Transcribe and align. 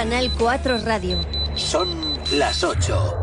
Canal 0.00 0.30
4 0.38 0.78
Radio. 0.78 1.18
Son 1.54 1.86
las 2.32 2.64
8. 2.64 3.14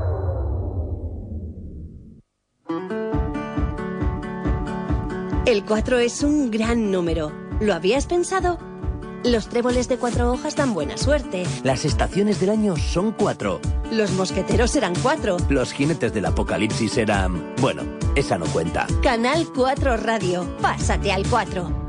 El 5.48 5.66
4 5.66 5.98
es 5.98 6.22
un 6.22 6.52
gran 6.52 6.92
número. 6.92 7.32
¿Lo 7.60 7.74
habías 7.74 8.06
pensado? 8.06 8.60
Los 9.24 9.50
tréboles 9.50 9.90
de 9.90 9.98
cuatro 9.98 10.32
hojas 10.32 10.56
dan 10.56 10.76
buena 10.76 10.98
suerte. 10.98 11.48
Las 11.64 11.84
estaciones 11.84 12.40
del 12.40 12.52
año 12.52 12.76
son 12.78 13.12
cuatro. 13.12 13.60
Los 13.92 14.12
mosqueteros 14.12 14.70
serán 14.70 14.94
cuatro. 15.02 15.38
Los 15.50 15.74
jinetes 15.74 16.14
del 16.14 16.28
apocalipsis 16.28 16.96
eran... 16.98 17.56
Bueno, 17.60 17.82
esa 18.16 18.38
no 18.38 18.46
cuenta. 18.46 18.86
Canal 19.02 19.48
4 19.56 19.98
Radio. 19.98 20.46
Pásate 20.62 21.12
al 21.12 21.28
4. 21.28 21.87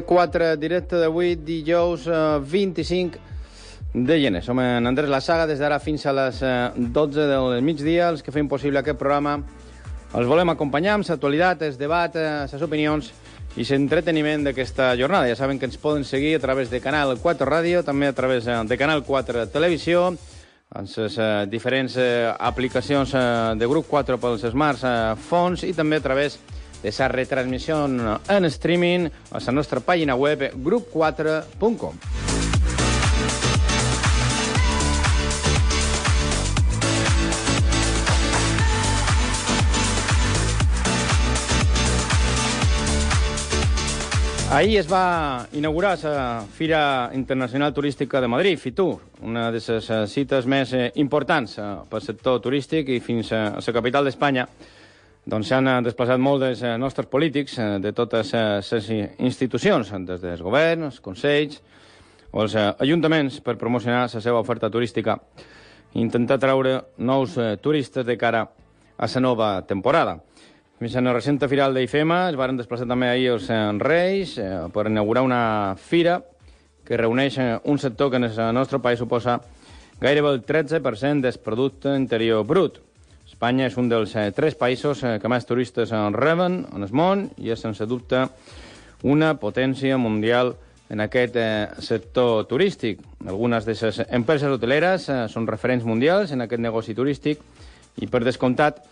Aquest 0.00 0.08
4 0.08 0.56
directe 0.56 0.96
d'avui, 0.96 1.36
dijous 1.36 2.06
eh, 2.06 2.40
25 2.40 3.18
de 3.92 4.20
gener. 4.20 4.42
Som 4.42 4.60
en 4.60 4.86
Andrés 4.86 5.10
La 5.10 5.20
Saga, 5.20 5.46
des 5.46 5.58
d'ara 5.58 5.80
fins 5.80 6.06
a 6.06 6.12
les 6.12 6.40
eh, 6.42 6.70
12 6.76 7.26
del 7.26 7.62
migdia, 7.62 8.08
els 8.08 8.22
que 8.22 8.32
fem 8.32 8.48
possible 8.48 8.78
aquest 8.78 8.98
programa. 8.98 9.40
Els 10.14 10.26
volem 10.26 10.50
acompanyar 10.50 10.94
amb 10.94 11.06
l'actualitat, 11.06 11.62
el 11.62 11.76
debat, 11.76 12.16
eh, 12.16 12.46
les 12.50 12.62
opinions 12.62 13.12
i 13.56 13.66
l'entreteniment 13.66 14.44
d'aquesta 14.44 14.94
jornada. 14.96 15.28
Ja 15.28 15.36
saben 15.36 15.58
que 15.58 15.66
ens 15.66 15.76
poden 15.76 16.04
seguir 16.04 16.36
a 16.36 16.40
través 16.40 16.70
de 16.70 16.80
Canal 16.80 17.18
4 17.18 17.46
Ràdio, 17.46 17.84
també 17.84 18.08
a 18.08 18.14
través 18.14 18.46
eh, 18.46 18.56
de 18.64 18.78
Canal 18.78 19.04
4 19.04 19.48
Televisió, 19.52 20.14
en 20.70 20.86
les 20.86 21.18
eh, 21.18 21.46
diferents 21.50 21.96
eh, 21.98 22.32
aplicacions 22.38 23.12
eh, 23.14 23.26
de 23.58 23.66
grup 23.66 23.88
4 23.90 24.16
pels 24.22 24.46
smartphones 24.52 25.66
i 25.66 25.74
també 25.74 25.98
a 25.98 26.04
través 26.04 26.38
de 26.38 26.59
la 26.82 27.08
retransmissió 27.08 27.84
en 27.84 28.44
streaming 28.48 29.10
a 29.30 29.40
la 29.44 29.52
nostra 29.52 29.80
pàgina 29.80 30.16
web 30.16 30.50
grup4.com. 30.54 31.94
Ahir 44.50 44.80
es 44.80 44.88
va 44.90 45.46
inaugurar 45.54 45.92
la 46.02 46.44
Fira 46.52 47.12
Internacional 47.14 47.72
Turística 47.72 48.20
de 48.20 48.26
Madrid, 48.26 48.58
FITUR, 48.58 48.96
una 49.22 49.52
de 49.52 49.60
les 49.62 49.90
cites 50.10 50.48
més 50.50 50.72
eh, 50.74 50.88
importants 50.98 51.54
eh, 51.54 51.66
pel 51.86 52.02
sector 52.02 52.40
turístic 52.42 52.90
i 52.90 52.98
fins 52.98 53.30
a 53.30 53.44
la 53.62 53.74
capital 53.76 54.08
d'Espanya, 54.10 54.48
doncs 55.26 55.50
s'han 55.50 55.68
desplaçat 55.84 56.20
molts 56.20 56.44
dels 56.44 56.62
eh, 56.64 56.76
nostres 56.80 57.08
polítics 57.10 57.58
de 57.58 57.92
totes 57.92 58.32
les 58.32 58.90
institucions, 59.18 59.92
des 60.06 60.22
dels 60.22 60.40
governs, 60.40 60.94
els 60.94 61.00
consells 61.04 61.60
o 62.30 62.44
els 62.44 62.54
ajuntaments, 62.56 63.40
per 63.42 63.58
promocionar 63.58 64.06
la 64.06 64.22
seva 64.22 64.40
oferta 64.40 64.70
turística 64.70 65.18
i 65.92 66.00
intentar 66.00 66.38
treure 66.38 66.76
nous 66.98 67.34
turistes 67.60 68.06
de 68.06 68.16
cara 68.16 68.46
a 68.96 69.06
la 69.06 69.20
nova 69.20 69.66
temporada. 69.66 70.20
Fins 70.80 70.96
a 70.96 71.02
la 71.04 71.12
recente 71.12 71.44
firal 71.48 71.74
d'IFEMA 71.76 72.30
es 72.30 72.36
van 72.40 72.56
desplaçar 72.56 72.86
també 72.88 73.10
ahir 73.10 73.34
els 73.34 73.48
Reis 73.84 74.38
eh, 74.40 74.46
per 74.72 74.86
inaugurar 74.88 75.26
una 75.26 75.76
fira 75.76 76.22
que 76.88 76.96
reuneix 76.96 77.36
un 77.68 77.78
sector 77.78 78.10
que 78.10 78.16
en 78.16 78.24
el 78.24 78.54
nostre 78.54 78.78
país 78.80 78.98
suposa 78.98 79.42
gairebé 80.00 80.30
el 80.32 80.40
13% 80.46 81.20
del 81.20 81.38
producte 81.44 81.92
interior 81.94 82.46
brut. 82.46 82.80
Espanya 83.40 83.70
és 83.70 83.76
un 83.80 83.86
dels 83.88 84.10
eh, 84.20 84.26
tres 84.36 84.52
països 84.52 85.00
eh, 85.00 85.14
que 85.16 85.28
més 85.32 85.46
turistes 85.48 85.94
en 85.96 86.12
reben 86.12 86.58
en 86.76 86.84
el 86.84 86.90
món 86.92 87.22
i 87.40 87.48
és, 87.48 87.62
sense 87.64 87.86
dubte, 87.88 88.26
una 89.00 89.30
potència 89.40 89.96
mundial 89.96 90.50
en 90.92 91.00
aquest 91.00 91.38
eh, 91.40 91.70
sector 91.80 92.44
turístic. 92.50 93.00
Algunes 93.24 93.64
de 93.64 93.78
les 93.78 94.02
empreses 94.10 94.52
hoteleres 94.52 95.08
eh, 95.08 95.16
són 95.32 95.48
referents 95.48 95.88
mundials 95.88 96.36
en 96.36 96.44
aquest 96.44 96.60
negoci 96.60 96.92
turístic 96.92 97.40
i, 97.96 98.10
per 98.12 98.20
descomptat, 98.28 98.84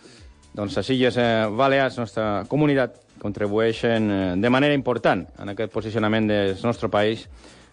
doncs 0.57 0.81
les 0.81 0.91
Illes 0.97 1.21
eh, 1.21 1.45
Balears, 1.45 2.01
nostra 2.01 2.41
comunitat, 2.49 2.97
contribueixen 3.21 4.09
eh, 4.09 4.19
de 4.41 4.49
manera 4.49 4.73
important 4.73 5.27
en 5.37 5.53
aquest 5.53 5.77
posicionament 5.77 6.25
del 6.25 6.57
nostre 6.65 6.89
país, 6.89 7.27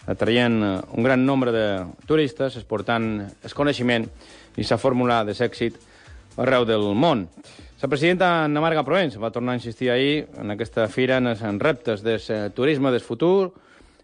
atraient 0.05 0.61
eh, 0.61 0.77
un 0.93 1.09
gran 1.09 1.25
nombre 1.25 1.57
de 1.57 1.67
turistes, 2.05 2.61
exportant 2.61 3.15
el 3.25 3.61
coneixement 3.65 4.11
i 4.61 4.69
la 4.69 4.83
fórmula 4.85 5.25
de 5.25 5.41
l'èxit 5.41 5.96
arreu 6.37 6.67
del 6.69 6.85
món. 6.95 7.27
La 7.83 7.89
presidenta 7.89 8.45
Anna 8.45 8.61
Marga 8.65 8.85
Provenç 8.85 9.19
va 9.21 9.33
tornar 9.33 9.53
a 9.55 9.61
insistir 9.61 9.91
ahir 9.91 10.27
en 10.41 10.51
aquesta 10.55 10.87
fira 10.89 11.19
en 11.21 11.29
els 11.29 11.43
reptes 11.61 12.03
del 12.05 12.53
turisme 12.57 12.91
del 12.91 13.05
futur 13.05 13.53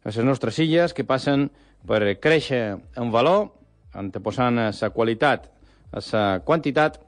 a 0.04 0.10
les 0.10 0.18
nostres 0.24 0.58
illes 0.60 0.92
que 0.92 1.04
passen 1.08 1.48
per 1.86 2.02
créixer 2.20 2.76
en 2.96 3.10
valor, 3.10 3.48
anteposant 3.94 4.60
la 4.60 4.90
qualitat 4.90 5.48
a 5.92 6.02
la 6.12 6.24
quantitat, 6.44 7.00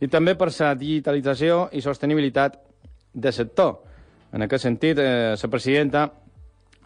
i 0.00 0.08
també 0.08 0.34
per 0.36 0.50
la 0.52 0.74
digitalització 0.74 1.68
i 1.72 1.80
sostenibilitat 1.80 2.58
del 3.14 3.32
sector. 3.32 3.82
En 4.32 4.42
aquest 4.42 4.64
sentit, 4.64 4.98
eh, 4.98 5.36
la 5.40 5.48
presidenta 5.48 6.10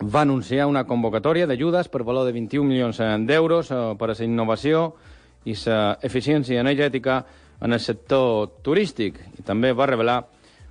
va 0.01 0.23
anunciar 0.23 0.67
una 0.67 0.85
convocatòria 0.85 1.47
d'ajudes 1.47 1.89
per 1.89 2.05
valor 2.05 2.27
de 2.27 2.33
21 2.33 2.69
milions 2.69 3.01
d'euros 3.27 3.71
eh, 3.71 3.95
per 3.99 4.11
a 4.11 4.15
la 4.15 4.25
innovació 4.25 4.95
i 5.45 5.55
la 5.67 5.99
eficiència 6.03 6.61
energètica 6.61 7.25
en 7.61 7.73
el 7.73 7.81
sector 7.81 8.61
turístic 8.65 9.19
i 9.39 9.45
també 9.47 9.73
va 9.77 9.89
revelar 9.91 10.21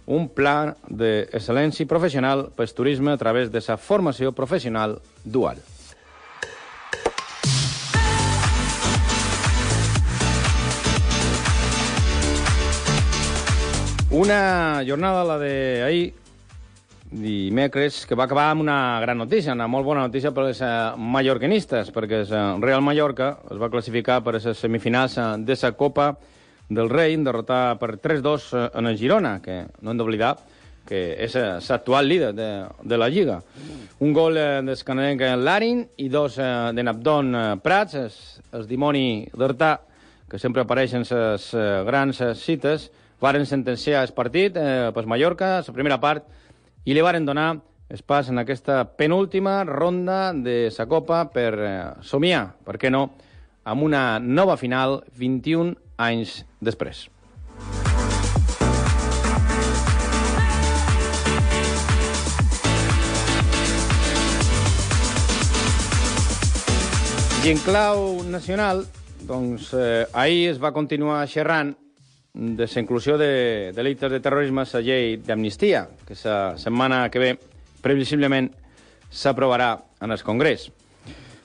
un 0.09 0.27
pla 0.33 0.73
d'excel·lència 0.89 1.85
professional 1.87 2.47
per 2.55 2.65
al 2.65 2.73
turisme 2.73 3.13
a 3.13 3.17
través 3.21 3.51
de 3.53 3.61
la 3.61 3.77
formació 3.77 4.31
professional 4.33 4.97
dual. 5.23 5.61
Una 14.09 14.81
jornada, 14.81 15.21
la 15.23 15.37
d'ahir, 15.37 16.15
dimecres, 17.11 18.07
que 18.09 18.17
va 18.17 18.25
acabar 18.25 18.47
amb 18.49 18.61
una 18.65 18.99
gran 19.01 19.21
notícia, 19.21 19.53
una 19.53 19.67
molt 19.69 19.85
bona 19.85 20.07
notícia 20.07 20.31
per 20.33 20.47
als 20.47 20.63
uh, 20.65 20.97
mallorquinistes, 20.97 21.93
perquè 21.93 22.23
el 22.25 22.61
Real 22.65 22.81
Mallorca 22.81 23.35
es 23.53 23.61
va 23.61 23.69
classificar 23.69 24.23
per 24.25 24.33
a 24.33 24.41
les 24.41 24.57
semifinals 24.57 25.17
uh, 25.21 25.37
de 25.37 25.57
la 25.61 25.71
Copa 25.77 26.09
del 26.69 26.89
Rei, 26.89 27.17
derrotar 27.17 27.77
per 27.81 27.97
3-2 27.97 28.47
uh, 28.53 28.63
en 28.79 28.87
el 28.87 28.97
Girona, 28.97 29.39
que 29.41 29.65
no 29.81 29.91
hem 29.91 29.99
d'oblidar 29.99 30.35
que 30.89 30.99
és 31.21 31.35
l'actual 31.35 32.07
líder 32.09 32.31
de, 32.33 32.47
de 32.81 32.97
la 32.97 33.09
Lliga. 33.13 33.35
Un 34.01 34.13
gol 34.13 34.39
uh, 34.39 34.61
del 34.65 34.79
canadenc 34.85 35.21
Larin 35.37 35.83
i 36.01 36.07
dos 36.09 36.39
de 36.39 36.85
Nabdon 36.85 37.35
Prats, 37.61 37.99
el, 37.99 38.15
el 38.57 38.65
dimoni 38.69 39.27
d'Hortà, 39.35 39.75
que 40.29 40.39
sempre 40.41 40.63
apareixen 40.63 41.05
les 41.09 41.51
grans 41.85 42.23
cites, 42.37 42.89
varen 43.19 43.45
sentenciar 43.45 44.03
el 44.03 44.13
partit 44.15 44.55
eh, 44.57 44.91
per 44.95 45.05
Mallorca, 45.05 45.59
la 45.65 45.75
primera 45.75 45.99
part, 45.99 46.25
i 46.85 46.95
li 46.95 47.03
varen 47.03 47.27
donar 47.27 47.57
es 47.89 48.01
pas 48.05 48.29
en 48.29 48.37
aquesta 48.37 48.83
penúltima 48.95 49.63
ronda 49.65 50.31
de 50.33 50.69
sa 50.71 50.85
Copa 50.87 51.25
per 51.33 51.53
eh, 51.57 51.71
somiar, 52.05 52.45
per 52.65 52.77
què 52.79 52.91
no, 52.93 53.09
amb 53.65 53.83
una 53.83 54.19
nova 54.19 54.57
final 54.57 55.01
21 55.17 55.75
anys 55.99 56.43
després. 56.63 57.07
I 67.39 67.51
en 67.53 67.59
clau 67.63 68.23
nacional, 68.27 68.83
doncs, 69.23 69.69
eh, 69.73 70.05
ahir 70.13 70.49
es 70.49 70.57
va 70.59 70.73
continuar 70.75 71.21
xerrant 71.27 71.71
de 72.33 72.67
la 72.67 72.81
inclusió 72.81 73.17
de 73.17 73.71
delictes 73.75 74.11
de 74.11 74.19
terrorisme 74.19 74.61
a 74.61 74.67
la 74.73 74.81
llei 74.81 75.17
d'amnistia, 75.17 75.87
que 76.05 76.15
la 76.23 76.57
setmana 76.57 77.09
que 77.09 77.19
ve 77.19 77.31
previsiblement 77.81 78.51
s'aprovarà 79.09 79.71
en 80.01 80.11
el 80.11 80.23
Congrés. 80.23 80.69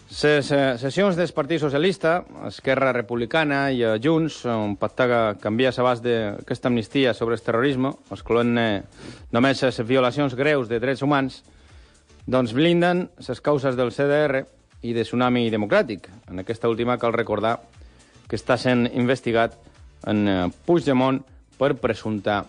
Les 0.05 0.47
sessions 0.47 1.17
del 1.17 1.31
Partit 1.33 1.63
Socialista, 1.63 2.19
Esquerra 2.47 2.93
Republicana 2.93 3.71
i 3.73 3.81
Junts, 4.05 4.43
on 4.47 4.77
pacta 4.77 5.35
canviar 5.41 5.73
l'abast 5.77 6.05
d'aquesta 6.05 6.69
amnistia 6.69 7.15
sobre 7.17 7.39
el 7.39 7.43
terrorisme, 7.43 7.95
excloent 8.13 8.53
només 9.33 9.63
les 9.65 9.81
violacions 9.89 10.37
greus 10.37 10.69
de 10.69 10.79
drets 10.79 11.03
humans, 11.03 11.41
doncs 12.27 12.53
blinden 12.53 13.09
les 13.17 13.41
causes 13.41 13.77
del 13.81 13.93
CDR 13.97 14.45
i 14.85 14.93
de 14.93 15.03
Tsunami 15.09 15.49
Democràtic. 15.51 16.11
En 16.29 16.45
aquesta 16.45 16.69
última 16.69 16.99
cal 17.01 17.17
recordar 17.17 17.57
que 18.29 18.37
està 18.37 18.59
sent 18.61 18.87
investigat 18.93 19.57
en 20.07 20.53
Puigdemont 20.67 21.23
per 21.59 21.75
presumpta 21.81 22.43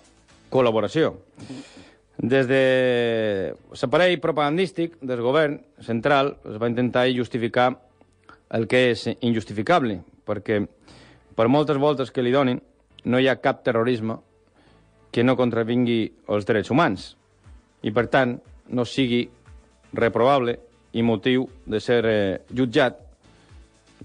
col·laboració. 0.51 1.15
Des 2.17 2.47
de 2.47 2.61
l'aparell 3.75 4.21
propagandístic 4.23 4.95
del 5.03 5.21
govern 5.21 5.59
central 5.83 6.37
es 6.47 6.59
va 6.61 6.69
intentar 6.71 7.09
justificar 7.11 7.73
el 8.55 8.67
que 8.71 8.91
és 8.93 9.09
injustificable, 9.19 9.99
perquè 10.23 10.61
per 11.35 11.49
moltes 11.51 11.77
voltes 11.81 12.11
que 12.15 12.23
li 12.23 12.31
donin 12.31 12.61
no 13.05 13.19
hi 13.19 13.27
ha 13.27 13.41
cap 13.43 13.63
terrorisme 13.65 14.15
que 15.11 15.23
no 15.23 15.35
contravingui 15.35 16.11
els 16.31 16.47
drets 16.47 16.71
humans. 16.71 17.15
I, 17.83 17.91
per 17.91 18.07
tant, 18.11 18.37
no 18.71 18.85
sigui 18.87 19.25
reprovable 19.95 20.57
i 20.95 21.03
motiu 21.03 21.45
de 21.67 21.79
ser 21.83 22.01
eh, 22.07 22.39
jutjat 22.51 22.97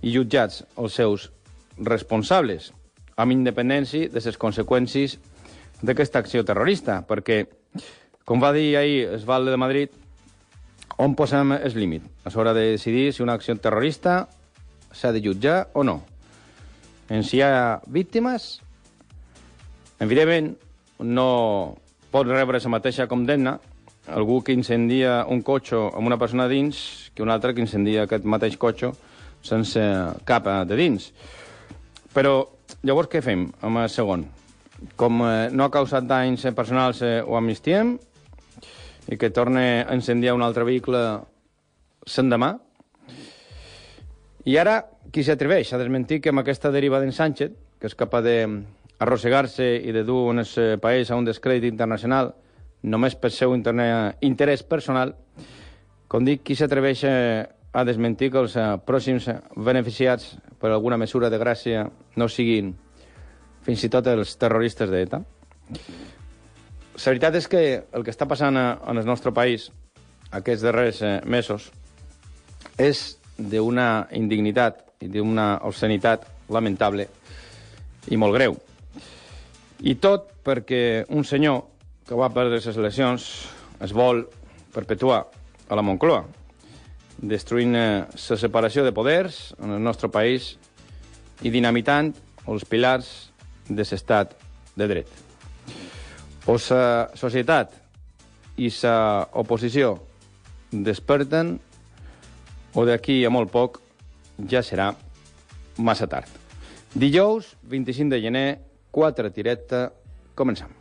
i 0.03 0.13
jutjats 0.15 0.65
els 0.79 0.95
seus 0.99 1.31
responsables, 1.79 2.73
amb 3.17 3.33
independència 3.33 4.11
de 4.11 4.23
les 4.25 4.39
conseqüències 4.39 5.17
d'aquesta 5.83 6.21
acció 6.21 6.45
terrorista, 6.45 7.01
perquè, 7.07 7.45
com 8.31 8.39
va 8.39 8.53
dir 8.55 8.77
ahir 8.79 9.09
el 9.11 9.47
de 9.51 9.57
Madrid, 9.59 9.95
on 11.03 11.17
posem 11.19 11.51
el 11.57 11.73
límit? 11.75 12.05
És 12.23 12.37
hora 12.39 12.53
de 12.55 12.77
decidir 12.77 13.09
si 13.11 13.25
una 13.25 13.35
acció 13.35 13.57
terrorista 13.59 14.29
s'ha 14.95 15.11
de 15.11 15.19
jutjar 15.21 15.71
o 15.75 15.83
no. 15.83 15.97
En 17.11 17.25
si 17.27 17.39
hi 17.39 17.43
ha 17.43 17.81
víctimes, 17.91 18.61
evidentment, 19.99 20.53
no 21.03 21.75
pot 22.13 22.31
rebre 22.31 22.61
la 22.63 22.71
mateixa 22.71 23.09
condemna 23.09 23.59
algú 24.07 24.45
que 24.45 24.55
incendia 24.55 25.25
un 25.27 25.43
cotxe 25.43 25.81
amb 25.91 26.07
una 26.07 26.19
persona 26.19 26.47
dins 26.47 27.11
que 27.13 27.25
un 27.25 27.31
altre 27.35 27.53
que 27.53 27.65
incendia 27.67 28.05
aquest 28.05 28.23
mateix 28.23 28.55
cotxe 28.57 28.93
sense 29.43 29.83
cap 30.25 30.47
de 30.69 30.77
dins. 30.79 31.09
Però 32.15 32.47
llavors 32.87 33.11
què 33.11 33.25
fem 33.27 33.49
amb 33.61 33.83
el 33.83 33.91
segon? 33.91 34.23
Com 34.95 35.19
eh, 35.27 35.51
no 35.51 35.67
ha 35.67 35.75
causat 35.75 36.07
danys 36.07 36.47
personals 36.55 37.03
eh, 37.03 37.19
ho 37.27 37.35
amnistiem 37.35 37.99
i 39.11 39.19
que 39.19 39.31
torne 39.35 39.83
a 39.83 39.95
incendiar 39.95 40.37
un 40.39 40.43
altre 40.47 40.65
vehicle 40.65 41.01
l'endemà? 42.07 42.55
I 44.47 44.57
ara, 44.57 44.77
qui 45.13 45.25
s'atreveix 45.27 45.73
a 45.75 45.81
desmentir 45.81 46.21
que 46.23 46.31
amb 46.31 46.41
aquesta 46.41 46.71
deriva 46.73 47.01
d'en 47.03 47.13
Sánchez, 47.13 47.53
que 47.81 47.91
és 47.91 47.97
capaç 47.99 48.25
d'arrossegar-se 48.25 49.67
i 49.83 49.93
de 49.93 50.05
dur 50.07 50.31
un 50.31 50.45
país 50.81 51.11
a 51.11 51.19
un 51.19 51.27
descrèdit 51.27 51.69
internacional, 51.69 52.35
només 52.83 53.17
per 53.19 53.33
seu 53.35 53.53
interès 53.55 54.63
personal, 54.63 55.15
com 56.09 56.25
dic, 56.25 56.45
qui 56.47 56.57
s'atreveix 56.57 57.05
a 57.73 57.85
desmentir 57.85 58.31
que 58.31 58.41
els 58.41 58.57
eh, 58.59 58.67
pròxims 58.87 59.29
beneficiats 59.55 60.37
per 60.59 60.71
alguna 60.71 60.97
mesura 60.99 61.31
de 61.31 61.39
gràcia 61.39 61.85
no 62.17 62.27
siguin 62.29 62.73
fins 63.63 63.85
i 63.85 63.91
tot 63.93 64.09
els 64.11 64.35
terroristes 64.41 64.91
d'ETA? 64.91 65.21
La 67.01 67.15
veritat 67.15 67.37
és 67.39 67.47
que 67.49 67.61
el 67.97 68.03
que 68.05 68.13
està 68.13 68.27
passant 68.29 68.59
en 68.61 68.99
el 69.01 69.07
nostre 69.09 69.31
país 69.33 69.71
aquests 70.37 70.65
darrers 70.67 70.99
eh, 71.01 71.15
mesos 71.25 71.71
és 72.77 73.17
d'una 73.41 74.05
indignitat 74.13 74.83
i 75.01 75.09
d'una 75.09 75.63
obscenitat 75.65 76.27
lamentable 76.53 77.07
i 78.13 78.19
molt 78.21 78.37
greu. 78.37 78.59
I 79.81 79.95
tot 79.97 80.29
perquè 80.45 81.07
un 81.09 81.25
senyor 81.25 81.63
que 82.05 82.19
va 82.21 82.29
perdre 82.35 82.61
les 82.61 82.77
eleccions 82.77 83.31
es 83.81 83.97
vol 83.97 84.27
perpetuar 84.75 85.23
a 85.71 85.79
la 85.81 85.87
Moncloa, 85.87 86.27
destruint 87.17 87.73
la 87.73 87.87
eh, 88.11 88.37
separació 88.45 88.85
de 88.85 88.93
poders 88.93 89.55
en 89.57 89.73
el 89.73 89.81
nostre 89.81 90.13
país 90.13 90.53
i 91.41 91.49
dinamitant 91.49 92.13
els 92.45 92.69
pilars 92.69 93.33
de 93.73 93.89
l'estat 93.89 94.37
de 94.77 94.93
dret. 94.93 95.09
O 96.51 96.57
la 96.59 97.11
societat 97.15 97.77
i 98.59 98.73
la 98.83 98.95
oposició 99.39 99.93
desperten 100.73 101.53
o 102.75 102.83
d'aquí 102.89 103.21
a 103.23 103.31
molt 103.31 103.53
poc 103.55 103.79
ja 104.51 104.65
serà 104.67 104.89
massa 105.79 106.09
tard. 106.11 106.27
Dijous, 106.91 107.55
25 107.63 108.11
de 108.11 108.21
gener, 108.27 108.49
4 108.91 109.31
directe, 109.31 109.91
començam. 110.35 110.75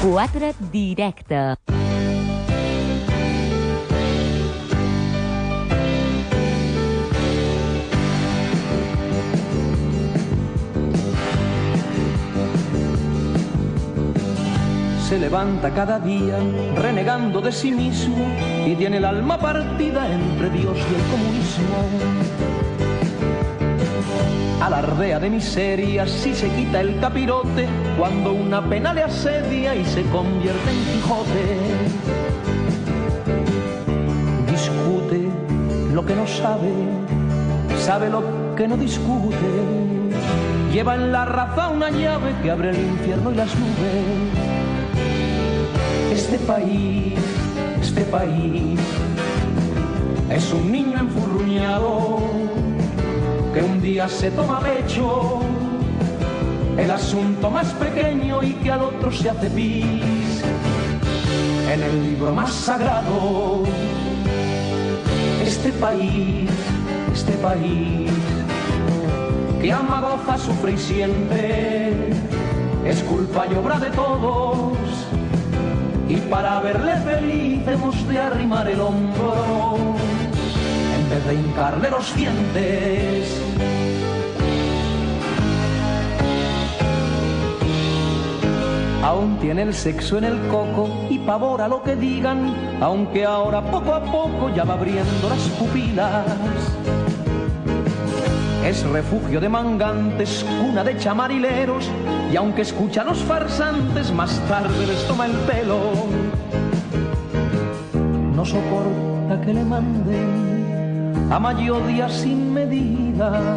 Quatre 0.00 0.54
directe. 0.72 1.87
Se 15.08 15.18
levanta 15.18 15.70
cada 15.70 15.98
día 15.98 16.38
renegando 16.76 17.40
de 17.40 17.50
sí 17.50 17.72
mismo 17.72 18.26
y 18.66 18.74
tiene 18.74 18.98
el 18.98 19.06
alma 19.06 19.38
partida 19.38 20.06
entre 20.06 20.50
Dios 20.50 20.76
y 20.76 20.94
el 20.94 21.02
comunismo 21.10 21.76
alardea 24.60 25.18
de 25.18 25.30
miserias 25.30 26.26
y 26.26 26.34
se 26.34 26.50
quita 26.50 26.82
el 26.82 27.00
capirote 27.00 27.66
cuando 27.96 28.34
una 28.34 28.62
pena 28.68 28.92
le 28.92 29.02
asedia 29.02 29.74
y 29.74 29.82
se 29.86 30.02
convierte 30.10 30.70
en 30.70 30.84
Quijote. 30.92 31.56
Discute 34.50 35.28
lo 35.94 36.04
que 36.04 36.14
no 36.14 36.26
sabe, 36.26 36.70
sabe 37.78 38.10
lo 38.10 38.54
que 38.56 38.68
no 38.68 38.76
discute. 38.76 39.36
Lleva 40.70 40.96
en 40.96 41.12
la 41.12 41.24
raza 41.24 41.70
una 41.70 41.88
llave 41.88 42.34
que 42.42 42.50
abre 42.50 42.70
el 42.70 42.78
infierno 42.78 43.32
y 43.32 43.36
las 43.36 43.54
nubes. 43.54 44.47
Este 46.30 46.44
país, 46.44 47.14
este 47.80 48.02
país, 48.02 48.78
es 50.30 50.52
un 50.52 50.70
niño 50.70 50.98
enfurruñado 50.98 52.18
que 53.54 53.62
un 53.62 53.80
día 53.80 54.06
se 54.10 54.30
toma 54.32 54.60
pecho 54.60 55.40
el 56.76 56.90
asunto 56.90 57.50
más 57.50 57.72
pequeño 57.72 58.42
y 58.42 58.52
que 58.52 58.70
al 58.70 58.82
otro 58.82 59.10
se 59.10 59.30
hace 59.30 59.48
pis 59.48 60.42
en 61.72 61.82
el 61.82 62.02
libro 62.10 62.34
más 62.34 62.52
sagrado. 62.52 63.62
Este 65.42 65.72
país, 65.72 66.50
este 67.10 67.32
país, 67.38 68.10
que 69.62 69.72
ama, 69.72 70.02
goza, 70.02 70.36
sufre 70.36 70.72
y 70.72 70.76
siente, 70.76 72.10
es 72.84 73.02
culpa 73.04 73.46
y 73.50 73.54
obra 73.54 73.78
de 73.78 73.90
todos. 73.92 74.76
Y 76.08 76.16
para 76.30 76.60
verle 76.60 76.96
feliz 76.96 77.68
hemos 77.68 78.08
de 78.08 78.18
arrimar 78.18 78.68
el 78.68 78.80
hombro 78.80 79.76
en 80.98 81.10
vez 81.10 81.26
de 81.26 81.34
hincarle 81.34 81.90
los 81.90 82.16
dientes. 82.16 83.42
Aún 89.02 89.38
tiene 89.38 89.62
el 89.62 89.74
sexo 89.74 90.18
en 90.18 90.24
el 90.24 90.38
coco 90.48 90.88
y 91.10 91.18
pavora 91.18 91.68
lo 91.68 91.82
que 91.82 91.94
digan, 91.94 92.54
aunque 92.80 93.24
ahora 93.24 93.62
poco 93.70 93.94
a 93.94 94.02
poco 94.02 94.50
ya 94.54 94.64
va 94.64 94.74
abriendo 94.74 95.28
las 95.28 95.42
pupilas. 95.58 96.24
Es 98.68 98.84
refugio 98.84 99.40
de 99.40 99.48
mangantes, 99.48 100.44
cuna 100.60 100.84
de 100.84 100.94
chamarileros, 100.98 101.88
y 102.30 102.36
aunque 102.36 102.60
escucha 102.60 103.00
a 103.00 103.04
los 103.04 103.16
farsantes, 103.20 104.12
más 104.12 104.38
tarde 104.46 104.86
les 104.86 105.08
toma 105.08 105.24
el 105.24 105.32
pelo. 105.32 105.78
No 108.34 108.44
soporta 108.44 109.40
que 109.42 109.54
le 109.54 109.64
manden 109.64 111.28
a 111.30 111.38
mayoría 111.38 112.10
sin 112.10 112.52
medida. 112.52 113.56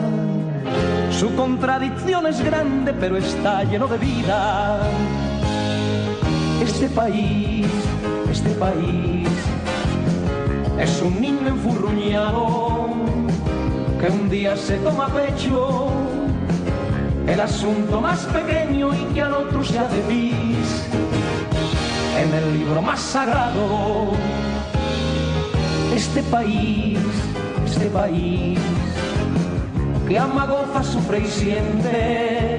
Su 1.12 1.36
contradicción 1.36 2.28
es 2.28 2.42
grande, 2.42 2.94
pero 2.94 3.18
está 3.18 3.66
lleno 3.66 3.88
de 3.88 3.98
vida. 3.98 4.80
Este 6.64 6.88
país, 6.88 7.68
este 8.32 8.52
país, 8.52 9.28
es 10.80 11.02
un 11.02 11.20
niño 11.20 11.50
enfurruñado 11.50 12.81
que 14.02 14.08
un 14.10 14.30
día 14.30 14.58
se 14.58 14.78
toma 14.78 15.08
pecho 15.10 15.90
el 17.28 17.40
asunto 17.40 18.02
más 18.02 18.26
pequeño 18.26 18.92
y 18.96 19.14
que 19.14 19.22
al 19.22 19.34
otro 19.34 19.64
se 19.64 19.80
pis 20.08 20.88
en 22.18 22.34
el 22.34 22.58
libro 22.58 22.82
más 22.82 23.00
sagrado. 23.00 24.14
Este 25.96 26.24
país, 26.24 26.98
este 27.64 27.86
país, 27.90 28.60
que 30.08 30.18
ama, 30.18 30.48
goza, 30.48 30.84
sufre 30.84 31.20
y 31.20 31.28
siente, 31.28 32.58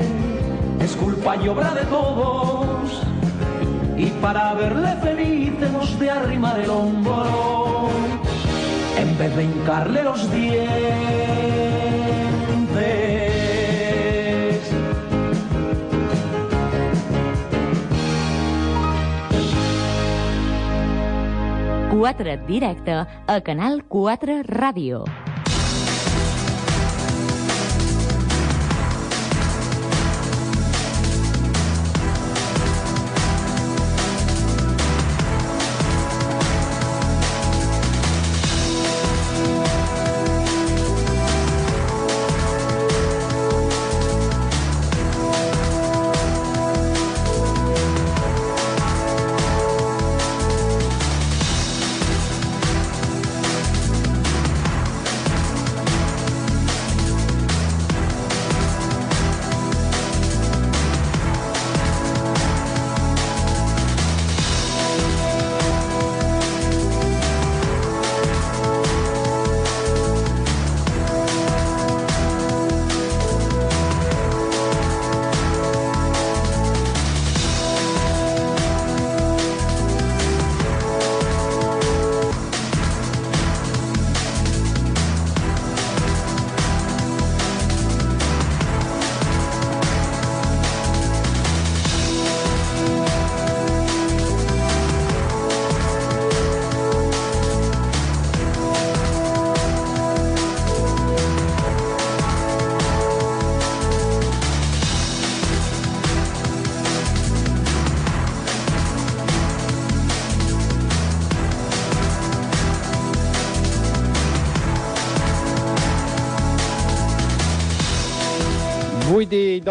es 0.79 0.95
culpa 0.95 1.37
y 1.37 1.49
obra 1.49 1.75
de 1.75 1.85
todos. 1.87 3.03
Y 3.97 4.07
para 4.23 4.55
verle 4.55 4.95
feliz 5.03 5.55
hemos 5.61 5.99
de 5.99 6.09
arrimar 6.09 6.61
el 6.61 6.71
hombro 6.71 7.52
vez 9.23 9.37
de 9.37 9.45
hincarle 9.45 10.03
los 10.03 10.33
dientes. 10.33 10.83
Quatre 21.93 22.37
directe 22.49 22.93
a 23.27 23.41
Canal 23.43 23.85
4 23.85 24.43
Ràdio. 24.43 25.22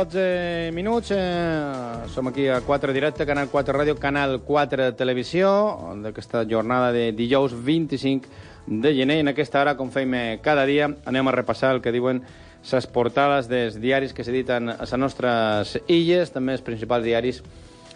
12 0.06 0.72
minuts. 0.74 1.12
Eh, 1.12 2.08
som 2.08 2.28
aquí 2.28 2.48
a 2.48 2.62
4 2.62 2.94
directe, 2.94 3.26
Canal 3.26 3.50
4 3.50 3.78
Ràdio, 3.78 3.96
Canal 4.00 4.42
4 4.42 4.96
Televisió, 4.98 5.94
d'aquesta 6.02 6.42
jornada 6.50 6.92
de 6.92 7.12
dijous 7.12 7.54
25 7.54 8.26
de 8.66 8.96
gener. 8.96 9.20
En 9.22 9.30
aquesta 9.30 9.62
hora, 9.62 9.76
com 9.78 9.92
fem 9.94 10.16
cada 10.42 10.66
dia, 10.66 10.90
anem 11.06 11.28
a 11.28 11.36
repassar 11.36 11.76
el 11.76 11.82
que 11.82 11.94
diuen 11.94 12.24
les 12.72 12.88
portades 12.88 13.50
dels 13.50 13.78
diaris 13.82 14.14
que 14.14 14.26
s'editen 14.26 14.74
a 14.74 14.80
les 14.82 14.98
nostres 14.98 15.78
illes, 15.88 16.34
també 16.34 16.58
els 16.58 16.66
principals 16.66 17.06
diaris 17.06 17.44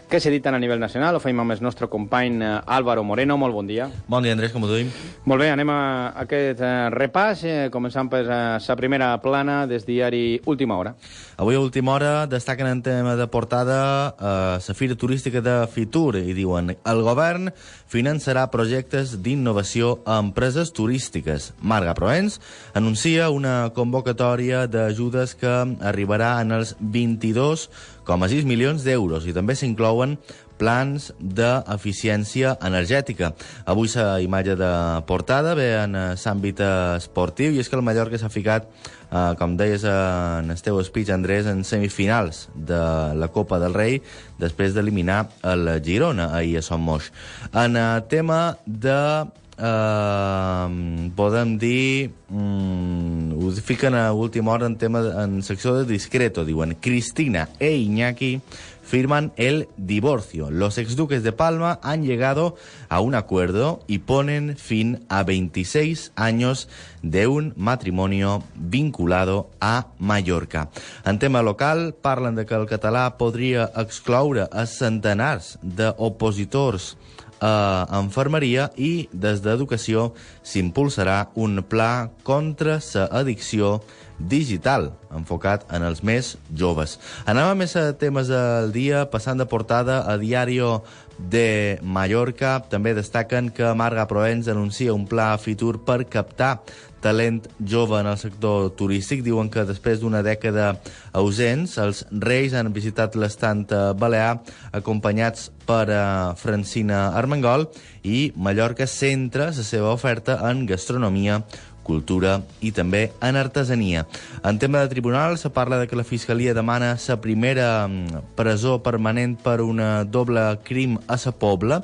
que 0.10 0.20
s'editen 0.20 0.56
a 0.56 0.60
nivell 0.60 0.80
nacional. 0.80 1.18
Ho 1.18 1.22
feim 1.24 1.40
amb 1.42 1.56
el 1.56 1.62
nostre 1.64 1.88
company 1.92 2.42
eh, 2.44 2.52
Álvaro 2.66 3.04
Moreno. 3.04 3.38
Molt 3.38 3.56
bon 3.56 3.68
dia. 3.68 3.90
Bon 4.08 4.24
dia, 4.24 4.36
Andrés, 4.36 4.54
com 4.54 4.64
ho 4.64 4.70
duim? 4.70 4.92
Molt 5.26 5.42
bé, 5.42 5.50
anem 5.54 5.72
a 5.74 5.80
aquest 6.26 6.62
eh, 6.62 6.74
repàs, 6.94 7.44
eh, 7.46 7.56
començant 7.74 8.10
per 8.12 8.24
la 8.26 8.78
primera 8.78 9.14
plana 9.24 9.64
des 9.68 9.86
diari 9.88 10.40
Última 10.46 10.78
Hora. 10.78 10.96
Avui 11.38 11.56
a 11.56 11.64
Última 11.64 11.94
Hora 11.96 12.14
destaquen 12.28 12.68
en 12.70 12.84
tema 12.86 13.16
de 13.16 13.28
portada 13.28 14.16
eh, 14.20 14.60
la 14.68 14.76
Fira 14.78 14.96
Turística 14.96 15.42
de 15.42 15.58
Fitur 15.72 16.16
i 16.20 16.34
diuen 16.38 16.76
el 16.76 17.02
govern 17.06 17.52
finançarà 17.92 18.46
projectes 18.52 19.18
d'innovació 19.24 20.00
a 20.06 20.20
empreses 20.24 20.72
turístiques. 20.76 21.54
Marga 21.62 21.96
Proens 21.98 22.40
anuncia 22.74 23.30
una 23.32 23.72
convocatòria 23.76 24.66
d'ajudes 24.68 25.36
que 25.40 25.54
arribarà 25.82 26.40
en 26.44 26.56
els 26.56 26.76
22 26.80 27.70
1,6 28.06 28.46
milions 28.46 28.84
d'euros 28.86 29.26
i 29.26 29.34
també 29.34 29.56
s'inclouen 29.58 30.18
plans 30.60 31.10
d'eficiència 31.20 32.56
energètica. 32.64 33.34
Avui 33.68 33.90
la 33.96 34.20
imatge 34.24 34.56
de 34.56 34.72
portada 35.08 35.56
ve 35.58 35.68
en 35.82 35.98
l'àmbit 36.16 36.62
esportiu 36.96 37.52
i 37.52 37.60
és 37.60 37.70
que 37.70 37.76
el 37.76 37.84
Mallorca 37.84 38.18
s'ha 38.18 38.32
ficat, 38.32 38.68
eh, 39.12 39.34
com 39.40 39.58
deies 39.58 39.84
en 39.84 40.52
el 40.52 40.62
teu 40.62 40.82
speech, 40.84 41.12
Andrés, 41.12 41.46
en 41.46 41.64
semifinals 41.64 42.50
de 42.56 42.82
la 43.16 43.28
Copa 43.28 43.60
del 43.60 43.74
Rei 43.74 44.02
després 44.40 44.74
d'eliminar 44.74 45.26
el 45.44 45.82
Girona 45.84 46.34
ahir 46.36 46.60
a 46.60 46.62
Son 46.62 46.82
Moix. 46.82 47.12
En 47.54 47.76
el 47.76 48.04
tema 48.08 48.58
de 48.66 49.26
Uh, 49.56 51.12
podem 51.16 51.56
dir 51.56 52.12
um, 52.28 53.32
ho 53.40 53.52
fiquen 53.64 53.96
a 53.96 54.12
última 54.12 54.52
hora 54.52 54.68
en 54.68 54.76
tema 54.76 55.00
en 55.24 55.40
secció 55.48 55.78
de 55.78 55.86
discreto 55.88 56.44
diuen 56.44 56.76
Cristina 56.76 57.48
e 57.56 57.72
Iñaki 57.72 58.42
firman 58.86 59.32
el 59.36 59.68
divorcio. 59.78 60.52
Los 60.52 60.78
exduques 60.78 61.24
de 61.24 61.32
Palma 61.32 61.80
han 61.84 62.04
llegado 62.04 62.56
a 62.88 63.00
un 63.00 63.16
acuerdo 63.16 63.82
y 63.88 64.00
ponen 64.00 64.58
fin 64.58 65.06
a 65.10 65.24
26 65.24 66.12
años 66.16 66.70
de 67.02 67.28
un 67.28 67.54
matrimonio 67.56 68.44
vinculado 68.56 69.50
a 69.60 69.88
Mallorca. 70.00 70.70
En 71.04 71.18
tema 71.18 71.42
local, 71.42 71.96
parlen 72.00 72.36
de 72.36 72.46
que 72.46 72.56
el 72.56 72.68
català 72.68 73.18
podria 73.18 73.72
excloure 73.76 74.48
a 74.52 74.66
centenars 74.66 75.58
d'opositors 75.62 76.96
a 77.42 77.86
Enfermeria 78.00 78.70
i 78.78 79.08
des 79.12 79.42
d'Educació 79.44 80.12
s'impulsarà 80.44 81.30
un 81.36 81.62
pla 81.68 82.10
contra 82.24 82.80
la 82.94 83.06
addicció 83.12 83.80
digital, 84.20 84.94
enfocat 85.12 85.66
en 85.76 85.84
els 85.84 86.02
més 86.04 86.36
joves. 86.56 86.98
Anem 87.28 87.52
a 87.52 87.58
més 87.60 87.76
a 87.76 87.92
temes 88.00 88.32
del 88.32 88.72
dia, 88.72 89.06
passant 89.12 89.38
de 89.38 89.46
portada 89.46 90.04
a 90.08 90.16
Diario 90.18 90.84
de 91.18 91.80
Mallorca. 91.84 92.62
També 92.72 92.96
destaquen 92.96 93.52
que 93.56 93.74
Marga 93.76 94.08
Proens 94.08 94.48
anuncia 94.52 94.96
un 94.96 95.08
pla 95.08 95.34
a 95.34 95.40
Fitur 95.42 95.78
per 95.84 96.06
captar 96.08 96.60
talent 97.06 97.46
jove 97.62 98.00
en 98.00 98.10
el 98.10 98.18
sector 98.18 98.72
turístic. 98.80 99.22
Diuen 99.26 99.52
que 99.54 99.68
després 99.70 100.02
d'una 100.02 100.24
dècada 100.26 100.72
ausents, 101.14 101.78
els 101.82 102.02
Reis 102.10 102.56
han 102.58 102.74
visitat 102.74 103.16
l'estant 103.20 103.68
balear 104.00 104.40
acompanyats 104.74 105.52
per 105.66 105.86
uh, 105.90 106.34
Francina 106.38 107.12
Armengol 107.18 107.68
i 108.06 108.32
Mallorca 108.36 108.90
centra 108.90 109.52
la 109.54 109.66
seva 109.66 109.94
oferta 109.94 110.40
en 110.50 110.66
gastronomia, 110.70 111.42
cultura 111.86 112.40
i 112.66 112.72
també 112.74 113.12
en 113.22 113.38
artesania. 113.38 114.08
En 114.42 114.58
tema 114.58 114.82
de 114.82 114.90
tribunal, 114.90 115.38
se 115.38 115.52
parla 115.54 115.78
de 115.78 115.88
que 115.88 115.96
la 115.96 116.04
Fiscalia 116.08 116.58
demana 116.58 116.96
la 117.08 117.22
primera 117.22 117.88
mm, 117.88 118.34
presó 118.36 118.82
permanent 118.82 119.38
per 119.38 119.62
una 119.62 120.04
doble 120.04 120.42
crim 120.64 120.98
a 121.08 121.18
sa 121.22 121.32
pobla. 121.32 121.84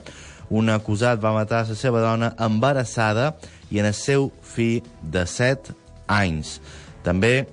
Un 0.50 0.70
acusat 0.70 1.22
va 1.22 1.32
matar 1.38 1.68
la 1.70 1.76
seva 1.78 2.02
dona 2.02 2.34
embarassada 2.40 3.36
i 3.72 3.80
en 3.80 3.90
el 3.90 3.98
seu 3.98 4.30
fill 4.44 4.84
de 5.02 5.26
7 5.26 5.74
anys. 6.12 6.60
També 7.02 7.48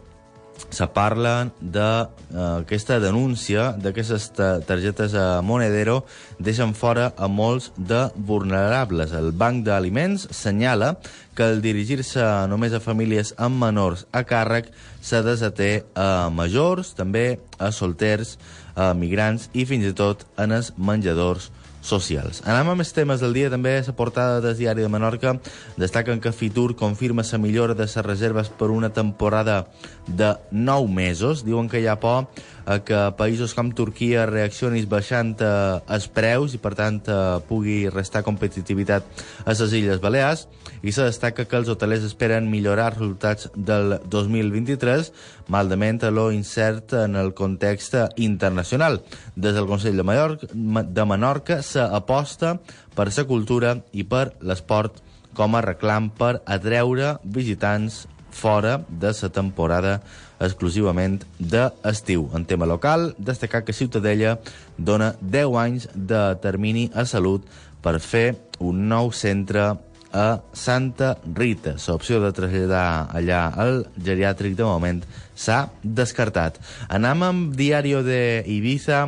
se 0.71 0.87
parla 0.91 1.49
d'aquesta 1.61 2.97
uh, 2.99 3.03
denúncia 3.03 3.71
d'aquestes 3.79 4.29
targetes 4.67 5.15
a 5.15 5.41
Monedero 5.43 6.03
deixen 6.39 6.75
fora 6.75 7.13
a 7.17 7.29
molts 7.29 7.71
de 7.77 8.09
vulnerables. 8.17 9.15
El 9.15 9.31
Banc 9.33 9.65
d'Aliments 9.67 10.29
senyala 10.35 10.97
que 11.39 11.47
al 11.47 11.63
dirigir-se 11.63 12.25
només 12.51 12.75
a 12.75 12.83
famílies 12.83 13.33
amb 13.39 13.63
menors 13.63 14.07
a 14.13 14.25
càrrec 14.27 14.73
se 15.01 15.23
desaté 15.23 15.85
a 15.95 16.29
majors, 16.35 16.93
també 16.99 17.39
a 17.59 17.71
solters, 17.73 18.37
a 18.75 18.93
migrants 18.95 19.49
i 19.55 19.65
fins 19.67 19.87
i 19.87 19.95
tot 19.97 20.27
en 20.39 20.53
els 20.59 20.75
menjadors 20.77 21.53
socials. 21.89 22.43
Anem 22.47 22.73
a 22.73 22.77
més 22.79 22.93
temes 22.95 23.23
del 23.25 23.35
dia. 23.37 23.51
També 23.53 23.79
la 23.81 23.95
portada 23.97 24.43
del 24.45 24.57
diari 24.59 24.85
de 24.85 24.91
Menorca 24.93 25.39
destaquen 25.81 26.21
que 26.21 26.35
Fitur 26.37 26.75
confirma 26.77 27.25
la 27.33 27.39
millora 27.39 27.75
de 27.75 27.87
les 27.87 27.97
reserves 28.05 28.49
per 28.49 28.71
una 28.71 28.93
temporada 28.93 29.67
de 30.07 30.35
9 30.51 30.89
mesos. 30.89 31.45
Diuen 31.45 31.69
que 31.69 31.81
hi 31.81 31.87
ha 31.87 31.99
por 32.01 32.29
a 32.69 32.79
que 32.85 32.99
països 33.17 33.55
com 33.57 33.71
Turquia 33.73 34.27
reaccionis 34.29 34.85
baixant 34.91 35.33
eh, 35.41 35.49
els 35.95 36.09
preus 36.13 36.53
i, 36.53 36.61
per 36.61 36.75
tant, 36.77 37.01
eh, 37.09 37.19
pugui 37.49 37.79
restar 37.89 38.25
competitivitat 38.27 39.07
a 39.45 39.55
les 39.55 39.77
Illes 39.79 40.03
Balears. 40.05 40.45
I 40.85 40.93
se 40.93 41.07
destaca 41.09 41.47
que 41.49 41.57
els 41.59 41.71
hotelers 41.73 42.05
esperen 42.07 42.51
millorar 42.53 42.93
resultats 42.93 43.49
del 43.57 43.97
2023, 44.13 45.11
maldament 45.49 46.05
a 46.05 46.13
lo 46.13 46.29
incert 46.35 46.93
en 47.01 47.17
el 47.17 47.33
context 47.35 47.97
internacional. 48.17 49.01
Des 49.35 49.57
del 49.57 49.67
Consell 49.67 49.97
de, 49.97 50.05
Mallorca, 50.05 50.53
de 50.53 51.09
Menorca 51.09 51.63
s'aposta 51.65 52.59
per 52.95 53.09
la 53.09 53.25
cultura 53.25 53.79
i 53.93 54.05
per 54.05 54.35
l'esport 54.45 55.01
com 55.39 55.55
a 55.55 55.65
reclam 55.65 56.11
per 56.11 56.43
atreure 56.45 57.17
visitants 57.25 58.05
fora 58.31 58.79
de 58.89 59.13
la 59.23 59.29
temporada 59.33 60.01
exclusivament 60.41 61.23
d'estiu. 61.39 62.29
En 62.35 62.47
tema 62.47 62.67
local, 62.67 63.13
destacar 63.19 63.65
que 63.65 63.77
Ciutadella 63.77 64.39
dona 64.77 65.15
10 65.21 65.59
anys 65.59 65.89
de 65.95 66.23
termini 66.43 66.89
a 66.95 67.05
salut 67.05 67.45
per 67.83 67.99
fer 68.01 68.37
un 68.59 68.89
nou 68.89 69.13
centre 69.13 69.77
a 70.13 70.41
Santa 70.53 71.17
Rita. 71.35 71.77
L'opció 71.87 72.21
de 72.23 72.33
traslladar 72.33 73.09
allà 73.15 73.47
al 73.53 73.83
geriàtric 74.01 74.57
de 74.57 74.65
moment 74.65 75.03
s'ha 75.37 75.69
descartat. 75.83 76.59
Anam 76.89 77.25
amb 77.27 77.57
Diario 77.57 78.03
de 78.03 78.43
Ibiza, 78.47 79.07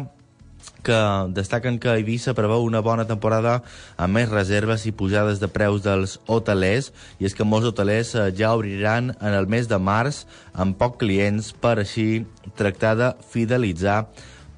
que 0.85 0.99
destaquen 1.37 1.79
que 1.83 1.93
Eivissa 1.93 2.35
preveu 2.37 2.65
una 2.67 2.83
bona 2.85 3.07
temporada 3.09 3.61
amb 4.01 4.19
més 4.19 4.31
reserves 4.33 4.87
i 4.89 4.95
pujades 4.97 5.41
de 5.43 5.51
preus 5.53 5.85
dels 5.85 6.19
hotelers, 6.27 6.91
i 7.21 7.29
és 7.29 7.37
que 7.37 7.47
molts 7.47 7.69
hotelers 7.71 8.15
eh, 8.15 8.27
ja 8.37 8.55
obriran 8.57 9.15
en 9.21 9.37
el 9.37 9.49
mes 9.51 9.69
de 9.71 9.79
març 9.79 10.25
amb 10.53 10.79
poc 10.81 10.99
clients 11.03 11.53
per 11.53 11.79
així 11.79 12.25
tractar 12.59 12.97
de 12.99 13.15
fidelitzar 13.33 14.05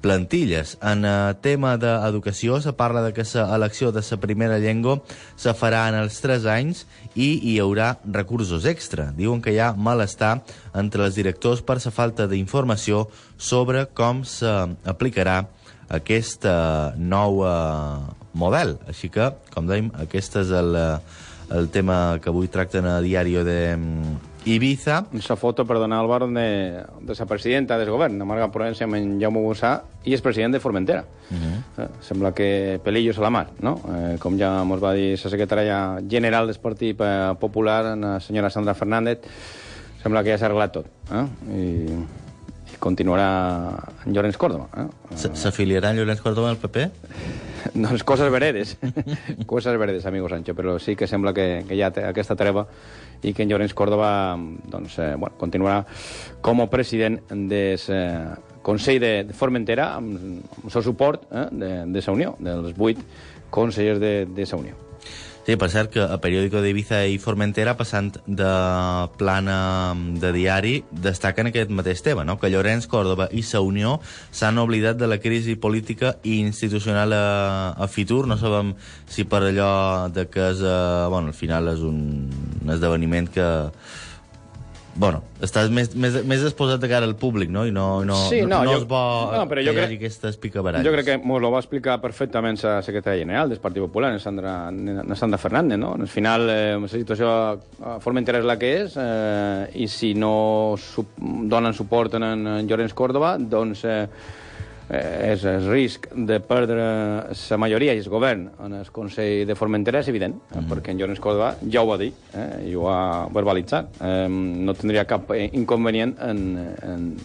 plantilles. 0.03 0.75
En 0.83 1.07
uh, 1.07 1.31
tema 1.39 1.77
d'educació 1.79 2.59
se 2.61 2.73
parla 2.75 3.01
de 3.05 3.13
que 3.15 3.23
la 3.33 3.55
elecció 3.55 3.93
de 3.95 4.03
la 4.03 4.17
primera 4.19 4.59
llengua 4.59 4.99
se 5.39 5.55
farà 5.55 5.87
en 5.89 5.95
els 6.01 6.19
3 6.21 6.45
anys 6.51 6.83
i 7.15 7.29
hi 7.47 7.55
haurà 7.63 7.95
recursos 8.03 8.67
extra. 8.67 9.11
Diuen 9.15 9.41
que 9.41 9.55
hi 9.55 9.61
ha 9.63 9.71
malestar 9.73 10.35
entre 10.75 11.07
els 11.07 11.15
directors 11.15 11.63
per 11.63 11.79
la 11.79 11.95
falta 11.95 12.27
d'informació 12.27 13.07
sobre 13.37 13.87
com 13.95 14.25
s'aplicarà 14.27 15.45
aquest 15.89 16.45
nou 16.97 17.43
model. 18.33 18.77
Així 18.87 19.09
que, 19.13 19.31
com 19.53 19.67
dèiem, 19.69 19.91
aquest 20.03 20.37
és 20.41 20.51
el, 20.51 20.75
el 21.53 21.69
tema 21.69 22.19
que 22.21 22.31
avui 22.31 22.49
tracten 22.51 22.85
a 22.89 22.99
Diari 23.01 23.35
de 23.45 23.57
um, 23.77 24.15
Ibiza. 24.45 25.05
Esa 25.15 25.35
foto, 25.35 25.65
perdona, 25.65 25.99
Álvaro, 25.99 26.27
de, 26.27 26.83
de 27.01 27.15
la 27.17 27.25
presidenta 27.25 27.77
del 27.77 27.91
govern, 27.91 28.17
de 28.19 28.25
Marga 28.27 28.49
Provença, 28.51 28.83
amb 28.83 29.21
Jaume 29.21 29.43
Bussà, 29.43 29.77
i 30.03 30.15
és 30.17 30.23
president 30.25 30.57
de 30.57 30.59
Formentera. 30.59 31.05
Uh 31.29 31.37
-huh. 31.37 31.83
eh, 31.83 31.89
sembla 32.01 32.33
que 32.33 32.79
pelillos 32.83 33.17
a 33.17 33.21
la 33.21 33.29
mar, 33.29 33.47
no? 33.61 33.79
Eh, 33.87 34.17
com 34.19 34.37
ja 34.37 34.61
ens 34.61 34.81
va 34.83 34.93
dir 34.93 35.11
la 35.11 35.29
secretària 35.29 36.01
general 36.09 36.47
del 36.47 36.59
Partit 36.59 36.97
Popular, 37.39 37.97
la 37.97 38.19
senyora 38.19 38.49
Sandra 38.49 38.73
Fernández, 38.73 39.19
sembla 40.01 40.23
que 40.23 40.31
ja 40.31 40.37
s'ha 40.37 40.45
arreglat 40.45 40.71
tot. 40.71 40.85
Eh? 41.11 41.25
I 41.49 42.23
continuarà 42.83 43.27
en 44.03 44.11
Llorenç 44.11 44.35
Córdoba. 44.37 44.67
Eh? 44.75 45.15
S'afiliarà 45.15 45.93
en 45.93 46.01
Llorenç 46.01 46.21
Córdoba 46.23 46.51
al 46.51 46.59
PP? 46.59 46.89
doncs 47.73 48.03
coses 48.09 48.29
veredes, 48.31 48.77
coses 49.47 49.77
veredes, 49.79 50.05
amigo 50.05 50.27
Sancho, 50.27 50.55
però 50.55 50.75
sí 50.79 50.97
que 50.99 51.07
sembla 51.07 51.33
que, 51.33 51.63
que 51.67 51.77
hi 51.77 51.81
ha 51.81 51.93
aquesta 52.09 52.35
treva 52.35 52.65
i 53.23 53.31
que 53.33 53.45
en 53.45 53.53
Llorenç 53.53 53.71
Córdoba 53.73 54.35
doncs, 54.67 54.97
eh, 54.99 55.13
bueno, 55.15 55.37
continuarà 55.39 55.85
com 56.43 56.59
a 56.59 56.67
president 56.67 57.21
del 57.31 57.79
eh, 57.87 58.33
Consell 58.63 58.99
de, 58.99 59.13
de 59.29 59.37
Formentera 59.37 59.93
amb, 59.95 60.17
amb 60.19 60.65
el 60.67 60.75
seu 60.75 60.83
suport 60.83 61.23
eh, 61.31 61.47
de, 61.51 61.75
de 61.87 62.03
sa 62.03 62.15
Unió, 62.15 62.35
dels 62.43 62.75
vuit 62.75 62.99
consellers 63.53 64.03
de, 64.03 64.17
de 64.27 64.49
sa 64.49 64.59
Unió. 64.59 64.82
Sí, 65.43 65.57
per 65.59 65.67
cert 65.67 65.89
que 65.91 65.99
a 65.99 66.15
Periódico 66.23 66.61
d'Ibiza 66.63 67.01
i 67.11 67.17
Formentera, 67.19 67.73
passant 67.75 68.13
de 68.23 68.51
plana 69.19 69.57
de 69.91 70.29
diari, 70.31 70.77
destaquen 71.03 71.49
aquest 71.49 71.73
mateix 71.75 71.99
tema, 72.05 72.23
no? 72.23 72.37
que 72.39 72.47
Llorenç 72.47 72.87
Córdoba 72.87 73.27
i 73.27 73.43
Sa 73.43 73.59
Unió 73.59 73.97
s'han 74.31 74.61
oblidat 74.63 74.95
de 75.01 75.09
la 75.11 75.19
crisi 75.19 75.57
política 75.59 76.13
i 76.23 76.37
institucional 76.39 77.11
a, 77.17 77.25
a 77.75 77.89
Fitur. 77.91 78.23
No 78.31 78.39
sabem 78.39 78.71
si 79.11 79.27
per 79.27 79.43
allò 79.49 80.07
de 80.15 80.29
que 80.31 80.47
és, 80.53 80.63
eh, 80.63 81.11
bueno, 81.11 81.35
al 81.35 81.35
final 81.35 81.67
és 81.75 81.83
un, 81.83 81.99
un 82.63 82.73
esdeveniment 82.77 83.27
que 83.35 83.49
bueno, 84.95 85.23
estàs 85.41 85.71
més, 85.73 85.91
més, 85.97 86.19
més 86.29 86.43
exposat 86.45 86.81
de 86.81 86.89
cara 86.91 87.07
al 87.09 87.15
públic, 87.17 87.49
no? 87.53 87.65
I 87.65 87.71
no, 87.73 88.03
no, 88.05 88.17
sí, 88.29 88.43
no, 88.45 88.61
no, 88.61 88.71
jo, 88.71 88.81
és 88.81 88.85
bo 88.89 89.01
no, 89.33 89.45
però 89.49 89.61
que 89.61 89.65
jo 89.65 89.73
hi 89.73 89.77
crec, 89.77 89.87
hagi 89.87 89.97
aquestes 90.01 90.37
picabaralles. 90.41 90.85
Jo 90.85 90.93
crec 90.93 91.07
que 91.07 91.15
ens 91.17 91.47
ho 91.47 91.51
va 91.53 91.61
explicar 91.63 91.97
perfectament 92.03 92.59
la 92.61 92.75
secretària 92.85 93.23
general 93.25 93.49
del 93.49 93.61
Partit 93.63 93.83
Popular, 93.85 94.13
la 94.13 94.21
Sandra, 94.21 94.53
la 94.69 95.17
Sandra 95.19 95.41
Fernández, 95.41 95.81
no? 95.81 95.95
Al 95.97 96.11
final, 96.11 96.45
eh, 96.53 96.77
la 96.81 96.91
situació 96.91 97.33
a 97.33 97.97
Formentera 98.03 98.43
és 98.43 98.47
la 98.47 98.59
que 98.61 98.71
és, 98.83 98.95
eh, 99.01 99.81
i 99.81 99.89
si 99.89 100.13
no 100.13 100.75
donen 101.17 101.73
suport 101.73 102.19
en, 102.19 102.29
en 102.29 102.69
Llorenç 102.69 102.95
Córdoba, 102.97 103.35
doncs... 103.37 103.85
Eh, 103.89 104.07
eh, 104.89 105.31
és 105.33 105.45
el 105.49 105.69
risc 105.69 106.07
de 106.13 106.39
perdre 106.43 106.87
la 107.31 107.59
majoria 107.61 107.93
i 107.93 108.01
el 108.01 108.09
govern 108.11 108.49
en 108.65 108.73
el 108.79 108.89
Consell 108.91 109.45
de 109.47 109.55
Formentera 109.55 109.99
és 109.99 110.07
evident, 110.07 110.35
mm 110.35 110.59
-hmm. 110.59 110.67
perquè 110.69 110.91
en 110.91 110.99
Jones 110.99 111.19
Córdoba 111.19 111.55
ja 111.69 111.81
ho 111.81 111.87
va 111.87 111.97
dir 111.97 112.13
eh, 112.33 112.69
i 112.69 112.75
ho 112.75 112.89
ha 112.89 113.27
verbalitzat. 113.31 114.01
Eh, 114.01 114.27
no 114.29 114.73
tindria 114.73 115.05
cap 115.05 115.31
inconvenient 115.51 116.15
en, 116.19 116.57
en, 116.81 117.17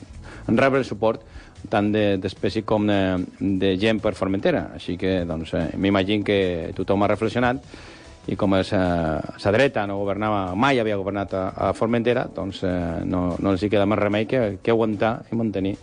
en 0.48 0.56
rebre 0.56 0.78
el 0.78 0.84
suport 0.84 1.20
tant 1.68 1.90
d'espècie 1.92 2.62
de, 2.62 2.66
com 2.66 2.86
de, 2.86 3.24
de 3.40 3.76
gent 3.78 4.00
per 4.00 4.14
Formentera. 4.14 4.70
Així 4.74 4.96
que 4.96 5.24
doncs, 5.24 5.54
eh, 5.54 5.70
m'imagino 5.76 6.24
que 6.24 6.72
tothom 6.76 7.02
ha 7.02 7.08
reflexionat 7.08 7.62
i 8.28 8.36
com 8.36 8.52
la 8.52 9.52
dreta 9.52 9.86
no 9.88 9.98
governava, 10.02 10.54
mai 10.54 10.78
havia 10.78 10.98
governat 11.00 11.34
a, 11.34 11.44
a 11.68 11.72
Formentera, 11.72 12.26
doncs 12.34 12.62
eh, 12.62 13.02
no, 13.08 13.36
no 13.40 13.54
els 13.54 13.62
hi 13.62 13.70
queda 13.72 13.86
més 13.88 13.98
remei 13.98 14.28
que, 14.28 14.58
que 14.62 14.74
aguantar 14.74 15.22
i 15.32 15.38
mantenir 15.38 15.74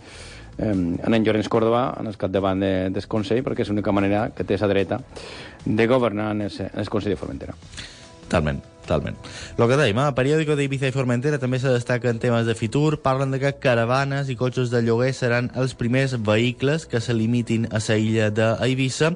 eh, 0.58 0.70
en 0.70 1.14
en 1.14 1.24
Llorenç 1.24 1.48
Córdoba 1.48 1.96
en 2.00 2.06
el 2.06 2.16
capdavant 2.16 2.60
de, 2.60 2.72
del 2.90 3.08
Consell, 3.08 3.42
perquè 3.44 3.64
és 3.64 3.72
l'única 3.72 3.92
manera 3.92 4.30
que 4.34 4.44
té 4.44 4.58
la 4.60 4.70
dreta 4.70 5.00
de 5.64 5.86
governar 5.86 6.32
en 6.32 6.48
el, 6.48 6.52
en 6.58 6.80
el 6.80 6.88
Consell 6.90 7.14
de 7.14 7.20
Formentera. 7.20 7.54
Talment. 8.28 8.62
Talment. 8.86 9.16
Lo 9.58 9.66
que 9.66 9.76
dèiem, 9.76 9.98
a 9.98 10.14
periòdico 10.14 10.54
d'Ibiza 10.56 10.86
i 10.88 10.94
Formentera 10.94 11.40
també 11.42 11.58
se 11.58 11.72
destaquen 11.74 12.20
temes 12.22 12.46
de 12.46 12.54
Fitur, 12.54 13.00
parlen 13.02 13.34
de 13.34 13.40
que 13.42 13.52
caravanes 13.58 14.30
i 14.30 14.36
cotxes 14.38 14.70
de 14.70 14.80
lloguer 14.86 15.10
seran 15.16 15.50
els 15.58 15.74
primers 15.74 16.14
vehicles 16.22 16.86
que 16.86 17.02
se 17.02 17.14
limitin 17.14 17.66
a 17.72 17.82
la 17.82 17.96
illa 17.98 18.30
d'Eivissa. 18.30 19.12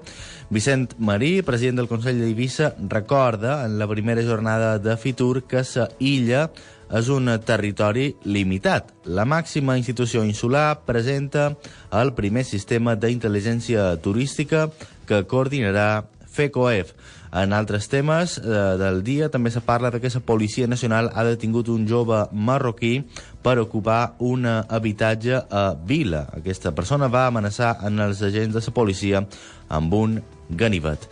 Vicent 0.51 0.91
Marí, 0.99 1.41
president 1.47 1.79
del 1.79 1.89
Consell 1.89 2.19
d'Eivissa, 2.19 2.75
recorda 2.91 3.65
en 3.65 3.79
la 3.79 3.87
primera 3.87 4.27
jornada 4.27 4.79
de 4.79 4.97
Fitur 4.97 5.45
que 5.47 5.63
la 5.77 5.89
illa 6.01 6.51
és 6.91 7.09
un 7.13 7.31
territori 7.47 8.11
limitat. 8.25 8.91
La 9.07 9.27
màxima 9.29 9.77
institució 9.79 10.25
insular 10.27 10.81
presenta 10.87 11.53
el 11.95 12.15
primer 12.19 12.45
sistema 12.45 12.97
d'intel·ligència 12.99 13.93
turística 14.03 14.69
que 15.07 15.25
coordinarà 15.31 16.05
FECOEF. 16.31 16.95
En 17.31 17.53
altres 17.55 17.87
temes 17.87 18.39
eh, 18.39 18.43
del 18.79 19.05
dia 19.07 19.29
també 19.31 19.53
se 19.55 19.63
parla 19.63 19.93
de 19.95 20.01
que 20.03 20.11
la 20.11 20.21
Policia 20.27 20.67
Nacional 20.67 21.13
ha 21.15 21.25
detingut 21.25 21.69
un 21.71 21.87
jove 21.87 22.25
marroquí 22.33 23.05
per 23.43 23.59
ocupar 23.63 24.17
un 24.19 24.47
habitatge 24.47 25.39
a 25.51 25.75
Vila. 25.75 26.27
Aquesta 26.35 26.75
persona 26.75 27.09
va 27.09 27.29
amenaçar 27.29 27.77
en 27.87 28.01
els 28.01 28.23
agents 28.23 28.55
de 28.55 28.63
la 28.67 28.75
policia 28.75 29.27
amb 29.69 29.95
un 29.95 30.23
ganivet. 30.51 31.07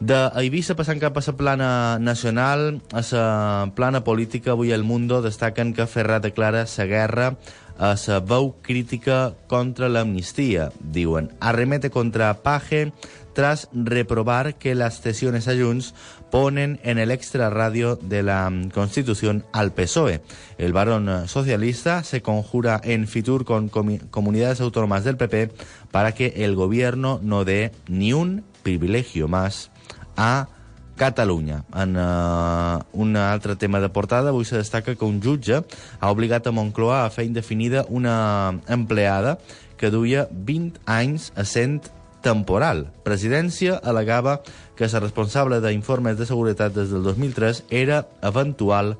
De 0.00 0.18
Eivissa, 0.40 0.74
passant 0.74 0.98
cap 0.98 1.16
a 1.18 1.22
la 1.26 1.32
plana 1.36 1.98
nacional, 1.98 2.82
a 2.92 3.02
la 3.12 3.72
plana 3.74 4.02
política, 4.04 4.52
avui 4.52 4.72
el 4.72 4.82
Mundo 4.82 5.22
destaquen 5.22 5.74
que 5.74 5.86
Ferrà 5.86 6.20
declara 6.20 6.66
la 6.66 6.86
guerra 6.86 7.36
a 7.78 7.94
la 8.06 8.20
veu 8.20 8.54
crítica 8.62 9.34
contra 9.48 9.88
l'amnistia. 9.88 10.70
Diuen, 10.80 11.30
arremete 11.40 11.90
contra 11.90 12.42
Paje 12.42 12.92
tras 13.32 13.68
reprobar 13.72 14.56
que 14.56 14.74
las 14.74 15.00
cesiones 15.00 15.48
a 15.48 15.54
Junts 15.56 15.94
ponen 16.30 16.80
en 16.82 16.98
el 16.98 17.10
extrarradio 17.10 17.96
de 17.96 18.22
la 18.22 18.50
Constitución 18.72 19.44
al 19.52 19.72
PSOE. 19.72 20.22
El 20.58 20.72
varón 20.72 21.28
socialista 21.28 22.04
se 22.04 22.22
conjura 22.22 22.80
en 22.84 23.06
Fitur 23.08 23.44
con 23.44 23.68
comunidades 23.68 24.60
autónomas 24.60 25.04
del 25.04 25.16
PP 25.16 25.50
para 25.90 26.12
que 26.12 26.34
el 26.44 26.54
gobierno 26.54 27.20
no 27.22 27.44
dé 27.44 27.72
ni 27.88 28.12
un 28.12 28.44
privilegio 28.62 29.28
más 29.28 29.71
a 30.16 30.48
Catalunya. 30.96 31.64
En 31.74 31.96
uh, 31.96 32.84
un 32.92 33.16
altre 33.16 33.56
tema 33.56 33.80
de 33.80 33.88
portada, 33.88 34.30
avui 34.30 34.44
se 34.44 34.60
destaca 34.60 34.94
que 34.94 35.08
un 35.08 35.22
jutge 35.24 35.62
ha 35.64 36.10
obligat 36.12 36.46
a 36.46 36.52
Moncloa 36.52 37.02
a 37.06 37.10
fer 37.10 37.24
indefinida 37.26 37.86
una 37.88 38.60
empleada 38.68 39.38
que 39.80 39.90
duia 39.90 40.28
20 40.30 40.84
anys 40.86 41.32
a 41.34 41.46
sent 41.48 41.88
temporal. 42.22 42.86
Presidència 43.02 43.80
alegava 43.82 44.42
que 44.78 44.86
la 44.86 45.02
responsable 45.02 45.58
d'informes 45.64 46.20
de 46.20 46.28
seguretat 46.28 46.76
des 46.76 46.92
del 46.92 47.02
2003 47.02 47.64
era 47.70 48.04
eventual 48.22 48.96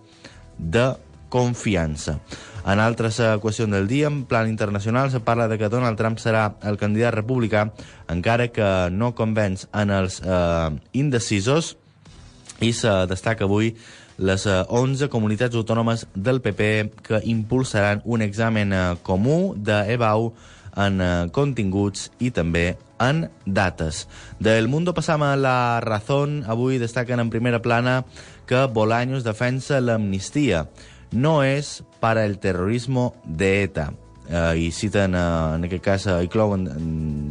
de 0.58 0.92
confiança. 1.30 2.18
En 2.62 2.78
altres 2.78 3.18
eh, 3.18 3.32
qüestions 3.42 3.74
del 3.74 3.88
dia, 3.90 4.06
en 4.06 4.24
plan 4.24 4.48
internacional, 4.48 5.10
se 5.10 5.20
parla 5.20 5.48
de 5.48 5.58
que 5.58 5.68
Donald 5.68 5.98
Trump 5.98 6.20
serà 6.22 6.52
el 6.62 6.78
candidat 6.78 7.16
republicà, 7.16 7.72
encara 8.08 8.52
que 8.54 8.68
no 8.94 9.14
convenç 9.18 9.66
en 9.74 9.90
els 9.90 10.20
eh, 10.22 10.70
indecisos, 10.92 11.76
i 12.62 12.70
se 12.72 12.92
destaca 13.10 13.44
avui 13.44 13.74
les 14.22 14.46
11 14.46 15.06
eh, 15.06 15.10
comunitats 15.10 15.58
autònomes 15.58 16.06
del 16.14 16.40
PP 16.44 16.70
que 17.02 17.20
impulsaran 17.26 18.02
un 18.04 18.22
examen 18.22 18.72
eh, 18.72 18.82
comú 19.02 19.54
d'EBAU 19.56 20.32
en 20.82 21.00
eh, 21.00 21.12
continguts 21.34 22.10
i 22.22 22.30
també 22.30 22.76
en 23.02 23.26
dates. 23.44 24.06
Del 24.38 24.68
Mundo 24.70 24.94
passam 24.94 25.24
a 25.26 25.34
La 25.36 25.80
Razón. 25.82 26.44
Avui 26.46 26.78
destaquen 26.78 27.20
en 27.20 27.30
primera 27.34 27.62
plana 27.62 28.04
que 28.46 28.66
Bolaños 28.70 29.24
defensa 29.24 29.80
l'amnistia. 29.80 30.68
No 31.12 31.42
és 31.44 31.84
para 32.00 32.24
el 32.26 32.38
terrorismo 32.38 33.14
de 33.24 33.62
ETA. 33.62 33.92
Uh, 34.22 34.54
i 34.56 34.70
citen, 34.70 35.16
uh, 35.18 35.56
en 35.58 35.66
aquest 35.66 35.82
cas, 35.84 36.04
uh, 36.06 36.20
inclouen 36.24 36.62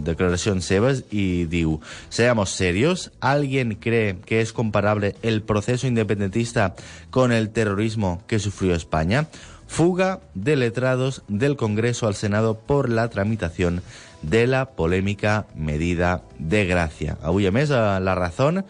declaracions 0.06 0.68
seves 0.68 1.06
i 1.10 1.48
diu 1.50 1.80
Seamos 2.12 2.52
serios, 2.52 3.10
¿alguien 3.22 3.74
cree 3.80 4.20
que 4.20 4.42
es 4.42 4.52
comparable 4.54 5.16
el 5.24 5.42
proceso 5.42 5.88
independentista 5.88 6.76
con 7.10 7.32
el 7.32 7.50
terrorismo 7.50 8.22
que 8.28 8.40
sufrió 8.40 8.76
España? 8.76 9.30
Fuga 9.68 10.20
de 10.36 10.58
letrados 10.58 11.24
del 11.30 11.56
Congreso 11.56 12.06
al 12.06 12.16
Senado 12.16 12.60
por 12.60 12.90
la 12.90 13.08
tramitación 13.08 13.82
de 14.22 14.46
la 14.46 14.72
polémica 14.72 15.48
medida 15.56 16.24
de 16.38 16.66
gracia. 16.66 17.18
Avui, 17.24 17.48
a 17.48 18.00
La 18.00 18.16
Razón 18.16 18.66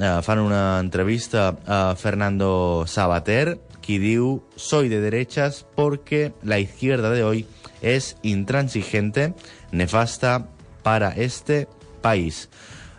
eh, 0.00 0.20
fan 0.22 0.38
una 0.38 0.80
entrevista 0.80 1.56
a 1.66 1.94
Fernando 1.96 2.84
Sabater, 2.86 3.60
qui 3.82 3.98
diu 3.98 4.40
«Soy 4.56 4.88
de 4.88 5.02
derechas 5.02 5.66
porque 5.74 6.32
la 6.42 6.58
izquierda 6.58 7.10
de 7.10 7.24
hoy 7.24 7.46
es 7.82 8.16
intransigente, 8.22 9.34
nefasta 9.72 10.46
para 10.82 11.10
este 11.10 11.68
país». 12.00 12.48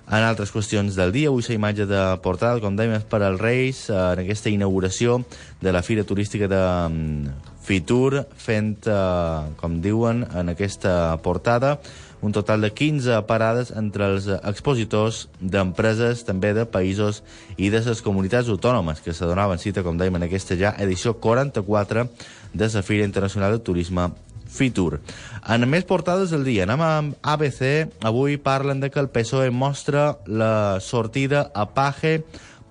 En 0.04 0.20
altres 0.20 0.52
qüestions 0.52 0.98
del 1.00 1.14
dia, 1.16 1.30
avui 1.32 1.46
la 1.48 1.56
imatge 1.56 1.86
de 1.88 2.02
portada, 2.22 2.60
com 2.60 2.76
dèiem, 2.76 2.98
és 3.00 3.06
per 3.08 3.22
als 3.24 3.40
Reis, 3.40 3.86
eh, 3.88 3.96
en 3.96 4.20
aquesta 4.26 4.52
inauguració 4.52 5.22
de 5.64 5.72
la 5.72 5.82
Fira 5.82 6.04
Turística 6.04 6.50
de 6.52 6.60
mm, 6.60 7.54
Fitur, 7.64 8.26
fent, 8.36 8.84
eh, 8.92 9.54
com 9.56 9.80
diuen, 9.82 10.26
en 10.36 10.52
aquesta 10.52 11.16
portada, 11.24 11.78
un 12.24 12.32
total 12.32 12.62
de 12.64 12.72
15 12.72 13.20
parades 13.28 13.74
entre 13.76 14.08
els 14.08 14.30
expositors 14.32 15.28
d'empreses 15.44 16.24
també 16.24 16.54
de 16.56 16.64
països 16.64 17.20
i 17.60 17.68
de 17.70 17.82
les 17.84 18.02
comunitats 18.02 18.48
autònomes 18.48 19.04
que 19.04 19.14
se 19.14 19.28
donaven 19.28 19.60
cita, 19.60 19.84
com 19.84 20.00
dèiem, 20.00 20.16
en 20.16 20.24
aquesta 20.30 20.56
ja 20.56 20.72
edició 20.80 21.18
44 21.20 22.08
de 22.54 22.70
la 22.74 22.84
Fira 22.88 23.04
Internacional 23.04 23.52
de 23.52 23.60
Turisme 23.60 24.08
Fitur. 24.48 25.02
En 25.50 25.68
més 25.68 25.84
portades 25.84 26.32
del 26.32 26.48
dia, 26.48 26.64
anem 26.64 26.82
amb 26.86 27.28
ABC. 27.28 27.92
Avui 28.08 28.38
parlen 28.38 28.80
de 28.80 28.92
que 28.94 29.02
el 29.04 29.12
PSOE 29.12 29.52
mostra 29.52 30.20
la 30.26 30.80
sortida 30.80 31.50
a 31.54 31.68
Paje 31.76 32.22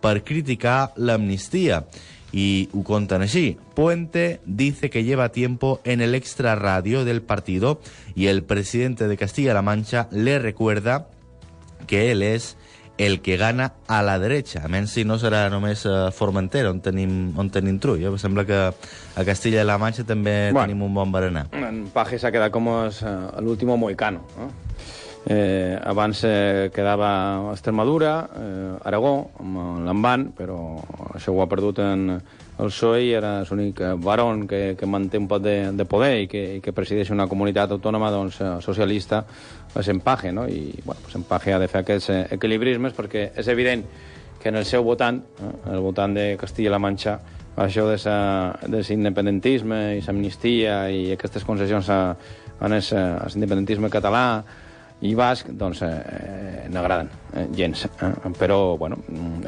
per 0.01 0.23
criticar 0.25 0.93
l'amnistia. 0.97 1.85
Y 2.33 2.67
contan 2.85 3.23
así. 3.23 3.59
Puente 3.75 4.41
dice 4.47 4.89
que 4.89 5.05
lleva 5.05 5.29
tiempo 5.31 5.81
en 5.85 6.01
el 6.01 6.15
extrarradio 6.15 7.05
del 7.05 7.21
partido 7.21 7.81
y 8.15 8.27
el 8.27 8.43
presidente 8.43 9.07
de 9.07 9.19
Castilla-La 9.19 9.61
Mancha 9.61 10.09
le 10.11 10.39
recuerda 10.39 11.09
que 11.87 12.11
él 12.11 12.23
es 12.23 12.57
el 12.99 13.21
que 13.21 13.37
gana 13.37 13.75
a 13.87 14.03
la 14.03 14.19
derecha. 14.19 14.63
A 14.65 14.69
menys 14.69 14.93
si 14.95 15.05
no 15.05 15.19
serà 15.19 15.47
només 15.51 15.85
a 15.89 16.11
Formentera 16.15 16.71
on 16.71 16.81
tenim, 16.85 17.33
on 17.39 17.51
tenim 17.51 17.79
trull. 17.83 18.03
Eh? 18.05 18.13
Sembla 18.21 18.45
que 18.47 18.59
a 18.63 19.25
Castilla-La 19.27 19.79
Mancha 19.81 20.05
també 20.05 20.53
bueno, 20.53 20.67
tenim 20.67 20.83
un 20.87 20.95
bon 20.95 21.13
berenar. 21.13 21.49
En 21.57 21.87
Paje 21.93 22.21
s'ha 22.21 22.33
quedat 22.35 22.53
com 22.55 22.69
l'últim 23.43 23.73
moicano. 23.77 24.23
No? 24.37 24.51
Eh, 25.25 25.79
abans 25.79 26.25
eh, 26.27 26.71
quedava 26.75 27.53
Extremadura, 27.53 28.29
eh, 28.35 28.73
Aragó, 28.83 29.31
amb 29.39 29.85
l'Amban, 29.87 30.33
però 30.35 30.59
això 31.15 31.31
ho 31.31 31.43
ha 31.43 31.47
perdut 31.47 31.79
en 31.79 32.09
el 32.13 32.71
PSOE 32.71 33.05
i 33.07 33.13
era 33.15 33.31
l'únic 33.47 33.81
baron 34.03 34.49
que, 34.51 34.75
que 34.79 34.87
manté 34.87 35.21
un 35.23 35.29
pot 35.31 35.43
de, 35.43 35.71
de 35.73 35.87
poder 35.87 36.25
i 36.25 36.27
que, 36.31 36.43
i 36.57 36.61
que 36.63 36.75
presideix 36.75 37.13
una 37.15 37.29
comunitat 37.31 37.71
autònoma 37.71 38.11
doncs, 38.11 38.41
eh, 38.43 38.57
socialista, 38.65 39.23
és 39.79 39.93
Empage, 39.95 40.33
no? 40.35 40.49
I 40.51 40.75
bueno, 40.85 41.01
pues 41.05 41.15
Empage 41.21 41.55
ha 41.55 41.61
de 41.63 41.71
fer 41.71 41.85
aquests 41.85 42.11
eh, 42.11 42.25
equilibrismes 42.39 42.97
perquè 42.99 43.29
és 43.39 43.49
evident 43.49 43.87
que 44.43 44.51
en 44.51 44.59
el 44.59 44.67
seu 44.67 44.83
votant, 44.83 45.23
eh, 45.39 45.53
el 45.77 45.81
votant 45.87 46.19
de 46.19 46.33
Castilla-La 46.41 46.83
Manxa, 46.83 47.21
això 47.63 47.87
de 47.87 48.83
l'independentisme 48.89 49.81
i 49.99 50.03
l'amnistia 50.03 50.87
i 50.91 51.13
aquestes 51.15 51.45
concessions 51.45 51.91
a, 51.93 52.01
a 52.59 52.69
l'independentisme 52.73 53.91
català 53.93 54.27
i 55.03 55.15
basc, 55.19 55.49
doncs, 55.59 55.83
eh, 55.83 56.69
n'agraden 56.71 57.09
eh, 57.35 57.47
gens. 57.57 57.87
Eh? 57.87 58.13
Però, 58.39 58.77
bueno, 58.79 59.01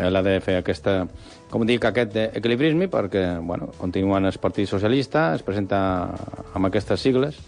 ell 0.02 0.18
ha 0.18 0.22
de 0.26 0.38
fer 0.42 0.58
aquesta, 0.58 1.04
com 1.50 1.66
dic, 1.66 1.84
aquest 1.86 2.16
equilibrisme 2.24 2.88
perquè, 2.90 3.26
bueno, 3.40 3.70
continuen 3.78 4.26
el 4.26 4.40
Partit 4.42 4.70
Socialista, 4.70 5.28
es 5.38 5.44
presenta 5.46 5.78
amb 6.54 6.70
aquestes 6.70 7.06
sigles, 7.06 7.38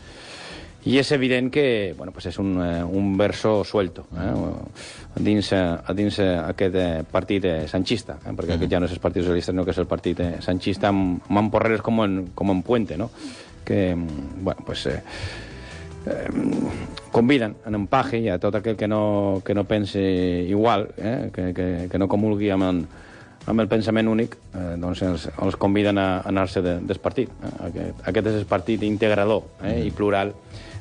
i 0.86 1.00
és 1.00 1.08
evident 1.10 1.48
que 1.50 1.94
bueno, 1.98 2.12
pues 2.14 2.28
és 2.30 2.36
un, 2.38 2.52
eh, 2.62 2.84
un 2.84 3.16
verso 3.18 3.64
suelto 3.66 4.04
eh, 4.14 4.34
dins, 5.18 5.48
dins 5.98 6.18
aquest 6.22 6.78
eh, 6.78 7.02
partit 7.10 7.48
sanchista, 7.66 8.20
eh, 8.22 8.34
perquè 8.38 8.54
aquest 8.54 8.70
ja 8.70 8.78
no 8.78 8.86
és 8.86 8.94
el 8.94 9.02
Partit 9.02 9.26
Socialista, 9.26 9.50
sinó 9.50 9.64
que 9.66 9.74
és 9.74 9.82
el 9.82 9.90
partit 9.90 10.22
sanchista 10.46 10.92
amb, 10.94 11.26
amb 11.26 11.50
porreres 11.50 11.82
com 11.82 12.04
en, 12.04 12.20
com 12.38 12.54
en 12.54 12.62
Puente, 12.62 12.94
no? 12.96 13.10
que, 13.66 13.96
bueno, 13.96 14.62
pues, 14.64 14.86
eh, 14.86 15.02
eh, 16.06 16.28
conviden 17.12 17.56
en 17.66 17.74
empaje 17.74 18.20
i 18.22 18.30
a 18.30 18.38
tot 18.42 18.54
aquell 18.58 18.76
que 18.76 18.88
no, 18.88 19.42
que 19.44 19.54
no 19.54 19.64
pense 19.64 20.00
igual, 20.00 20.88
eh, 20.96 21.30
que, 21.34 21.52
que, 21.54 21.66
que 21.90 21.98
no 21.98 22.08
comulgui 22.08 22.50
amb, 22.54 22.66
en, 22.68 22.80
amb 23.46 23.62
el 23.62 23.68
pensament 23.68 24.08
únic, 24.08 24.38
eh, 24.54 24.74
doncs 24.80 25.02
els, 25.06 25.28
els 25.42 25.58
conviden 25.60 25.98
a, 25.98 26.08
anar-se 26.28 26.62
de, 26.62 26.78
del 26.86 27.02
partit. 27.02 27.30
Eh? 27.42 27.52
Aquest, 27.70 28.02
aquest 28.12 28.32
és 28.32 28.40
el 28.40 28.48
partit 28.50 28.86
integrador 28.86 29.44
eh, 29.62 29.80
i 29.86 29.92
plural 29.94 30.34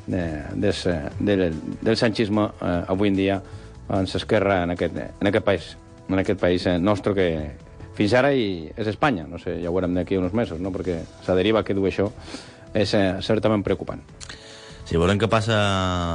de, 0.07 0.23
des, 0.61 0.85
del, 1.19 1.49
del 1.81 1.97
sanchisme 1.97 2.49
eh, 2.61 2.79
avui 2.93 3.13
en 3.13 3.21
dia 3.21 3.41
en 3.95 4.07
s'esquerra 4.09 4.63
en, 4.63 4.73
aquest, 4.73 4.97
en 4.97 5.29
aquest 5.29 5.45
país, 5.45 5.75
en 6.09 6.19
aquest 6.19 6.41
país 6.41 6.65
eh, 6.65 6.79
nostre 6.79 7.13
que, 7.17 7.29
fins 7.95 8.13
ara 8.13 8.33
i 8.35 8.67
és 8.75 8.89
Espanya. 8.91 9.25
No 9.29 9.39
sé, 9.41 9.57
ja 9.61 9.71
ho 9.71 9.75
veurem 9.75 9.95
d'aquí 9.95 10.19
uns 10.19 10.35
mesos, 10.35 10.59
no? 10.61 10.71
perquè 10.75 10.99
la 11.27 11.37
deriva 11.37 11.63
que 11.63 11.75
du 11.77 11.85
això 11.87 12.09
és 12.75 12.93
eh, 12.93 13.05
certament 13.23 13.63
preocupant. 13.63 14.03
Sí, 14.85 14.99
veurem 15.01 15.17
què 15.17 15.25
passa 15.25 15.55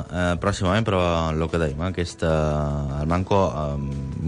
eh, 0.07 0.35
pròximament, 0.39 0.85
però 0.87 1.01
el 1.33 1.43
que 1.51 1.59
dèiem, 1.59 1.81
eh, 1.83 1.89
aquesta, 1.91 2.29
el 3.01 3.09
manco 3.11 3.41
eh, 3.51 3.79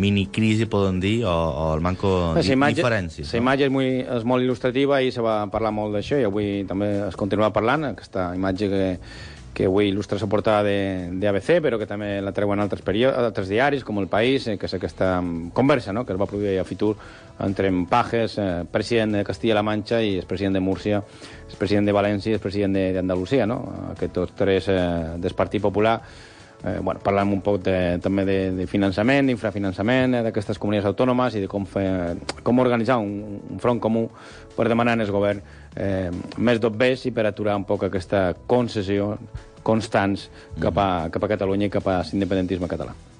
mini-crisi, 0.02 0.66
poden 0.66 0.98
dir, 1.02 1.20
o, 1.22 1.30
o 1.30 1.66
el 1.76 1.84
manco 1.84 2.10
La 2.34 2.42
imatge, 2.42 2.80
diferències. 2.80 3.30
la 3.30 3.38
imatge 3.38 3.68
és, 3.68 3.70
muy, 3.70 3.92
és 4.02 4.26
molt 4.26 4.42
il·lustrativa 4.42 4.98
i 4.98 5.12
se 5.14 5.22
va 5.22 5.36
parlar 5.52 5.70
molt 5.76 5.94
d'això 5.94 6.18
i 6.18 6.26
avui 6.26 6.64
també 6.66 6.90
es 7.06 7.18
continua 7.20 7.52
parlant, 7.54 7.86
aquesta 7.92 8.32
imatge 8.34 8.70
que, 8.72 8.82
que 9.52 9.66
avui 9.68 9.90
il·lustra 9.90 10.16
la 10.18 10.26
portada 10.32 10.62
de, 10.64 11.10
de 11.12 11.28
ABC, 11.28 11.58
però 11.60 11.76
que 11.78 11.86
també 11.86 12.22
la 12.24 12.32
treuen 12.32 12.60
altres, 12.60 12.80
altres 13.12 13.48
diaris, 13.52 13.84
com 13.84 13.98
El 14.00 14.08
País, 14.08 14.46
eh, 14.48 14.56
que 14.56 14.64
és 14.66 14.74
aquesta 14.78 15.20
mm, 15.20 15.50
conversa 15.52 15.92
no? 15.92 16.06
que 16.06 16.14
es 16.14 16.20
va 16.20 16.26
produir 16.26 16.58
a 16.58 16.64
Fitur 16.64 16.94
entre 17.40 17.68
en 17.68 17.84
Pajes, 17.86 18.38
eh, 18.38 18.64
president 18.70 19.12
de 19.18 19.24
Castilla-La 19.24 19.62
Manxa, 19.62 20.00
i 20.02 20.16
el 20.18 20.26
president 20.26 20.54
de 20.56 20.60
Múrcia, 20.64 21.02
el 21.50 21.56
president 21.60 21.86
de 21.86 21.92
València 21.92 22.32
i 22.32 22.38
el 22.38 22.40
president 22.40 22.72
de- 22.74 22.92
d'Andalusia, 22.96 23.46
no? 23.46 23.60
aquests 23.92 24.14
tots 24.14 24.34
tres 24.36 24.68
eh, 24.72 24.78
del 25.18 25.34
Partit 25.34 25.60
Popular, 25.62 25.98
eh, 26.64 26.78
bueno, 26.80 27.00
parlem 27.02 27.32
un 27.34 27.42
poc 27.44 27.60
de, 27.66 27.76
també 28.02 28.24
de, 28.28 28.38
de 28.56 28.66
finançament, 28.70 29.28
d'infrafinançament 29.28 30.18
eh, 30.18 30.24
d'aquestes 30.26 30.60
comunitats 30.62 30.90
autònomes 30.92 31.36
i 31.36 31.44
de 31.44 31.50
com, 31.50 31.66
fer, 31.68 31.86
com 32.42 32.62
organitzar 32.62 32.98
un, 33.02 33.38
un 33.50 33.62
front 33.62 33.80
comú 33.82 34.06
per 34.56 34.68
demanar 34.70 34.98
al 34.98 35.14
govern 35.14 35.42
eh, 35.76 36.10
més 36.38 36.60
dobbers 36.60 37.06
i 37.08 37.14
per 37.14 37.26
aturar 37.28 37.56
un 37.60 37.66
poc 37.68 37.88
aquesta 37.88 38.30
concessió 38.46 39.16
constants 39.62 40.28
cap 40.60 40.78
a, 40.78 40.90
cap 41.14 41.24
a 41.24 41.32
Catalunya 41.36 41.70
i 41.70 41.72
cap 41.72 41.88
a 41.88 42.02
l'independentisme 42.10 42.70
català. 42.70 43.11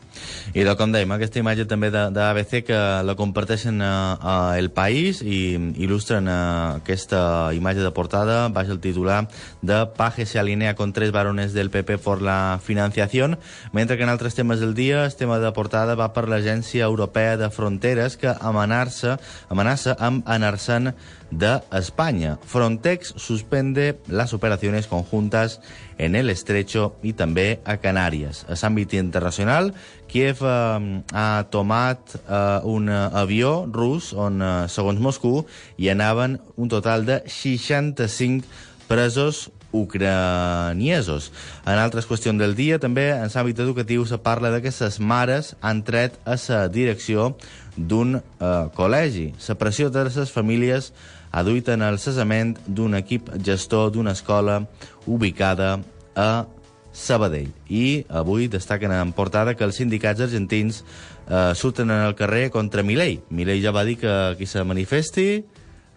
I 0.52 0.64
de, 0.66 0.74
com 0.76 0.92
dèiem, 0.92 1.12
aquesta 1.14 1.40
imatge 1.40 1.66
també 1.70 1.90
de, 1.94 2.06
de 2.12 2.22
ABC 2.24 2.62
que 2.66 2.78
la 3.06 3.14
comparteixen 3.16 3.80
a, 3.84 3.92
a 4.20 4.34
El 4.60 4.70
País 4.74 5.22
i 5.24 5.56
il·lustren 5.56 6.28
eh, 6.28 6.36
aquesta 6.82 7.22
imatge 7.56 7.84
de 7.84 7.92
portada, 7.94 8.48
baix 8.52 8.72
el 8.72 8.80
titular 8.82 9.22
de 9.62 9.78
Paje 9.96 10.26
se 10.26 10.38
alinea 10.38 10.74
con 10.74 10.92
tres 10.92 11.12
varones 11.12 11.52
del 11.52 11.70
PP 11.70 11.98
por 11.98 12.22
la 12.22 12.60
financiación, 12.62 13.38
mentre 13.72 13.96
que 13.96 14.02
en 14.02 14.10
altres 14.10 14.34
temes 14.34 14.60
del 14.60 14.74
dia 14.74 15.04
el 15.04 15.14
tema 15.14 15.38
de 15.38 15.52
portada 15.52 15.96
va 15.96 16.12
per 16.12 16.28
l'Agència 16.28 16.84
Europea 16.84 17.36
de 17.36 17.50
Fronteres 17.50 18.18
que 18.20 18.34
amenaça, 18.40 19.18
amenaça 19.48 19.96
amb 19.98 20.28
anar-se'n 20.28 20.92
d'Espanya. 21.32 22.36
Frontex 22.44 23.14
suspende 23.16 23.98
las 24.06 24.34
operaciones 24.34 24.86
conjuntas 24.86 25.60
en 25.98 26.14
el 26.16 26.30
Estrecho 26.30 26.92
i 27.02 27.14
també 27.16 27.60
a 27.64 27.78
Canàries. 27.80 28.44
A 28.46 28.58
l'àmbit 28.58 28.94
internacional, 29.00 29.72
Kiev 30.12 30.44
eh, 30.44 31.00
ha 31.12 31.28
tomat 31.50 32.14
eh, 32.20 32.60
un 32.68 32.92
avió 32.92 33.64
rus 33.72 34.12
on, 34.12 34.42
eh, 34.42 34.52
segons 34.68 35.00
Moscou, 35.00 35.46
hi 35.80 35.88
anaven 35.88 36.38
un 36.56 36.68
total 36.68 37.06
de 37.08 37.22
65 37.26 38.46
presos 38.88 39.48
ucraniesos. 39.72 41.32
En 41.64 41.80
altres 41.80 42.06
qüestions 42.06 42.38
del 42.38 42.54
dia, 42.54 42.78
també 42.78 43.08
en 43.14 43.32
l'àmbit 43.32 43.62
educatiu 43.64 44.04
se 44.06 44.20
parla 44.20 44.52
de 44.52 44.60
que 44.62 44.72
les 44.72 45.00
mares 45.00 45.54
han 45.60 45.82
tret 45.82 46.18
a 46.28 46.36
la 46.36 46.66
direcció 46.68 47.32
d'un 47.76 48.18
eh, 48.20 48.68
col·legi. 48.76 49.32
La 49.48 49.56
pressió 49.56 49.90
de 49.90 50.04
les 50.04 50.30
famílies 50.30 50.92
ha 51.32 51.42
duit 51.42 51.68
en 51.72 51.82
el 51.82 51.98
cessament 51.98 52.58
d'un 52.66 52.94
equip 52.98 53.30
gestor 53.42 53.90
d'una 53.92 54.12
escola 54.12 54.60
ubicada 55.06 55.78
a 56.14 56.44
Sabadell. 56.92 57.48
I 57.72 58.04
avui 58.12 58.50
destaquen 58.52 58.92
en 58.92 59.14
portada 59.16 59.56
que 59.56 59.64
els 59.64 59.80
sindicats 59.80 60.20
argentins 60.20 60.82
eh, 60.82 61.52
surten 61.56 61.90
en 61.90 62.04
el 62.04 62.14
carrer 62.14 62.50
contra 62.52 62.84
Milei. 62.84 63.22
Milei 63.30 63.62
ja 63.64 63.72
va 63.72 63.86
dir 63.88 63.96
que 64.02 64.12
qui 64.36 64.46
se 64.46 64.60
manifesti, 64.64 65.26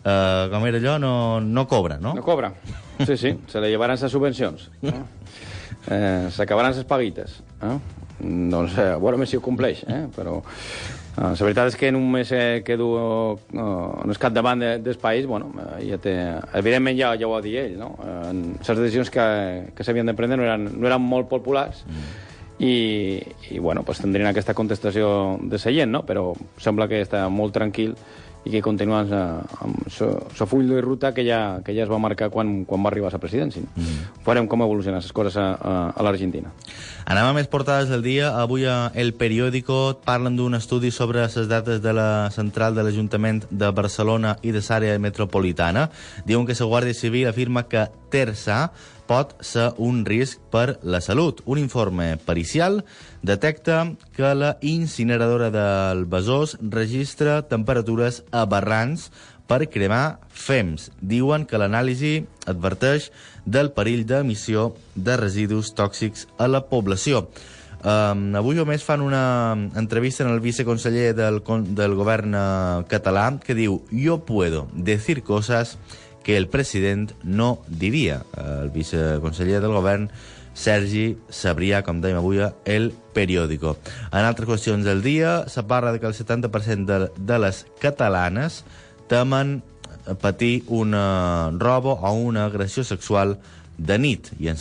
eh, 0.06 0.48
com 0.54 0.66
era 0.66 0.80
allò, 0.80 0.96
no, 1.04 1.14
no 1.44 1.68
cobra, 1.68 2.00
no? 2.00 2.16
No 2.16 2.24
cobra. 2.24 2.54
Sí, 3.04 3.18
sí, 3.18 3.36
se 3.52 3.60
le 3.60 3.70
llevaran 3.70 4.00
les 4.00 4.12
subvencions. 4.12 4.70
No? 4.82 4.96
Eh, 5.92 6.32
S'acabaran 6.32 6.72
les 6.74 6.88
paguites. 6.88 7.42
Eh? 7.62 7.78
Doncs, 8.24 8.78
eh, 8.80 8.94
a 8.96 9.00
veure 9.04 9.28
si 9.28 9.36
ho 9.36 9.44
compleix, 9.44 9.84
eh? 9.92 10.06
però 10.16 10.40
eh, 11.16 11.22
la 11.22 11.48
veritat 11.48 11.72
és 11.72 11.80
que 11.80 11.90
en 11.92 12.00
un 12.00 12.12
mes 12.12 12.32
eh, 12.32 12.62
que 12.66 12.78
du 12.78 12.90
eh, 12.96 13.58
en 13.58 14.10
el 14.10 14.20
capdavant 14.20 14.62
de, 14.62 14.78
del 14.80 15.00
país, 15.02 15.26
bueno, 15.26 15.52
eh, 15.60 15.90
ja 15.90 16.00
té, 16.02 16.16
evidentment 16.54 17.00
ja, 17.00 17.16
ja 17.20 17.28
ho 17.28 17.34
va 17.34 17.42
dir 17.46 17.58
ell, 17.64 17.80
no? 17.80 17.96
Eh, 18.04 18.34
les 18.60 18.84
decisions 18.84 19.12
que, 19.12 19.28
que 19.76 19.84
s'havien 19.88 20.08
de 20.08 20.16
prendre 20.18 20.38
no 20.38 20.48
eren, 20.48 20.70
no 20.76 20.88
eren 20.92 21.04
molt 21.04 21.30
populars, 21.32 21.86
i, 22.60 23.22
i 23.52 23.60
bueno, 23.60 23.84
pues 23.84 24.00
tindrien 24.00 24.30
aquesta 24.30 24.54
contestació 24.54 25.38
de 25.42 25.60
la 25.60 25.72
gent, 25.72 25.92
no? 25.92 26.06
però 26.08 26.30
sembla 26.62 26.88
que 26.88 27.02
està 27.04 27.26
molt 27.30 27.54
tranquil 27.54 27.96
i 28.46 28.52
que 28.54 28.62
continua 28.62 29.02
amb 29.02 29.88
el 29.90 30.48
full 30.48 30.70
de 30.70 30.82
ruta 30.82 31.14
que 31.14 31.26
ja, 31.26 31.62
que 31.66 31.74
ja 31.74 31.84
es 31.86 31.90
va 31.90 31.98
marcar 32.02 32.30
quan, 32.30 32.64
quan 32.70 32.84
va 32.86 32.92
arribar 32.92 33.10
a 33.10 33.16
la 33.18 33.22
presidència. 33.22 33.66
Mm. 33.74 34.22
Veurem 34.26 34.48
com 34.48 34.62
evolucionen 34.62 35.02
les 35.02 35.12
coses 35.16 35.38
a, 35.42 35.48
a, 35.58 35.74
a 35.90 36.06
l'Argentina. 36.06 36.54
Anem 37.06 37.32
a 37.32 37.34
més 37.38 37.50
portades 37.50 37.90
del 37.90 38.06
dia. 38.06 38.32
Avui 38.38 38.68
a 38.70 38.92
El 38.94 39.14
Periódico 39.18 39.98
parlen 40.06 40.38
d'un 40.38 40.58
estudi 40.58 40.94
sobre 40.94 41.26
les 41.26 41.50
dates 41.50 41.82
de 41.82 41.94
la 41.94 42.30
central 42.34 42.78
de 42.78 42.86
l'Ajuntament 42.86 43.44
de 43.50 43.72
Barcelona 43.74 44.38
i 44.46 44.54
de 44.54 44.62
l'àrea 44.62 44.98
metropolitana. 45.02 45.90
Diuen 46.26 46.46
que 46.46 46.58
la 46.58 46.70
Guàrdia 46.70 46.98
Civil 46.98 47.30
afirma 47.30 47.66
que 47.70 47.90
Terça 48.14 48.70
pot 49.08 49.36
ser 49.46 49.72
un 49.78 50.04
risc 50.06 50.42
per 50.52 50.80
la 50.84 51.02
salut. 51.02 51.42
Un 51.46 51.60
informe 51.62 52.16
pericial 52.18 52.84
detecta 53.22 53.84
que 54.16 54.34
la 54.36 54.56
incineradora 54.62 55.52
del 55.54 56.06
Besòs 56.10 56.58
registra 56.62 57.42
temperatures 57.50 58.24
aberrants 58.32 59.10
per 59.48 59.68
cremar 59.70 60.20
fems. 60.30 60.90
Diuen 61.02 61.46
que 61.46 61.60
l'anàlisi 61.62 62.26
adverteix 62.50 63.12
del 63.46 63.72
perill 63.78 64.06
d'emissió 64.10 64.72
de 64.96 65.18
residus 65.22 65.74
tòxics 65.78 66.26
a 66.38 66.50
la 66.50 66.66
població. 66.70 67.28
Um, 67.86 68.32
avui 68.34 68.58
a 68.58 68.66
més 68.66 68.82
fan 68.82 69.04
una 69.06 69.54
entrevista 69.78 70.24
en 70.26 70.32
el 70.34 70.40
viceconseller 70.42 71.12
del, 71.14 71.44
del 71.78 71.94
govern 71.94 72.34
uh, 72.34 72.82
català 72.90 73.28
que 73.44 73.54
diu 73.54 73.84
«Yo 73.92 74.24
puedo 74.26 74.66
decir 74.74 75.22
cosas 75.22 75.76
que 76.26 76.38
el 76.38 76.50
president 76.50 77.14
no 77.24 77.60
diria». 77.68 78.24
El 78.42 78.74
viceconseller 78.74 79.62
del 79.62 79.78
govern 79.78 80.10
Sergi 80.56 81.18
Sabrià, 81.30 81.84
com 81.84 82.00
dèiem 82.02 82.18
avui, 82.18 82.40
El 82.66 82.90
Periódico. 83.14 83.76
En 84.12 84.24
altres 84.24 84.48
qüestions 84.50 84.88
del 84.88 85.04
dia, 85.04 85.44
se 85.52 85.64
parla 85.68 85.92
de 85.92 86.00
que 86.00 86.08
el 86.08 86.16
70% 86.16 86.86
de, 86.88 87.00
de 87.14 87.40
les 87.44 87.66
catalanes 87.84 88.64
temen 89.12 89.60
patir 90.22 90.64
una 90.68 91.52
robo 91.58 91.94
o 91.94 92.12
una 92.14 92.46
agressió 92.46 92.84
sexual 92.84 93.38
de 93.78 93.98
nit. 94.00 94.30
I 94.40 94.48
en, 94.48 94.58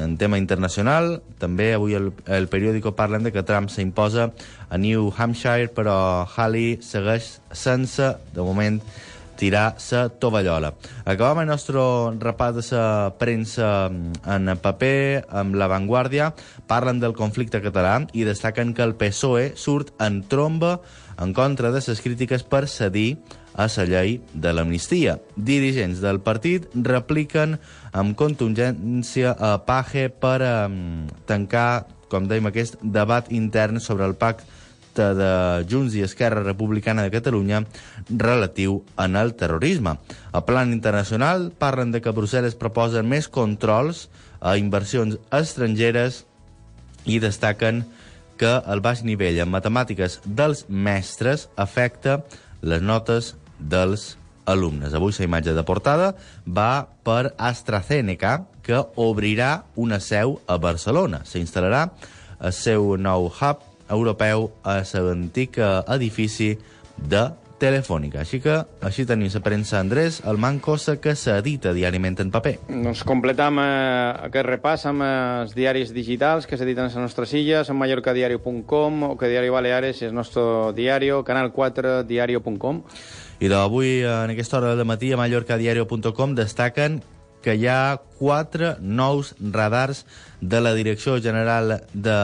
en 0.00 0.16
tema 0.16 0.38
internacional, 0.38 1.18
també 1.38 1.74
avui 1.74 1.96
el, 1.98 2.12
el 2.26 2.48
periòdico 2.48 2.94
parlen 2.96 3.26
de 3.26 3.32
que 3.32 3.44
Trump 3.44 3.68
s'imposa 3.68 4.30
a 4.70 4.78
New 4.78 5.10
Hampshire, 5.16 5.68
però 5.68 6.24
Halley 6.24 6.78
segueix 6.80 7.38
sense, 7.52 8.14
de 8.32 8.46
moment, 8.46 8.80
tirar 9.36 9.76
sa 9.78 10.08
tovallola. 10.08 10.74
Acabam 11.04 11.42
el 11.42 11.50
nostre 11.50 11.82
repàs 12.22 12.56
de 12.58 12.64
la 12.72 13.14
premsa 13.18 13.70
en 13.90 14.52
paper, 14.62 15.24
amb 15.28 15.54
La 15.54 15.68
Vanguardia, 15.68 16.32
parlen 16.66 17.00
del 17.00 17.14
conflicte 17.14 17.62
català 17.62 18.00
i 18.12 18.24
destaquen 18.24 18.74
que 18.74 18.84
el 18.86 18.96
PSOE 18.98 19.52
surt 19.56 19.94
en 20.02 20.22
tromba 20.28 20.80
en 21.20 21.32
contra 21.34 21.70
de 21.70 21.82
les 21.86 22.00
crítiques 22.02 22.42
per 22.42 22.66
cedir 22.68 23.18
a 23.54 23.68
la 23.70 23.84
llei 23.86 24.20
de 24.32 24.52
l'amnistia. 24.52 25.18
Dirigents 25.36 26.00
del 26.02 26.20
partit 26.20 26.66
repliquen 26.74 27.58
amb 27.92 28.16
contundència 28.18 29.34
a 29.38 29.56
Page 29.66 30.08
per 30.10 30.40
um, 30.42 31.06
tancar, 31.26 31.86
com 32.10 32.26
dèiem, 32.26 32.50
aquest 32.50 32.80
debat 32.82 33.30
intern 33.30 33.80
sobre 33.80 34.06
el 34.10 34.18
pacte 34.18 34.63
de 34.96 35.64
Junts 35.70 35.96
i 35.98 36.04
Esquerra 36.06 36.42
Republicana 36.44 37.02
de 37.02 37.10
Catalunya 37.10 37.64
relatiu 38.08 38.82
en 38.98 39.16
el 39.16 39.34
terrorisme. 39.34 39.98
A 40.32 40.44
plan 40.46 40.72
internacional 40.72 41.50
parlen 41.58 41.92
de 41.92 42.00
que 42.00 42.14
Brussel·les 42.14 42.54
proposa 42.54 43.02
més 43.02 43.28
controls 43.28 44.08
a 44.40 44.56
inversions 44.60 45.18
estrangeres 45.32 46.24
i 47.04 47.18
destaquen 47.20 47.84
que 48.38 48.50
el 48.66 48.82
baix 48.82 49.04
nivell 49.06 49.38
en 49.42 49.52
matemàtiques 49.52 50.20
dels 50.24 50.64
mestres 50.68 51.48
afecta 51.56 52.22
les 52.62 52.82
notes 52.82 53.34
dels 53.58 54.14
alumnes. 54.44 54.94
Avui 54.94 55.14
la 55.16 55.28
imatge 55.28 55.54
de 55.56 55.64
portada 55.64 56.14
va 56.46 56.86
per 57.04 57.34
AstraZeneca, 57.38 58.44
que 58.64 58.80
obrirà 58.96 59.64
una 59.76 60.00
seu 60.00 60.38
a 60.48 60.56
Barcelona. 60.56 61.20
S'instal·larà 61.28 61.90
el 62.40 62.52
seu 62.56 62.94
nou 62.96 63.28
hub 63.28 63.73
europeu 63.88 64.50
a 64.62 64.80
l'antic 64.82 65.58
edifici 65.58 66.54
de 66.96 67.28
telefònica. 67.58 68.20
Així 68.22 68.40
que 68.42 68.56
així 68.84 69.04
tenim 69.08 69.30
la 69.32 69.42
premsa 69.44 69.78
Andrés, 69.80 70.20
el 70.28 70.38
Mancosa 70.42 70.96
que 71.00 71.14
s'edita 71.18 71.72
diàriament 71.76 72.18
en 72.24 72.32
paper. 72.34 72.56
Doncs 72.68 73.04
completam 73.06 73.60
eh, 73.62 73.66
aquest 74.28 74.48
repàs 74.48 74.86
amb 74.90 75.04
eh, 75.04 75.10
els 75.44 75.54
diaris 75.56 75.94
digitals 75.94 76.48
que 76.50 76.58
s'editen 76.60 76.86
a 76.86 76.90
les 76.90 76.98
nostres 77.00 77.34
illes, 77.34 77.70
en 77.70 77.78
mallorcadiario.com 77.80 79.02
o 79.10 79.14
que 79.18 79.30
Diario 79.32 79.54
Baleares 79.54 80.02
és 80.02 80.10
el 80.10 80.16
nostre 80.16 80.74
diari, 80.76 81.12
canal 81.26 81.52
4 81.52 82.02
diario.com. 82.08 82.82
I 83.40 83.50
d'avui, 83.50 83.98
en 84.06 84.30
aquesta 84.32 84.58
hora 84.58 84.76
de 84.76 84.84
matí, 84.86 85.12
a 85.12 85.18
mallorcadiario.com 85.20 86.36
destaquen 86.38 87.02
que 87.44 87.54
hi 87.60 87.66
ha 87.68 88.00
quatre 88.16 88.74
nous 88.80 89.34
radars 89.52 90.04
de 90.40 90.60
la 90.64 90.72
Direcció 90.76 91.18
General 91.20 91.76
de 91.92 92.20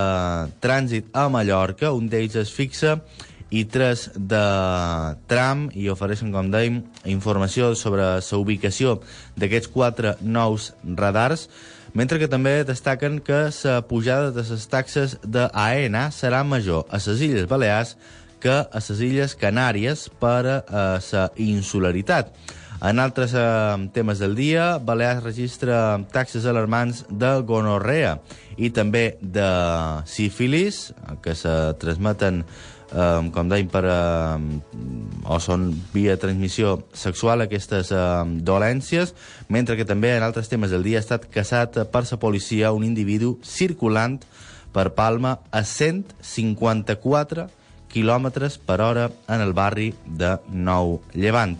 Trànsit 0.64 1.10
a 1.12 1.28
Mallorca. 1.28 1.92
Un 1.92 2.08
d'ells 2.08 2.38
es 2.40 2.52
fixa 2.56 2.96
i 3.50 3.64
tres 3.66 4.06
de 4.14 4.42
tram 5.28 5.66
i 5.74 5.90
ofereixen, 5.92 6.30
com 6.32 6.48
dèiem, 6.52 6.80
informació 7.10 7.74
sobre 7.76 8.06
la 8.16 8.38
ubicació 8.38 9.00
d'aquests 9.36 9.72
quatre 9.74 10.14
nous 10.22 10.70
radars, 10.96 11.48
mentre 11.92 12.20
que 12.22 12.30
també 12.30 12.62
destaquen 12.64 13.18
que 13.26 13.48
la 13.64 13.80
pujada 13.82 14.30
de 14.30 14.46
les 14.46 14.66
taxes 14.70 15.18
d'AENA 15.26 16.08
serà 16.14 16.44
major 16.46 16.86
a 16.88 17.02
les 17.02 17.26
Illes 17.26 17.50
Balears 17.50 17.96
que 18.40 18.62
a 18.62 18.80
les 18.80 19.04
Illes 19.04 19.36
Canàries 19.36 20.08
per 20.22 20.62
a 20.64 20.86
la 21.12 21.28
insularitat. 21.36 22.32
En 22.80 22.98
altres 22.98 23.34
eh, 23.36 23.88
temes 23.92 24.18
del 24.22 24.34
dia, 24.34 24.78
Balears 24.80 25.22
registra 25.22 26.00
taxes 26.12 26.46
alarmants 26.48 27.04
de 27.12 27.34
gonorrea 27.44 28.16
i 28.56 28.70
també 28.72 29.18
de 29.20 29.48
sífilis, 30.08 30.86
que 31.20 31.34
se 31.36 31.52
transmeten 31.82 32.40
eh, 32.40 33.28
com 33.34 33.52
dèiem, 33.52 33.68
per, 33.68 33.84
eh, 33.84 35.28
o 35.28 35.36
són 35.44 35.68
via 35.92 36.16
transmissió 36.16 36.78
sexual 36.96 37.44
aquestes 37.44 37.92
eh, 37.92 38.00
dolències, 38.48 39.12
mentre 39.52 39.76
que 39.76 39.84
també 39.84 40.14
en 40.16 40.24
altres 40.24 40.48
temes 40.48 40.72
del 40.72 40.86
dia 40.86 41.02
ha 41.02 41.04
estat 41.04 41.28
caçat 41.28 41.82
per 41.92 42.04
la 42.08 42.20
policia 42.22 42.72
un 42.72 42.88
individu 42.88 43.36
circulant 43.44 44.22
per 44.72 44.94
Palma 44.96 45.36
a 45.52 45.64
154 45.68 47.50
quilòmetres 47.90 48.56
per 48.62 48.80
hora 48.80 49.10
en 49.28 49.40
el 49.42 49.52
barri 49.52 49.92
de 50.06 50.36
Nou 50.48 51.00
Llevant. 51.12 51.58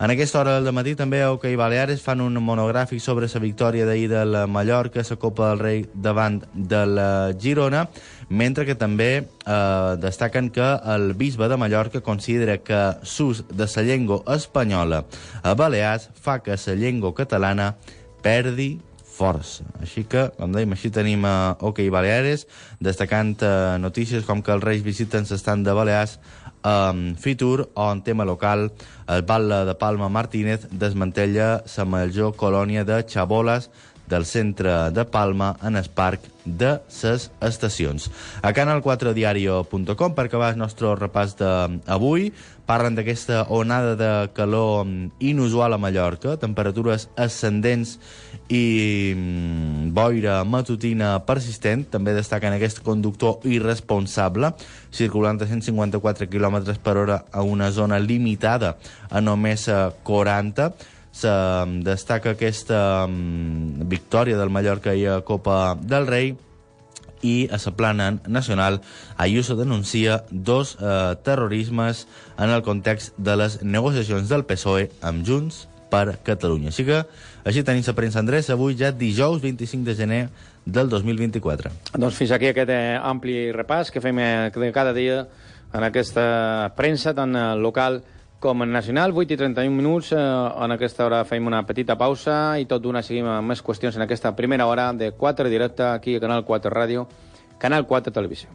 En 0.00 0.08
aquesta 0.08 0.40
hora 0.40 0.54
del 0.64 0.72
matí 0.72 0.94
també 0.96 1.18
a 1.20 1.26
Hockey 1.28 1.58
Baleares 1.60 2.00
fan 2.00 2.22
un 2.24 2.38
monogràfic 2.40 3.02
sobre 3.04 3.26
la 3.28 3.40
victòria 3.42 3.84
d'ahir 3.84 4.06
del 4.08 4.38
Mallorca, 4.48 5.04
la 5.04 5.16
Copa 5.20 5.50
del 5.50 5.58
Rei 5.60 5.82
davant 5.92 6.38
de 6.54 6.86
la 6.86 7.34
Girona, 7.36 7.82
mentre 8.30 8.64
que 8.64 8.78
també 8.80 9.10
eh, 9.20 9.96
destaquen 10.00 10.48
que 10.56 10.70
el 10.94 11.12
bisbe 11.12 11.50
de 11.52 11.58
Mallorca 11.60 12.00
considera 12.00 12.56
que 12.64 12.80
l'ús 13.04 13.44
de 13.52 13.68
la 13.76 13.82
llengua 13.82 14.22
espanyola 14.38 15.04
a 15.42 15.52
Balears 15.52 16.08
fa 16.14 16.38
que 16.40 16.56
la 16.56 16.74
llengua 16.80 17.12
catalana 17.12 17.74
perdi 18.22 18.78
força. 19.20 19.66
Així 19.84 20.06
que, 20.08 20.30
com 20.38 20.52
dèiem, 20.54 20.72
així 20.72 20.88
tenim 20.88 21.26
a 21.28 21.58
OK 21.60 21.84
Baleares, 21.92 22.46
destacant 22.80 23.36
eh, 23.44 23.76
notícies 23.84 24.24
com 24.24 24.40
que 24.40 24.56
els 24.56 24.64
Reis 24.64 24.86
visiten 24.86 25.28
l'estat 25.28 25.60
de 25.60 25.76
Balears 25.76 26.16
um, 26.64 27.14
Fitur 27.16 27.70
o 27.74 27.90
en 27.92 28.02
tema 28.02 28.24
local 28.24 28.70
el 29.08 29.22
Batlle 29.22 29.64
de 29.66 29.74
Palma 29.74 30.08
Martínez 30.08 30.68
desmantella 30.70 31.62
la 31.76 31.84
major 31.84 32.36
colònia 32.36 32.84
de 32.84 33.02
xaboles 33.08 33.70
del 34.10 34.26
centre 34.26 34.90
de 34.90 35.04
Palma 35.06 35.56
en 35.62 35.76
el 35.76 35.88
parc 35.88 36.26
de 36.44 36.80
ses 36.88 37.30
estacions. 37.40 38.10
A 38.42 38.52
canal4diario.com, 38.52 40.14
per 40.16 40.26
acabar 40.26 40.50
el 40.52 40.58
nostre 40.58 40.90
repàs 40.98 41.36
d'avui, 41.38 42.32
parlen 42.66 42.98
d'aquesta 42.98 43.46
onada 43.48 43.94
de 43.96 44.10
calor 44.34 44.86
inusual 45.18 45.74
a 45.74 45.78
Mallorca, 45.78 46.36
temperatures 46.42 47.08
ascendents 47.16 47.98
i 48.50 49.14
mm, 49.14 49.90
boira 49.94 50.42
matutina 50.44 51.14
persistent. 51.26 51.86
També 51.94 52.14
destaquen 52.16 52.56
aquest 52.56 52.82
conductor 52.84 53.46
irresponsable, 53.48 54.52
circulant 54.90 55.40
a 55.40 55.48
154 55.48 56.28
km 56.30 56.74
per 56.82 56.96
hora 56.98 57.22
a 57.30 57.42
una 57.46 57.70
zona 57.70 58.00
limitada 58.02 58.76
a 59.08 59.22
només 59.22 59.68
40 60.04 60.72
se 61.12 61.30
destaca 61.82 62.36
aquesta 62.36 63.06
um, 63.08 63.82
victòria 63.90 64.38
del 64.38 64.52
Mallorca 64.54 64.94
i 64.94 65.06
a 65.10 65.20
Copa 65.26 65.74
del 65.74 66.06
Rei 66.06 66.36
i 67.22 67.48
a 67.52 67.58
la 67.60 67.72
plana 67.76 68.06
nacional 68.26 68.80
Ayuso 69.16 69.56
denuncia 69.56 70.24
dos 70.30 70.78
eh, 70.80 71.16
terrorismes 71.22 72.06
en 72.38 72.48
el 72.48 72.62
context 72.62 73.12
de 73.18 73.36
les 73.36 73.62
negociacions 73.62 74.30
del 74.30 74.46
PSOE 74.48 74.88
amb 75.02 75.26
Junts 75.26 75.66
per 75.90 76.16
Catalunya. 76.24 76.70
Així 76.70 76.86
que 76.86 77.02
així 77.44 77.64
tenim 77.64 77.84
la 77.86 77.96
premsa 77.96 78.20
Andrés, 78.20 78.50
avui 78.50 78.76
ja 78.76 78.92
dijous 78.92 79.40
25 79.42 79.84
de 79.84 79.94
gener 79.94 80.22
del 80.64 80.88
2024. 80.88 81.70
Doncs 81.96 82.16
fins 82.18 82.32
aquí 82.36 82.50
aquest 82.50 82.70
eh, 82.70 82.98
ampli 83.00 83.50
repàs 83.56 83.90
que 83.90 84.02
fem 84.02 84.18
eh, 84.18 84.72
cada 84.74 84.92
dia 84.92 85.26
en 85.72 85.84
aquesta 85.86 86.72
premsa 86.76 87.14
tan 87.14 87.36
eh, 87.36 87.54
local 87.56 88.02
com 88.40 88.62
en 88.64 88.72
nacional, 88.72 89.12
8 89.12 89.34
i 89.34 89.36
31 89.36 89.76
minuts. 89.76 90.12
En 90.16 90.72
aquesta 90.72 91.04
hora 91.04 91.24
fem 91.28 91.46
una 91.46 91.60
petita 91.68 91.98
pausa 92.00 92.58
i 92.58 92.64
tot 92.64 92.82
d'una 92.82 93.04
seguim 93.04 93.28
amb 93.28 93.52
més 93.52 93.60
qüestions 93.62 93.96
en 93.96 94.06
aquesta 94.06 94.32
primera 94.36 94.66
hora 94.66 94.92
de 94.96 95.12
4 95.12 95.52
directe 95.52 95.84
aquí 95.84 96.16
a 96.16 96.24
Canal 96.24 96.46
4 96.48 96.72
Ràdio, 96.72 97.06
Canal 97.58 97.86
4 97.86 98.16
Televisió. 98.16 98.48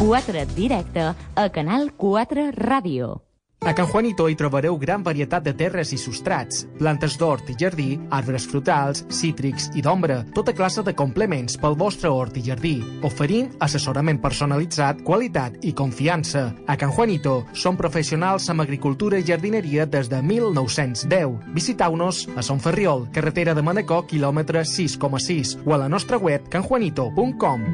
Quatre 0.00 0.46
directe 0.56 1.12
a 1.34 1.50
Canal 1.52 1.90
4 1.92 2.52
Ràdio. 2.56 3.18
A 3.60 3.74
Can 3.76 3.84
Juanito 3.84 4.30
hi 4.30 4.36
trobareu 4.40 4.78
gran 4.80 5.02
varietat 5.04 5.44
de 5.44 5.52
terres 5.52 5.90
i 5.92 5.98
substrats, 6.00 6.62
plantes 6.78 7.18
d'hort 7.20 7.50
i 7.52 7.56
jardí, 7.60 7.98
arbres 8.08 8.46
frutals, 8.48 9.02
cítrics 9.12 9.68
i 9.76 9.84
d'ombra, 9.84 10.22
tota 10.32 10.54
classe 10.56 10.80
de 10.80 10.94
complements 10.96 11.58
pel 11.60 11.76
vostre 11.76 12.08
hort 12.08 12.38
i 12.40 12.46
jardí, 12.46 12.78
oferint 13.04 13.50
assessorament 13.60 14.22
personalitzat, 14.24 15.04
qualitat 15.04 15.60
i 15.68 15.74
confiança. 15.76 16.46
A 16.64 16.78
Can 16.80 16.96
Juanito 16.96 17.42
som 17.52 17.76
professionals 17.76 18.48
amb 18.48 18.64
agricultura 18.64 19.20
i 19.20 19.28
jardineria 19.28 19.84
des 19.84 20.08
de 20.08 20.22
1910. 20.24 21.52
Visitau-nos 21.52 22.24
a 22.40 22.40
Son 22.40 22.56
Ferriol, 22.56 23.04
carretera 23.12 23.52
de 23.52 23.68
Manacor, 23.68 24.08
quilòmetre 24.08 24.64
6,6 24.64 25.58
o 25.66 25.76
a 25.76 25.82
la 25.84 25.92
nostra 25.92 26.16
web 26.16 26.48
canjuanito.com. 26.48 27.68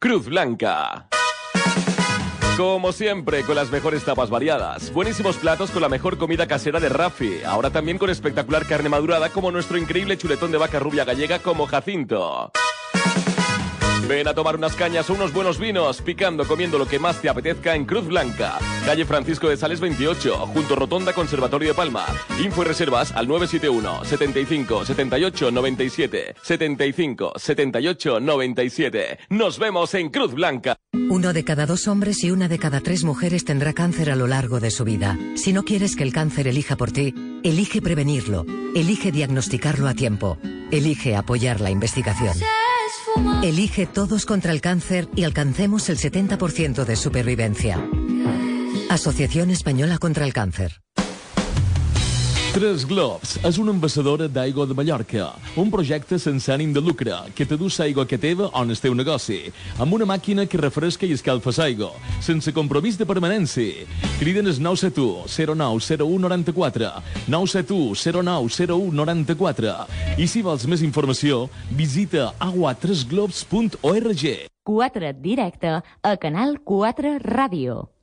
Cruz 0.00 0.32
Blanca. 0.32 1.17
Como 2.58 2.90
siempre, 2.90 3.44
con 3.44 3.54
las 3.54 3.70
mejores 3.70 4.04
tapas 4.04 4.30
variadas, 4.30 4.92
buenísimos 4.92 5.36
platos 5.36 5.70
con 5.70 5.80
la 5.80 5.88
mejor 5.88 6.18
comida 6.18 6.48
casera 6.48 6.80
de 6.80 6.88
Rafi, 6.88 7.44
ahora 7.46 7.70
también 7.70 7.98
con 7.98 8.10
espectacular 8.10 8.66
carne 8.66 8.88
madurada 8.88 9.28
como 9.28 9.52
nuestro 9.52 9.78
increíble 9.78 10.18
chuletón 10.18 10.50
de 10.50 10.58
vaca 10.58 10.80
rubia 10.80 11.04
gallega 11.04 11.38
como 11.38 11.68
Jacinto. 11.68 12.50
Ven 14.08 14.26
a 14.26 14.32
tomar 14.32 14.56
unas 14.56 14.74
cañas 14.74 15.10
o 15.10 15.12
unos 15.12 15.34
buenos 15.34 15.58
vinos, 15.58 16.00
picando, 16.00 16.46
comiendo 16.46 16.78
lo 16.78 16.86
que 16.86 16.98
más 16.98 17.20
te 17.20 17.28
apetezca 17.28 17.74
en 17.74 17.84
Cruz 17.84 18.06
Blanca, 18.06 18.58
calle 18.86 19.04
Francisco 19.04 19.50
de 19.50 19.58
Sales 19.58 19.80
28, 19.80 20.46
junto 20.46 20.76
Rotonda 20.76 21.12
Conservatorio 21.12 21.68
de 21.68 21.74
Palma. 21.74 22.06
Info 22.42 22.62
y 22.62 22.64
reservas 22.64 23.12
al 23.12 23.28
971 23.28 24.06
75 24.06 24.86
78 24.86 25.50
97 25.50 26.34
75 26.40 27.32
78 27.36 28.20
97. 28.20 29.18
Nos 29.28 29.58
vemos 29.58 29.92
en 29.92 30.08
Cruz 30.08 30.32
Blanca. 30.32 30.76
Uno 31.10 31.34
de 31.34 31.44
cada 31.44 31.66
dos 31.66 31.86
hombres 31.86 32.24
y 32.24 32.30
una 32.30 32.48
de 32.48 32.58
cada 32.58 32.80
tres 32.80 33.04
mujeres 33.04 33.44
tendrá 33.44 33.74
cáncer 33.74 34.10
a 34.10 34.16
lo 34.16 34.26
largo 34.26 34.58
de 34.58 34.70
su 34.70 34.84
vida. 34.84 35.18
Si 35.34 35.52
no 35.52 35.64
quieres 35.64 35.96
que 35.96 36.04
el 36.04 36.14
cáncer 36.14 36.48
elija 36.48 36.76
por 36.76 36.92
ti, 36.92 37.14
elige 37.44 37.82
prevenirlo, 37.82 38.46
elige 38.74 39.12
diagnosticarlo 39.12 39.86
a 39.86 39.92
tiempo, 39.92 40.38
elige 40.70 41.14
apoyar 41.14 41.60
la 41.60 41.70
investigación. 41.70 42.38
Elige 43.42 43.86
todos 43.86 44.26
contra 44.26 44.52
el 44.52 44.60
cáncer 44.60 45.08
y 45.14 45.24
alcancemos 45.24 45.88
el 45.88 45.98
70% 45.98 46.84
de 46.84 46.96
supervivencia. 46.96 47.78
Asociación 48.90 49.50
Española 49.50 49.98
contra 49.98 50.24
el 50.24 50.32
Cáncer. 50.32 50.80
Tres 52.48 52.86
Globs 52.88 53.34
és 53.44 53.58
una 53.60 53.74
ambaixadora 53.74 54.24
d'aigua 54.32 54.64
de 54.66 54.72
Mallorca, 54.74 55.26
un 55.60 55.68
projecte 55.70 56.16
sense 56.18 56.48
ànim 56.54 56.72
de 56.72 56.80
lucre 56.80 57.12
que 57.36 57.44
t'adús 57.44 57.76
aigua 57.84 58.06
que 58.08 58.16
teva 58.18 58.48
on 58.56 58.72
el 58.72 58.80
teu 58.80 58.94
negoci, 58.96 59.52
amb 59.76 59.92
una 59.92 60.06
màquina 60.08 60.46
que 60.48 60.56
refresca 60.60 61.04
i 61.04 61.12
escalfa 61.12 61.52
aigua, 61.66 61.90
sense 62.24 62.54
compromís 62.56 62.96
de 62.96 63.04
permanència. 63.04 63.84
Criden 64.16 64.48
el 64.48 64.56
971 64.64 65.28
0901 65.28 66.24
94, 66.24 66.88
971 67.28 68.48
0901 68.48 68.96
94. 68.96 69.76
I 70.16 70.26
si 70.26 70.40
vols 70.42 70.64
més 70.66 70.80
informació, 70.82 71.50
visita 71.76 72.32
agua3globs.org. 72.40 74.24
4 74.64 75.12
directe 75.20 75.76
a 75.84 76.16
Canal 76.16 76.58
4 76.64 77.18
Ràdio. 77.28 77.97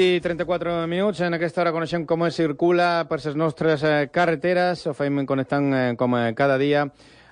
8 0.00 0.16
i 0.16 0.20
34 0.20 0.86
minuts. 0.88 1.20
En 1.20 1.36
aquesta 1.36 1.60
hora 1.60 1.74
coneixem 1.76 2.06
com 2.08 2.24
es 2.24 2.38
circula 2.40 3.04
per 3.10 3.18
les 3.20 3.36
nostres 3.36 3.84
eh, 3.84 4.08
carreteres. 4.08 4.86
Ho 4.88 4.94
fem 4.96 5.26
connectant 5.28 5.68
eh, 5.76 5.82
com 6.00 6.16
eh, 6.16 6.32
cada 6.32 6.56
dia 6.56 6.86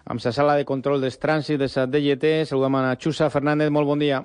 amb 0.04 0.20
la 0.20 0.32
sala 0.36 0.56
de 0.60 0.68
control 0.68 1.00
dels 1.00 1.16
trànsit 1.16 1.56
de 1.64 1.72
la 1.72 1.86
DGT. 1.88 2.44
Saludem 2.50 2.76
a 2.82 2.96
Xusa 3.00 3.30
Fernández. 3.32 3.72
Molt 3.72 3.88
bon 3.88 4.04
dia. 4.04 4.20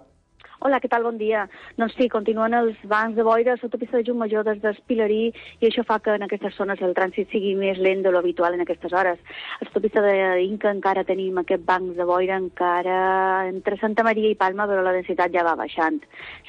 Hola, 0.63 0.77
què 0.79 0.87
tal? 0.87 1.03
Bon 1.03 1.17
dia. 1.19 1.41
Doncs 1.75 1.97
sí, 1.99 2.05
continuen 2.07 2.53
els 2.55 2.77
bancs 2.87 3.17
de 3.17 3.23
boira 3.27 3.51
a 3.51 3.59
l'autopista 3.59 3.99
de 3.99 4.13
Major 4.15 4.45
des 4.47 4.61
d'Espilarí 4.63 5.25
i 5.59 5.67
això 5.67 5.83
fa 5.83 5.97
que 5.99 6.13
en 6.15 6.23
aquestes 6.23 6.55
zones 6.55 6.79
el 6.79 6.93
trànsit 6.95 7.33
sigui 7.35 7.51
més 7.59 7.81
lent 7.83 7.99
de 8.05 8.13
lo 8.13 8.21
habitual 8.21 8.55
en 8.55 8.63
aquestes 8.63 8.93
hores. 8.95 9.19
A 9.59 9.65
l'autopista 9.65 9.99
d'Inca 9.99 10.71
encara 10.71 11.03
tenim 11.03 11.41
aquest 11.41 11.65
banc 11.67 11.97
de 11.97 12.05
boira 12.07 12.37
encara 12.39 13.49
entre 13.49 13.75
Santa 13.81 14.05
Maria 14.07 14.31
i 14.31 14.37
Palma, 14.39 14.63
però 14.69 14.85
la 14.85 14.93
densitat 14.95 15.33
ja 15.35 15.43
va 15.43 15.57
baixant. 15.59 15.99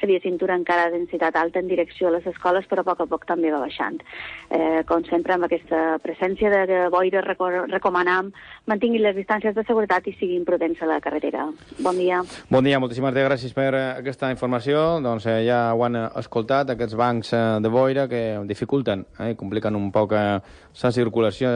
Via 0.05 0.21
cintura 0.23 0.55
encara 0.55 0.87
de 0.87 0.99
densitat 0.99 1.35
alta 1.35 1.59
en 1.59 1.67
direcció 1.67 2.07
a 2.07 2.15
les 2.15 2.27
escoles, 2.31 2.69
però 2.71 2.85
a 2.85 2.87
poc 2.87 3.03
a 3.03 3.09
poc 3.11 3.27
també 3.27 3.51
va 3.51 3.59
baixant. 3.59 3.99
Eh, 4.47 4.85
com 4.87 5.03
sempre, 5.09 5.35
amb 5.35 5.49
aquesta 5.49 5.97
presència 5.99 6.63
de 6.71 6.85
boira 6.93 7.25
recomanam 7.25 8.31
mantinguin 8.69 9.03
les 9.03 9.17
distàncies 9.17 9.57
de 9.57 9.67
seguretat 9.67 10.07
i 10.07 10.15
siguin 10.15 10.47
prudents 10.47 10.79
a 10.79 10.91
la 10.93 11.01
carretera. 11.03 11.49
Bon 11.81 11.99
dia. 11.99 12.23
Bon 12.53 12.63
dia, 12.63 12.79
moltíssimes 12.79 13.17
gràcies 13.17 13.51
per 13.51 13.73
aquesta 14.05 14.29
informació, 14.29 14.81
doncs 15.01 15.25
eh, 15.25 15.39
ja 15.47 15.59
ho 15.73 15.81
han 15.87 15.97
escoltat, 16.05 16.69
aquests 16.71 16.97
bancs 16.99 17.31
eh, 17.33 17.43
de 17.65 17.71
boira 17.73 18.05
que 18.11 18.21
dificulten 18.45 19.01
eh, 19.17 19.31
i 19.33 19.39
compliquen 19.39 19.77
un 19.79 19.89
poc 19.95 20.13
eh, 20.13 20.37
la 20.83 20.91
circulació, 20.93 21.49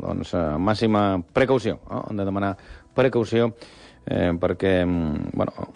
doncs 0.00 0.32
eh, 0.32 0.46
màxima 0.56 1.04
precaució, 1.36 1.76
eh? 1.84 2.00
hem 2.08 2.22
de 2.22 2.26
demanar 2.30 2.54
precaució 2.96 3.52
eh, 3.52 4.32
perquè, 4.40 4.80
mm, 4.86 5.36
bueno, 5.36 5.68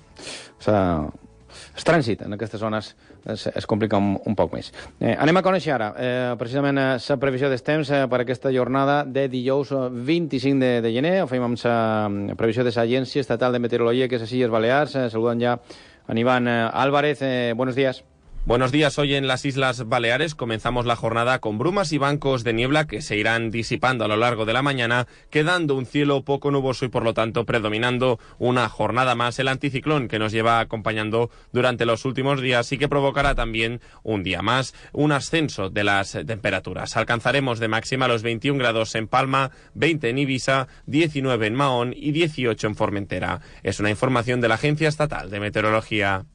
el 1.74 1.84
trànsit 1.86 2.22
en 2.24 2.34
aquestes 2.34 2.60
zones 2.60 2.94
es, 3.26 3.46
es 3.46 3.66
complica 3.66 3.98
un, 4.00 4.14
un 4.26 4.36
poc 4.36 4.52
més. 4.54 4.70
Eh, 5.00 5.14
anem 5.14 5.38
a 5.38 5.42
conèixer 5.44 5.74
ara 5.74 5.90
eh, 5.96 6.34
precisament 6.40 6.78
la 6.78 6.88
eh, 6.98 7.16
previsió 7.20 7.50
dels 7.50 7.64
temps 7.66 7.90
eh, 7.90 8.04
per 8.10 8.20
aquesta 8.22 8.52
jornada 8.54 9.02
de 9.04 9.26
dijous 9.32 9.72
25 9.74 10.60
de, 10.60 10.72
de 10.84 10.92
gener. 10.94 11.16
Ho 11.22 11.30
fem 11.30 11.44
amb 11.44 11.58
la 11.64 11.78
mm, 12.08 12.38
previsió 12.40 12.66
de 12.66 12.74
l'Agència 12.74 13.24
Estatal 13.24 13.54
de 13.54 13.62
Meteorologia, 13.64 14.08
que 14.08 14.20
és 14.20 14.26
a 14.26 14.30
Illes 14.30 14.52
Balears. 14.52 14.96
Eh, 14.98 15.08
saluden 15.12 15.42
ja 15.42 15.58
Aníbal 16.06 16.46
eh, 16.46 16.70
Álvarez, 16.72 17.22
eh, 17.22 17.52
buenos 17.56 17.74
días. 17.74 18.04
Buenos 18.46 18.72
días. 18.72 18.98
Hoy 18.98 19.14
en 19.14 19.26
las 19.26 19.46
Islas 19.46 19.88
Baleares 19.88 20.34
comenzamos 20.34 20.84
la 20.84 20.96
jornada 20.96 21.38
con 21.38 21.56
brumas 21.56 21.92
y 21.92 21.98
bancos 21.98 22.44
de 22.44 22.52
niebla 22.52 22.86
que 22.86 23.00
se 23.00 23.16
irán 23.16 23.50
disipando 23.50 24.04
a 24.04 24.08
lo 24.08 24.18
largo 24.18 24.44
de 24.44 24.52
la 24.52 24.60
mañana, 24.60 25.06
quedando 25.30 25.74
un 25.74 25.86
cielo 25.86 26.26
poco 26.26 26.50
nuboso 26.50 26.84
y 26.84 26.88
por 26.88 27.04
lo 27.04 27.14
tanto 27.14 27.46
predominando 27.46 28.18
una 28.38 28.68
jornada 28.68 29.14
más 29.14 29.38
el 29.38 29.48
anticiclón 29.48 30.08
que 30.08 30.18
nos 30.18 30.30
lleva 30.30 30.60
acompañando 30.60 31.30
durante 31.54 31.86
los 31.86 32.04
últimos 32.04 32.42
días 32.42 32.70
y 32.70 32.76
que 32.76 32.86
provocará 32.86 33.34
también 33.34 33.80
un 34.02 34.22
día 34.22 34.42
más 34.42 34.74
un 34.92 35.12
ascenso 35.12 35.70
de 35.70 35.84
las 35.84 36.12
temperaturas. 36.12 36.98
Alcanzaremos 36.98 37.60
de 37.60 37.68
máxima 37.68 38.08
los 38.08 38.22
21 38.22 38.58
grados 38.58 38.94
en 38.94 39.08
Palma, 39.08 39.52
20 39.72 40.10
en 40.10 40.18
Ibiza, 40.18 40.68
19 40.84 41.46
en 41.46 41.54
Mahón 41.54 41.94
y 41.96 42.12
18 42.12 42.66
en 42.66 42.76
Formentera. 42.76 43.40
Es 43.62 43.80
una 43.80 43.88
información 43.88 44.42
de 44.42 44.48
la 44.48 44.56
Agencia 44.56 44.90
Estatal 44.90 45.30
de 45.30 45.40
Meteorología. 45.40 46.26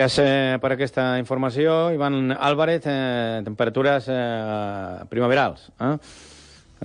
Gràcies 0.00 0.24
eh, 0.24 0.56
per 0.56 0.70
aquesta 0.72 1.18
informació. 1.20 1.90
Ivan 1.92 2.32
Álvarez, 2.32 2.86
eh, 2.88 3.42
temperatures 3.44 4.06
eh, 4.08 5.04
primaverals. 5.10 5.66
Eh? 5.76 5.90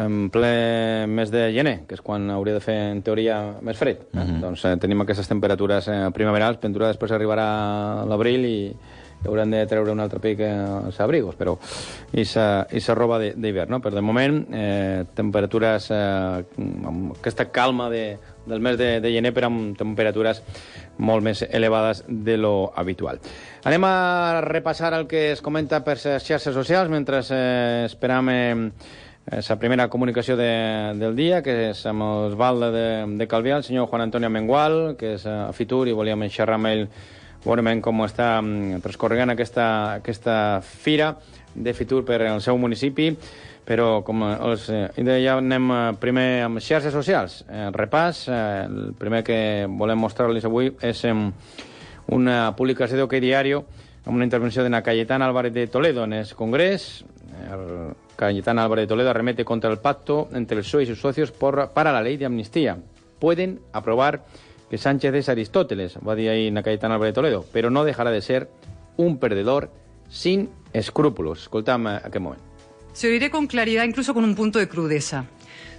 En 0.03 0.25
ple 0.27 0.49
mes 1.07 1.31
de 1.31 1.45
gener, 1.55 1.77
que 1.87 1.95
és 1.95 2.03
quan 2.03 2.27
hauria 2.33 2.57
de 2.57 2.63
fer, 2.65 2.75
en 2.91 2.99
teoria, 3.07 3.37
més 3.63 3.79
fred. 3.79 4.01
Eh? 4.03 4.17
Uh 4.17 4.19
mhm. 4.19 4.35
-huh. 4.35 4.41
Doncs 4.41 4.65
eh, 4.65 4.75
tenim 4.83 5.01
aquestes 5.01 5.29
temperatures 5.31 5.87
eh, 5.87 6.09
primaverals. 6.11 6.59
Pintura 6.59 6.91
després 6.91 7.11
arribarà 7.11 8.03
l'abril 8.03 8.45
i, 8.45 8.75
haurem 9.25 9.51
de 9.51 9.65
treure 9.65 9.91
un 9.91 9.99
altre 9.99 10.19
pic 10.19 10.41
als 10.41 10.99
abrigos, 10.99 11.35
però 11.35 11.57
i 12.13 12.25
sa, 12.25 12.67
i 12.71 12.79
sa 12.79 12.95
roba 12.97 13.19
d'hivern, 13.19 13.71
no? 13.71 13.81
Però 13.81 13.95
de 13.95 14.01
moment, 14.01 14.45
eh, 14.53 15.03
temperatures 15.15 15.89
eh, 15.91 16.43
amb 16.57 17.15
aquesta 17.17 17.49
calma 17.51 17.89
de, 17.89 18.17
del 18.45 18.61
mes 18.61 18.77
de, 18.77 18.99
de 19.01 19.11
gener, 19.13 19.33
però 19.35 19.49
amb 19.51 19.77
temperatures 19.77 20.41
molt 20.97 21.25
més 21.25 21.41
elevades 21.49 22.03
de 22.07 22.37
lo 22.37 22.71
habitual. 22.75 23.19
Anem 23.65 23.87
a 23.87 24.41
repassar 24.45 24.93
el 24.93 25.07
que 25.07 25.31
es 25.33 25.41
comenta 25.41 25.83
per 25.83 25.97
les 25.97 26.23
xarxes 26.23 26.53
socials 26.53 26.91
mentre 26.93 27.23
eh, 27.29 27.83
esperam 27.89 28.29
eh, 28.29 28.69
la 29.25 29.59
primera 29.59 29.89
comunicació 29.89 30.37
de, 30.37 30.51
del 31.01 31.15
dia, 31.17 31.41
que 31.41 31.71
és 31.71 31.85
amb 31.89 32.05
el 32.05 32.39
Valde 32.39 32.71
de, 32.71 32.87
de 33.17 33.27
Calvià, 33.27 33.57
el 33.57 33.67
senyor 33.67 33.89
Juan 33.89 34.05
Antonio 34.05 34.29
Mengual, 34.29 34.95
que 34.99 35.15
és 35.17 35.25
a 35.25 35.51
Fitur, 35.53 35.87
i 35.89 35.97
volíem 35.97 36.27
xerrar 36.29 36.59
amb 36.59 36.73
ell 36.73 36.87
veurem 37.45 37.81
com 37.81 38.01
està 38.05 38.35
mm, 38.41 38.81
transcorregant 38.83 39.33
aquesta, 39.33 39.67
aquesta 40.01 40.37
fira 40.65 41.13
de 41.55 41.73
Fitur 41.77 42.03
per 42.05 42.19
al 42.25 42.41
seu 42.41 42.57
municipi 42.59 43.11
però 43.65 44.03
com 44.05 44.21
els 44.29 44.69
eh, 44.69 44.87
deia, 44.97 45.39
anem 45.41 45.71
eh, 45.73 45.79
primer 45.99 46.27
amb 46.45 46.61
xarxes 46.61 46.93
socials. 46.93 47.41
El 47.49 47.73
repàs, 47.73 48.27
eh, 48.29 48.67
el 48.67 48.93
primer 48.99 49.23
que 49.25 49.39
volem 49.67 49.99
mostrar-los 49.99 50.45
avui 50.45 50.71
és 50.85 51.01
una 52.13 52.37
publicació 52.55 53.01
d'Ok 53.01 53.17
Diario 53.19 53.65
una 54.05 54.23
intervenció 54.23 54.63
de 54.63 54.83
Cayetana 54.83 55.25
Álvarez 55.25 55.53
de 55.53 55.67
Toledo 55.67 56.03
en 56.03 56.13
el 56.13 56.27
Congrés. 56.35 57.03
El 57.51 57.95
Cayetana 58.15 58.63
Álvarez 58.63 58.83
de 58.83 58.87
Toledo 58.87 59.09
arremete 59.09 59.43
contra 59.43 59.71
el 59.71 59.79
pacto 59.79 60.29
entre 60.33 60.57
el 60.57 60.63
PSOE 60.63 60.83
y 60.83 60.85
sus 60.85 61.01
socios 61.01 61.31
para 61.31 61.91
la 61.91 62.01
ley 62.01 62.17
de 62.17 62.25
amnistía. 62.25 62.77
Pueden 63.19 63.61
aprobar 63.73 64.25
que 64.69 64.77
Sánchez 64.77 65.13
es 65.13 65.29
Aristóteles, 65.29 65.97
va 66.07 66.13
a 66.13 66.15
decir 66.15 66.29
ahí 66.29 66.47
Álvarez 66.47 67.09
de 67.09 67.13
Toledo, 67.13 67.45
pero 67.51 67.69
no 67.69 67.83
dejará 67.83 68.11
de 68.11 68.21
ser 68.21 68.49
un 68.97 69.17
perdedor 69.17 69.69
sin 70.09 70.49
escrúpulos. 70.73 71.41
Escolta'm 71.43 71.87
aquest 71.87 72.19
moment. 72.19 72.54
Se 72.95 73.09
oiré 73.09 73.29
con 73.29 73.47
claridad, 73.47 73.83
incluso 73.83 74.13
con 74.13 74.23
un 74.23 74.35
punto 74.35 74.57
de 74.57 74.69
crudeza. 74.69 75.25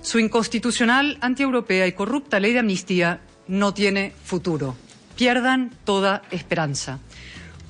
Su 0.03 0.19
inconstitucional, 0.19 1.17
antieuropea 1.23 1.87
y 1.87 1.93
corrupta 1.93 2.39
ley 2.39 2.53
de 2.53 2.59
amnistía 2.59 3.21
no 3.49 3.73
tiene 3.73 4.12
futuro. 4.23 4.77
Pierdan 5.17 5.73
toda 5.85 6.21
esperanza. 6.31 6.99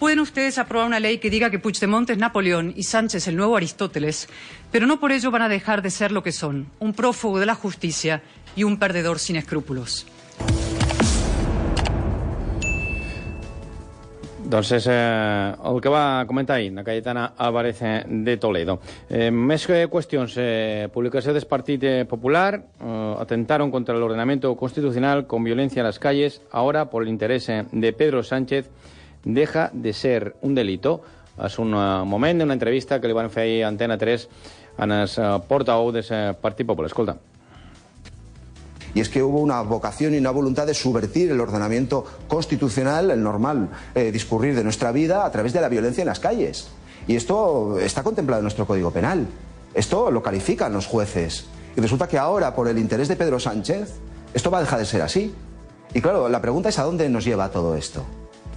Pueden 0.01 0.19
ustedes 0.19 0.59
aprobar 0.59 0.89
una 0.89 0.99
ley 0.99 1.19
que 1.19 1.31
diga 1.31 1.49
que 1.49 1.61
Puigdemont 1.61 2.11
es 2.11 2.19
Napoleón 2.19 2.75
y 2.77 2.83
Sánchez 2.83 3.29
el 3.29 3.37
nuevo 3.37 3.57
Aristóteles, 3.57 4.29
pero 4.73 4.89
no 4.89 4.99
por 4.99 5.13
ello 5.13 5.31
van 5.31 5.43
a 5.43 5.49
dejar 5.49 5.81
de 5.81 5.91
ser 5.91 6.11
lo 6.11 6.25
que 6.25 6.33
son, 6.33 6.67
un 6.81 6.93
prófugo 6.93 7.39
de 7.39 7.47
la 7.47 7.55
justicia 7.55 8.25
y 8.57 8.65
un 8.65 8.81
perdedor 8.81 9.21
sin 9.21 9.37
escrúpulos. 9.37 10.09
Doncs 14.47 14.69
és 14.77 14.85
eh, 14.87 15.55
el 15.67 15.81
que 15.83 15.91
va 15.91 16.23
comentar 16.29 16.55
ahir 16.57 16.71
la 16.73 16.85
Cayetana 16.87 17.33
Álvarez 17.37 17.81
eh, 17.83 18.05
de 18.07 18.37
Toledo. 18.39 18.79
Eh, 19.11 19.33
més 19.35 19.65
que 19.67 19.81
qüestions, 19.91 20.37
eh, 20.39 20.87
publicació 20.95 21.35
del 21.35 21.49
Partit 21.51 21.83
Popular, 22.07 22.55
eh, 22.55 23.15
atentaron 23.19 23.73
contra 23.73 23.97
el 23.97 24.05
ordenamiento 24.07 24.55
constitucional 24.55 25.27
con 25.27 25.43
violencia 25.43 25.81
en 25.81 25.87
las 25.87 25.99
calles, 25.99 26.43
ahora 26.53 26.91
por 26.91 27.03
el 27.03 27.09
interés 27.09 27.49
eh, 27.49 27.65
de 27.73 27.93
Pedro 27.93 28.23
Sánchez 28.23 28.71
deja 29.25 29.69
de 29.73 29.93
ser 29.93 30.37
un 30.43 30.55
delito. 30.55 31.01
És 31.37 31.59
un 31.61 31.75
moment 32.09 32.39
d'una 32.41 32.55
entrevista 32.57 32.97
que 32.97 33.11
li 33.11 33.17
van 33.19 33.29
fer 33.29 33.43
ahir 33.43 33.59
a 33.67 33.69
Antena 33.69 33.99
3 34.01 34.29
en 34.87 35.01
el 35.03 35.17
portaveu 35.45 35.91
del 35.93 36.37
Partit 36.41 36.65
Popular. 36.65 36.89
Escolta. 36.89 37.19
Y 38.95 39.01
es 39.01 39.09
que 39.09 39.23
hubo 39.23 39.41
una 39.41 39.61
vocación 39.63 40.15
y 40.15 40.19
una 40.19 40.31
voluntad 40.31 40.67
de 40.67 40.75
subvertir 40.75 41.31
el 41.31 41.41
ordenamiento 41.41 42.05
constitucional, 42.29 43.11
el 43.11 43.23
normal 43.23 43.69
eh, 43.95 44.11
discurrir 44.13 44.55
de 44.55 44.65
nuestra 44.65 44.93
vida 44.93 45.25
a 45.25 45.31
través 45.31 45.53
de 45.53 45.61
la 45.61 45.69
violencia 45.69 46.03
en 46.03 46.09
las 46.09 46.21
calles. 46.21 46.69
Y 47.07 47.17
esto 47.17 47.79
está 47.79 48.03
contemplado 48.03 48.41
en 48.41 48.45
nuestro 48.45 48.67
Código 48.67 48.91
Penal. 48.91 49.27
Esto 49.75 50.11
lo 50.11 50.23
califican 50.23 50.73
los 50.73 50.87
jueces. 50.87 51.47
Y 51.77 51.81
resulta 51.81 52.09
que 52.09 52.19
ahora, 52.19 52.55
por 52.55 52.69
el 52.69 52.79
interés 52.79 53.09
de 53.09 53.17
Pedro 53.17 53.39
Sánchez, 53.39 53.95
esto 54.33 54.51
va 54.51 54.59
a 54.59 54.61
dejar 54.63 54.79
de 54.79 54.87
ser 54.87 55.03
así. 55.03 55.35
Y 55.93 56.01
claro, 56.01 56.29
la 56.29 56.41
pregunta 56.41 56.71
es 56.71 56.79
a 56.79 56.83
dónde 56.83 57.09
nos 57.09 57.25
lleva 57.25 57.51
todo 57.51 57.77
esto. 57.77 58.05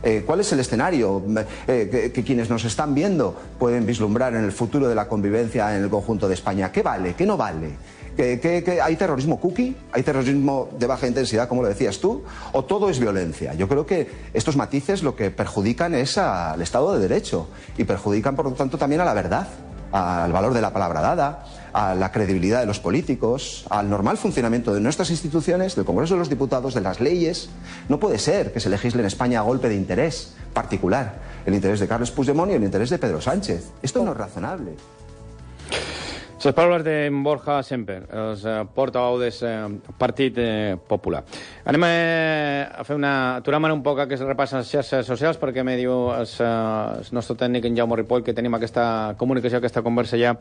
Eh, 0.02 0.24
¿Cuál 0.26 0.40
es 0.40 0.52
el 0.54 0.62
escenario 0.62 1.22
eh, 1.68 2.12
que, 2.14 2.24
quienes 2.24 2.50
nos 2.50 2.64
están 2.64 2.96
viendo 2.96 3.36
pueden 3.60 3.86
vislumbrar 3.86 4.34
en 4.34 4.46
el 4.46 4.54
futuro 4.54 4.88
de 4.88 4.96
la 4.96 5.10
convivencia 5.10 5.76
en 5.76 5.84
el 5.84 5.90
conjunto 5.90 6.28
de 6.28 6.36
España? 6.36 6.72
¿Qué 6.72 6.82
vale? 6.82 7.16
¿Qué 7.16 7.26
no 7.26 7.36
vale? 7.36 7.72
¿Que, 8.20 8.82
hay 8.84 8.98
terrorismo 8.98 9.40
cookie? 9.40 9.78
¿Hay 9.94 10.04
terrorismo 10.04 10.68
de 10.78 10.88
baja 10.88 11.08
intensidad, 11.08 11.48
como 11.48 11.62
lo 11.62 11.70
decías 11.70 12.00
tú? 12.00 12.26
¿O 12.52 12.66
todo 12.66 12.90
es 12.90 13.00
violencia? 13.00 13.54
Yo 13.54 13.70
creo 13.70 13.86
que 13.86 14.10
estos 14.34 14.58
matices 14.58 15.04
lo 15.04 15.16
que 15.16 15.32
perjudican 15.32 15.96
es 15.96 16.18
al 16.18 16.62
Estado 16.62 16.92
de 16.92 17.00
Derecho 17.00 17.48
y 17.78 17.86
perjudican, 17.86 18.36
por 18.36 18.44
lo 18.44 18.52
tanto, 18.52 18.78
también 18.78 19.00
a 19.00 19.06
la 19.06 19.14
verdad, 19.14 19.48
al 19.94 20.34
valor 20.34 20.54
de 20.54 20.60
la 20.60 20.74
palabra 20.74 21.00
dada, 21.00 21.46
a 21.72 21.96
la 21.96 22.12
credibilidad 22.12 22.60
de 22.60 22.66
los 22.66 22.82
políticos, 22.82 23.66
al 23.70 23.90
normal 23.90 24.18
funcionamiento 24.18 24.74
de 24.74 24.82
nuestras 24.82 25.12
instituciones, 25.12 25.78
del 25.78 25.86
Congreso 25.86 26.16
de 26.16 26.20
los 26.20 26.30
Diputados, 26.30 26.74
de 26.74 26.82
las 26.82 27.00
leyes. 27.00 27.50
No 27.88 28.02
puede 28.02 28.20
ser 28.20 28.52
que 28.52 28.60
se 28.60 28.70
legisle 28.70 29.00
en 29.00 29.08
España 29.08 29.40
a 29.40 29.44
golpe 29.44 29.70
de 29.70 29.76
interés 29.76 30.34
particular, 30.54 31.22
el 31.46 31.56
interés 31.56 31.80
de 31.80 31.88
Carlos 31.88 32.12
Puigdemont 32.12 32.52
y 32.52 32.56
el 32.56 32.66
interés 32.66 32.90
de 32.90 32.98
Pedro 32.98 33.22
Sánchez. 33.22 33.70
Esto 33.82 34.04
no 34.04 34.12
es 34.12 34.18
razonable. 34.18 34.76
Les 36.40 36.54
paraules 36.56 36.86
de 36.86 37.10
Borja 37.12 37.62
Semper, 37.64 38.06
el 38.16 38.38
eh, 38.48 38.64
portaveu 38.74 39.18
del 39.20 39.34
eh, 39.44 39.94
Partit 40.00 40.38
eh, 40.40 40.78
Popular. 40.88 41.20
Anem 41.68 41.84
a, 41.84 41.90
a 42.80 42.86
fer 42.88 42.96
una... 42.96 43.12
Aturam 43.42 43.68
un 43.68 43.82
poc 43.84 44.06
que 44.08 44.16
es 44.16 44.24
repassen 44.24 44.62
les 44.62 44.72
xarxes 44.72 45.04
socials 45.06 45.40
perquè 45.42 45.66
me 45.68 45.76
diu 45.76 46.14
el, 46.16 46.30
eh, 46.40 47.02
el 47.02 47.12
nostre 47.12 47.36
tècnic 47.36 47.68
en 47.68 47.76
Jaume 47.76 47.98
Ripoll 48.00 48.24
que 48.24 48.34
tenim 48.38 48.56
aquesta 48.56 49.18
comunicació, 49.20 49.60
aquesta 49.60 49.84
conversa 49.84 50.16
ja 50.22 50.38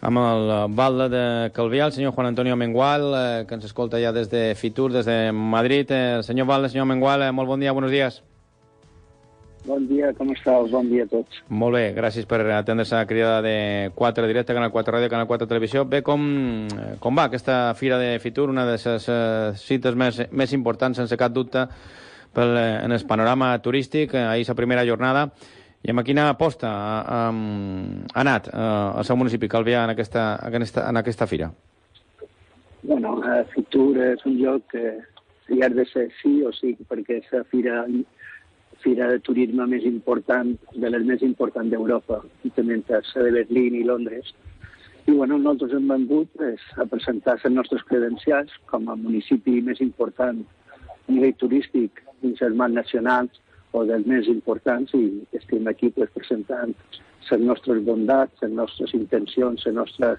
amb 0.00 0.18
el 0.18 0.74
Valde 0.74 1.06
de 1.12 1.24
Calvià, 1.54 1.86
el 1.86 1.94
senyor 1.94 2.16
Juan 2.16 2.32
Antonio 2.32 2.56
Mengual, 2.56 3.06
eh, 3.14 3.44
que 3.46 3.54
ens 3.54 3.68
escolta 3.70 4.02
ja 4.02 4.10
des 4.10 4.32
de 4.34 4.56
Fitur, 4.58 4.90
des 4.90 5.06
de 5.06 5.30
Madrid. 5.30 5.94
Eh, 5.94 6.24
senyor 6.26 6.50
Valde, 6.50 6.72
senyor 6.74 6.90
Mengual, 6.90 7.22
eh, 7.22 7.30
molt 7.30 7.54
bon 7.54 7.60
dia, 7.60 7.70
buenos 7.70 7.92
días. 7.92 8.24
Bon 9.64 9.84
dia, 9.84 10.14
com 10.16 10.30
estàu? 10.32 10.64
Bon 10.72 10.86
dia 10.88 11.04
a 11.04 11.08
tots. 11.10 11.42
Molt 11.52 11.76
bé, 11.76 11.82
gràcies 11.92 12.24
per 12.28 12.40
atendre-se 12.48 12.94
a 12.96 13.02
la 13.02 13.08
cridada 13.08 13.42
de 13.44 13.90
4 13.94 14.28
directe, 14.30 14.54
Canal 14.56 14.70
4 14.72 14.94
Ràdio, 14.94 15.10
Canal 15.12 15.26
4 15.28 15.48
Televisió. 15.50 15.84
Bé, 15.84 16.00
com, 16.02 16.22
com 17.00 17.18
va 17.18 17.26
aquesta 17.28 17.74
Fira 17.76 17.98
de 18.00 18.14
Fitur, 18.24 18.48
una 18.48 18.64
de 18.64 18.78
les 18.78 19.08
uh, 19.12 19.52
cites 19.60 19.98
més, 20.00 20.22
més 20.32 20.54
importants, 20.56 20.96
sense 20.96 21.18
cap 21.20 21.34
dubte, 21.36 21.66
pel, 22.32 22.56
en 22.56 22.96
el 22.96 23.04
panorama 23.06 23.52
turístic, 23.60 24.14
ahir 24.16 24.48
la 24.48 24.56
primera 24.56 24.84
jornada, 24.88 25.26
i 25.84 25.92
amb 25.92 26.04
quina 26.08 26.30
aposta 26.32 26.70
ha, 26.72 27.02
ha 27.20 27.28
anat 28.24 28.48
uh, 28.54 28.96
el 28.96 29.04
seu 29.04 29.20
municipi, 29.20 29.48
Calvià, 29.48 29.84
en 29.84 29.92
aquesta, 29.92 30.24
en 30.40 30.56
aquesta, 30.56 30.88
en 30.88 31.02
aquesta 31.02 31.28
fira? 31.28 31.50
Bueno, 32.80 33.18
uh, 33.20 33.44
Fitur 33.52 33.92
és 34.08 34.24
un 34.24 34.40
lloc 34.40 34.72
que 34.72 34.96
hi 35.52 35.60
ha 35.60 35.68
de 35.68 35.84
ser 35.92 36.08
sí 36.22 36.38
o 36.48 36.52
sí, 36.56 36.72
perquè 36.88 37.20
la 37.28 37.44
fira 37.52 37.84
fira 38.84 39.08
de 39.10 39.18
turisme 39.26 39.66
més 39.68 39.84
important, 39.88 40.54
de 40.74 40.90
les 40.92 41.04
més 41.06 41.22
importants 41.26 41.70
d'Europa, 41.72 42.20
també 42.56 42.78
entre 42.78 43.00
de 43.00 43.30
Berlín 43.38 43.76
i 43.78 43.84
Londres. 43.84 44.32
I 45.06 45.12
bueno, 45.12 45.38
nosaltres 45.38 45.74
hem 45.76 45.88
vengut 45.88 46.28
pues, 46.36 46.64
a 46.76 46.86
presentar 46.86 47.38
les 47.42 47.52
nostres 47.52 47.82
credencials 47.88 48.52
com 48.70 48.88
a 48.88 48.96
municipi 48.96 49.60
més 49.64 49.80
important 49.80 50.42
a 50.42 51.12
nivell 51.12 51.36
turístic 51.40 52.02
dins 52.22 52.42
els 52.46 52.56
marcs 52.56 52.76
nacionals 52.76 53.40
o 53.72 53.84
dels 53.88 54.06
més 54.06 54.28
importants 54.28 54.92
i 54.94 55.04
estem 55.38 55.66
aquí 55.70 55.90
pues, 55.96 56.12
presentant 56.14 56.74
les 57.30 57.40
nostres 57.40 57.82
bondats, 57.86 58.42
les 58.42 58.52
nostres 58.52 58.94
intencions, 58.94 59.64
les 59.66 59.74
nostres, 59.74 60.18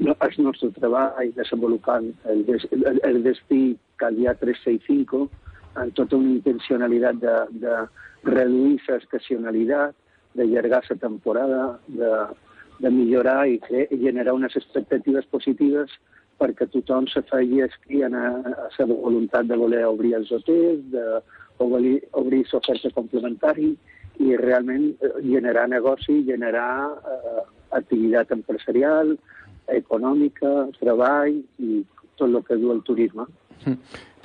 el 0.00 0.38
nostre 0.44 0.70
treball, 0.76 1.32
desenvolupant 1.36 2.12
el, 2.32 2.44
el, 2.72 3.00
el 3.04 3.22
destí 3.24 3.76
Calvià 4.00 4.34
365, 4.40 5.26
amb 5.76 5.94
tota 5.94 6.18
una 6.18 6.32
intencionalitat 6.34 7.20
de, 7.22 7.36
de 7.62 7.76
reduir 8.26 8.80
l'estacionalitat, 8.88 9.94
d'allargar 10.36 10.82
la 10.88 10.96
temporada, 11.00 11.62
de, 11.86 12.12
de 12.80 12.90
millorar 12.92 13.46
i, 13.48 13.58
fer, 13.68 13.86
generar 14.02 14.34
unes 14.36 14.56
expectatives 14.58 15.28
positives 15.32 15.92
perquè 16.36 16.66
tothom 16.68 17.06
se 17.08 17.22
faci 17.30 17.62
escrit 17.64 18.04
a, 18.04 18.24
a 18.44 18.68
la 18.78 18.86
voluntat 18.90 19.48
de 19.48 19.56
voler 19.56 19.84
obrir 19.88 20.12
els 20.18 20.32
hotels, 20.32 20.82
de 20.92 21.04
obrir, 21.64 22.02
obrir 22.12 22.42
l'oferta 22.52 22.90
complementari 22.92 23.70
i 24.20 24.36
realment 24.36 24.90
eh, 25.00 25.14
generar 25.24 25.66
negoci, 25.72 26.22
generar 26.28 26.92
eh, 26.92 27.42
activitat 27.78 28.32
empresarial, 28.36 29.16
econòmica, 29.72 30.68
treball 30.78 31.40
i 31.58 31.82
tot 32.16 32.28
el 32.28 32.42
que 32.44 32.60
du 32.60 32.72
el 32.72 32.84
turisme. 32.84 33.26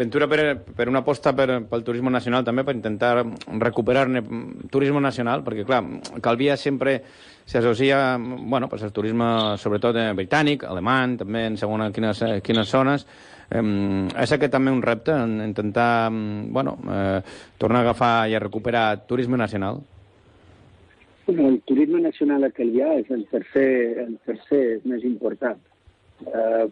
Ventura 0.01 0.25
per, 0.27 0.63
per 0.73 0.87
una 0.89 1.03
aposta 1.03 1.29
per, 1.37 1.59
pel 1.69 1.83
turisme 1.85 2.09
nacional 2.09 2.41
també, 2.41 2.63
per 2.65 2.73
intentar 2.73 3.21
recuperar 3.61 4.07
turisme 4.73 5.01
nacional, 5.03 5.43
perquè, 5.45 5.65
clar, 5.67 5.83
Calvia 6.25 6.55
sempre 6.57 6.95
s'associa, 7.45 8.17
bueno, 8.17 8.69
pues 8.69 8.81
el 8.81 8.93
turisme 8.95 9.27
sobretot 9.61 9.99
eh, 10.01 10.07
britànic, 10.17 10.65
alemany, 10.65 11.19
també 11.21 11.45
en 11.51 11.59
segons 11.61 11.93
quines, 11.93 12.23
eh, 12.25 12.39
quines 12.41 12.73
zones. 12.73 13.05
Eh, 13.51 13.61
és 14.23 14.33
aquest 14.33 14.55
també 14.55 14.73
un 14.73 14.81
repte, 14.81 15.13
en 15.13 15.37
intentar, 15.45 16.09
bueno, 16.09 16.79
eh, 16.89 17.21
tornar 17.61 17.83
a 17.83 17.89
agafar 17.91 18.15
i 18.31 18.33
a 18.33 18.41
recuperar 18.41 19.03
turisme 19.05 19.37
nacional? 19.37 19.83
Bueno, 21.27 21.49
el 21.49 21.61
turisme 21.61 22.01
nacional 22.01 22.47
a 22.47 22.49
Calvià 22.49 22.95
és 23.03 23.11
el 23.13 23.27
tercer, 23.29 23.69
el 24.07 24.17
tercer 24.25 24.79
més 24.89 25.05
important 25.05 25.61
eh, 26.27 26.65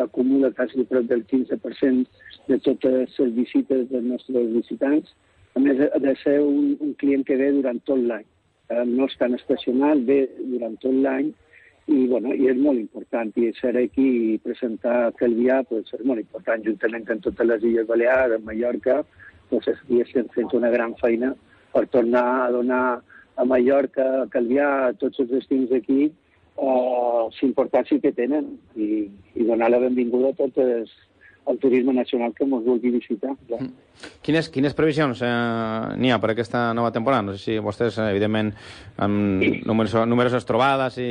acumula 0.00 0.50
quasi 0.52 0.84
prop 0.84 1.06
del 1.10 1.24
15% 1.26 2.06
de 2.48 2.58
totes 2.58 3.18
les 3.18 3.32
visites 3.34 3.88
dels 3.90 4.04
nostres 4.04 4.50
visitants. 4.52 5.14
A 5.54 5.62
més, 5.62 5.78
de 5.78 6.14
ser 6.22 6.40
un, 6.42 6.74
un 6.80 6.94
client 6.98 7.24
que 7.26 7.38
ve 7.38 7.52
durant 7.54 7.80
tot 7.88 8.00
l'any. 8.00 8.26
Eh, 8.72 8.84
no 8.88 9.08
és 9.08 9.16
tan 9.20 9.36
estacional, 9.36 10.02
ve 10.08 10.24
durant 10.40 10.76
tot 10.82 10.94
l'any 11.06 11.30
i, 11.86 12.06
bueno, 12.08 12.32
i 12.32 12.48
és 12.50 12.58
molt 12.58 12.80
important. 12.80 13.32
I 13.36 13.52
ser 13.60 13.74
aquí 13.80 14.06
i 14.34 14.38
presentar 14.44 15.12
Calvià 15.20 15.60
pues, 15.68 15.90
és 15.94 16.04
molt 16.08 16.22
important, 16.22 16.64
juntament 16.64 17.08
amb 17.08 17.24
totes 17.26 17.50
les 17.50 17.66
Illes 17.70 17.88
Balears, 17.88 18.38
amb 18.38 18.48
Mallorca, 18.48 19.02
pues, 19.50 19.68
estem 19.68 20.30
fent 20.34 20.54
una 20.56 20.72
gran 20.74 20.96
feina 21.00 21.34
per 21.74 21.86
tornar 21.92 22.24
a 22.44 22.50
donar 22.54 22.84
a 23.36 23.44
Mallorca, 23.44 24.06
a 24.22 24.28
Calvià, 24.32 24.68
a 24.88 24.92
tots 24.98 25.20
els 25.22 25.32
destins 25.32 25.70
d'aquí, 25.70 26.08
eh, 26.58 27.24
l'importància 27.42 28.00
que 28.00 28.12
tenen 28.12 28.54
i, 28.76 29.08
i 29.34 29.46
donar 29.48 29.70
la 29.72 29.82
benvinguda 29.82 30.32
a 30.32 30.38
tot 30.38 30.58
el, 30.62 30.86
el 31.46 31.58
turisme 31.58 31.92
nacional 31.92 32.34
que 32.34 32.44
ens 32.44 32.64
vulgui 32.64 32.92
visitar. 32.94 33.34
Ja. 33.48 33.58
Mm. 33.60 33.72
Quines, 34.24 34.48
quines 34.50 34.74
previsions 34.76 35.20
eh, 35.22 35.32
n'hi 36.00 36.12
ha 36.12 36.20
per 36.20 36.32
aquesta 36.32 36.66
nova 36.76 36.92
temporada? 36.92 37.26
No 37.28 37.34
sé 37.34 37.42
si 37.42 37.58
vostès, 37.62 37.98
evidentment, 38.02 38.54
amb 38.96 39.42
sí. 39.44 39.50
numeroses, 39.66 40.08
numeroses 40.08 40.48
trobades 40.48 40.98
i, 41.02 41.10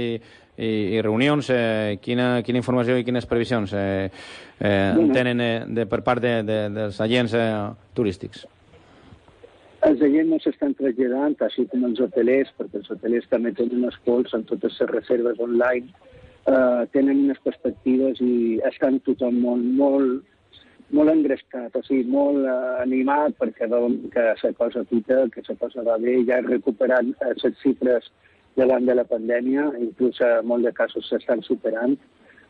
i, 0.57 0.71
i 0.97 1.03
reunions, 1.05 1.49
eh, 1.53 1.99
quina, 2.01 2.41
quina 2.45 2.61
informació 2.61 2.97
i 2.97 3.05
quines 3.07 3.29
previsions 3.29 3.73
eh, 3.77 4.09
eh, 4.59 4.91
bueno. 4.95 5.13
tenen 5.13 5.41
eh, 5.41 5.53
de, 5.67 5.87
per 5.89 6.03
part 6.05 6.23
de, 6.23 6.41
de, 6.47 6.59
dels 6.73 6.99
agents 7.03 7.37
eh, 7.37 7.47
turístics? 7.93 8.47
Els 9.83 10.01
agents 10.05 10.29
no 10.31 10.37
s'estan 10.39 10.73
traslladant, 10.79 11.33
així 11.43 11.65
com 11.71 11.81
els 11.83 11.99
hotelers, 11.99 12.51
perquè 12.55 12.79
els 12.79 12.91
hotelers 12.93 13.25
també 13.31 13.51
tenen 13.57 13.81
unes 13.81 13.97
pols 14.05 14.31
amb 14.35 14.45
totes 14.47 14.77
les 14.79 14.91
reserves 14.91 15.41
online, 15.43 15.89
eh, 16.47 16.83
tenen 16.93 17.25
unes 17.25 17.41
perspectives 17.43 18.21
i 18.23 18.61
estan 18.69 19.01
tothom 19.07 19.41
molt, 19.43 19.65
molt, 19.79 20.61
molt 20.95 21.11
engrescat, 21.11 21.75
o 21.75 21.81
sigui, 21.83 22.05
molt 22.13 22.45
eh, 22.47 22.53
animat 22.85 23.35
perquè 23.41 23.67
veuen 23.73 23.97
que 24.13 24.23
la 24.29 24.53
cosa 24.59 24.85
pita, 24.87 25.25
que 25.33 25.43
la 25.49 25.55
cosa 25.65 25.83
va 25.87 25.97
bé, 26.05 26.15
ja 26.29 26.39
recuperant 26.45 27.11
eh, 27.17 27.33
les 27.43 27.57
xifres 27.63 28.07
davant 28.55 28.87
de 28.87 28.95
la 28.95 29.07
pandèmia, 29.09 29.65
inclús 29.81 30.21
eh, 30.21 30.37
molt 30.47 30.63
de 30.63 30.71
casos 30.77 31.09
s'estan 31.09 31.43
superant, 31.43 31.97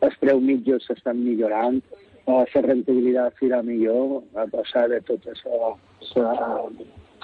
els 0.06 0.20
preu 0.22 0.38
mitjos 0.38 0.86
s'estan 0.86 1.18
millorant, 1.24 1.82
eh, 2.28 2.44
la 2.54 2.62
rentabilitat 2.68 3.42
serà 3.42 3.64
millor, 3.66 4.20
a 4.38 4.46
passar 4.54 4.86
de 4.94 5.02
tot 5.10 5.26
això, 5.34 5.74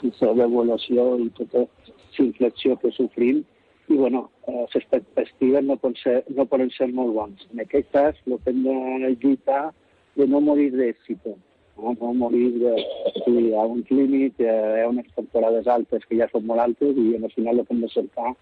la 0.02 0.34
devaluació 0.42 1.06
i 1.20 1.30
tota 1.38 1.64
la 1.66 2.26
inflació 2.26 2.76
que 2.80 2.92
sofrim, 2.96 3.44
i 3.90 3.96
bueno, 3.98 4.30
eh, 4.46 4.66
les 4.74 4.84
perspectives 4.86 5.64
no, 5.64 5.76
poden 5.76 5.96
ser, 6.02 6.16
no 6.36 6.46
poden 6.46 6.70
ser 6.76 6.90
molt 6.94 7.14
bons. 7.14 7.46
En 7.52 7.62
aquest 7.64 7.88
cas, 7.94 8.18
el 8.26 8.38
que 8.44 8.52
hem 8.52 8.62
de 8.62 9.14
lluitar 9.22 9.72
de 10.16 10.26
no 10.30 10.40
morir 10.40 10.70
d'èxit, 10.76 11.26
no, 11.26 11.94
no 12.00 12.12
morir 12.14 12.52
de... 12.60 12.76
Sí, 13.24 13.34
hi 13.34 13.54
ha 13.54 13.64
un 13.66 13.82
límit, 13.90 14.38
hi 14.38 14.46
ha 14.46 14.86
unes 14.88 15.08
temporades 15.16 15.66
altes 15.66 16.06
que 16.06 16.20
ja 16.20 16.28
són 16.30 16.46
molt 16.46 16.62
altes 16.66 16.98
i 16.98 17.08
al 17.18 17.34
final 17.34 17.58
el 17.58 17.66
que 17.66 17.74
hem 17.74 17.82
de 17.82 17.92
cercar 17.94 18.34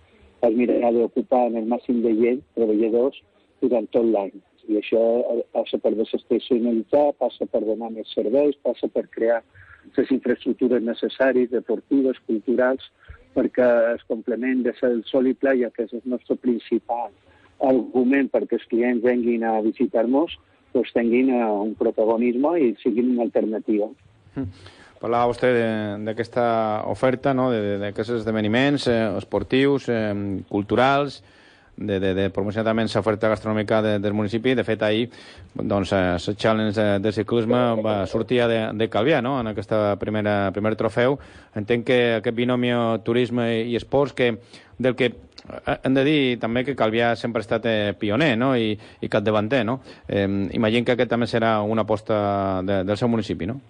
és 0.47 0.55
mirar 0.55 0.93
d'ocupar 0.95 1.47
en 1.49 1.57
el 1.63 1.71
màxim 1.71 2.03
de 2.05 2.13
gent, 2.21 2.45
treballadors, 2.59 3.17
durant 3.63 3.89
tot 3.95 4.07
l'any. 4.07 4.37
I 4.69 4.79
això 4.83 5.01
passa 5.57 5.81
per 5.81 5.95
desestacionalitzar, 5.97 7.07
passa 7.23 7.49
per 7.49 7.65
donar 7.65 7.89
més 7.95 8.13
serveis, 8.15 8.59
passa 8.63 8.91
per 8.93 9.07
crear 9.15 9.41
les 9.97 10.11
infraestructures 10.15 10.83
necessàries, 10.85 11.51
deportives, 11.51 12.19
culturals, 12.27 12.85
perquè 13.37 13.69
es 13.95 14.05
complement 14.09 14.65
de 14.67 14.75
el 14.83 15.03
sol 15.07 15.29
i 15.31 15.35
playa, 15.35 15.71
que 15.71 15.87
és 15.87 15.95
el 15.95 16.03
nostre 16.05 16.37
principal 16.37 17.11
argument 17.59 18.29
perquè 18.31 18.59
els 18.59 18.67
clients 18.71 19.03
venguin 19.03 19.45
a 19.45 19.59
visitar-nos, 19.65 20.37
doncs 20.75 20.93
tinguin 20.95 21.33
eh, 21.35 21.45
un 21.45 21.75
protagonisme 21.79 22.55
i 22.61 22.75
siguin 22.83 23.15
una 23.17 23.27
alternativa. 23.27 23.89
Mm. 24.35 24.77
Parlava 24.99 25.31
vostè 25.31 25.51
d'aquesta 26.03 26.45
oferta, 26.91 27.33
no? 27.35 27.51
d'aquests 27.55 28.21
esdeveniments 28.21 28.89
eh, 28.91 28.99
esportius, 29.19 29.87
eh, 29.91 30.15
culturals, 30.51 31.21
de, 31.79 32.01
de, 32.01 32.13
de 32.15 32.27
promocionar 32.35 32.67
també 32.67 32.85
l'oferta 32.89 33.31
gastronòmica 33.31 33.81
de, 33.83 33.93
del 34.03 34.17
municipi. 34.17 34.55
De 34.59 34.65
fet, 34.67 34.83
ahir, 34.83 35.09
doncs, 35.55 35.93
el 35.93 36.19
eh, 36.19 36.35
challenge 36.37 36.75
de, 36.81 36.99
de 37.05 37.13
ciclisme 37.15 37.61
va 37.85 38.01
sortir 38.07 38.43
de, 38.51 38.61
de 38.75 38.91
Calvià, 38.91 39.23
no?, 39.23 39.39
en 39.41 39.55
primera, 39.99 40.51
primer 40.53 40.75
trofeu. 40.77 41.19
Entenc 41.55 41.87
que 41.87 42.01
aquest 42.19 42.37
binomio 42.37 43.01
turisme 43.05 43.49
i 43.63 43.77
esports, 43.77 44.13
que, 44.13 44.35
del 44.79 44.97
que 44.97 45.13
eh, 45.13 45.79
hem 45.83 45.95
de 45.95 46.05
dir 46.05 46.21
també 46.43 46.65
que 46.65 46.77
Calvià 46.77 47.15
sempre 47.17 47.41
ha 47.41 47.47
estat 47.47 47.67
eh, 47.67 47.95
pioner 47.99 48.37
no? 48.37 48.55
I, 48.57 48.75
i 49.01 49.09
capdavanter. 49.09 49.65
No? 49.65 49.81
Eh, 50.09 50.27
imagino 50.53 50.85
que 50.85 50.99
aquest 50.99 51.11
també 51.11 51.27
serà 51.31 51.61
una 51.63 51.87
aposta 51.87 52.63
de, 52.63 52.83
del 52.85 52.97
seu 52.97 53.09
municipi, 53.09 53.47
no? 53.47 53.61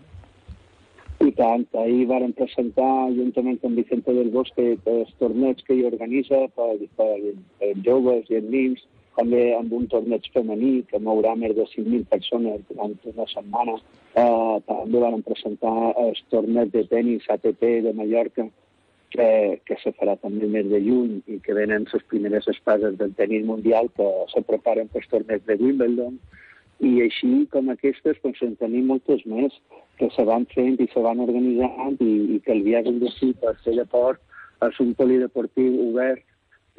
I 1.19 1.33
tant, 1.35 1.65
ahir 1.75 2.05
varen 2.07 2.33
presentar, 2.39 3.11
juntament 3.17 3.59
amb 3.67 3.81
Vicente 3.81 4.15
del 4.15 4.31
Bosque, 4.31 4.77
els 4.93 5.11
torneigs 5.19 5.67
que 5.67 5.75
hi 5.75 5.83
organitza 5.89 6.45
per, 6.55 6.77
per, 7.01 7.17
per 7.59 7.73
joves 7.87 8.31
i 8.31 8.39
nens, 8.45 8.85
també 9.19 9.41
amb 9.57 9.73
un 9.75 9.89
torneig 9.91 10.29
femení 10.35 10.85
que 10.91 11.01
mourà 11.03 11.35
més 11.35 11.57
de 11.57 11.67
5.000 11.73 12.07
persones 12.13 12.63
durant 12.71 12.95
una 13.13 13.27
setmana. 13.33 13.75
Eh, 14.15 14.55
també 14.71 15.03
van 15.03 15.27
presentar 15.27 15.75
el 16.05 16.15
torneig 16.31 16.71
de 16.77 16.85
tennis 16.93 17.27
ATP 17.35 17.67
de 17.89 17.95
Mallorca, 17.99 18.47
que, 19.11 19.61
que 19.67 19.77
se 19.83 19.93
farà 19.99 20.15
també 20.21 20.47
el 20.61 20.71
de 20.71 20.81
juny 20.85 21.19
i 21.27 21.39
que 21.45 21.57
venen 21.57 21.87
les 21.93 22.05
primeres 22.13 22.47
espases 22.53 22.99
del 22.99 23.15
tennis 23.19 23.47
mundial 23.49 23.89
que 23.97 24.09
se 24.33 24.45
preparen 24.47 24.91
per 24.93 25.03
torneig 25.11 25.43
de 25.49 25.57
Wimbledon. 25.61 26.19
I 26.85 26.93
així 27.03 27.33
com 27.53 27.71
aquestes, 27.73 28.19
doncs 28.23 28.43
en 28.47 28.55
tenim 28.61 28.87
moltes 28.93 29.25
més 29.27 29.55
que 29.99 30.09
se 30.15 30.25
van 30.29 30.47
fent 30.55 30.79
i 30.79 30.87
se 30.93 31.03
van 31.03 31.21
organitzant 31.25 31.99
i, 32.05 32.13
i 32.37 32.41
que 32.45 32.55
el 32.55 32.63
viatge 32.67 32.95
de 33.03 33.11
sí 33.17 33.33
per 33.43 33.57
ser 33.65 33.75
de 33.81 33.87
port 33.91 34.23
és 34.67 34.79
un 34.85 34.95
polideportiu 34.99 35.75
obert 35.89 36.23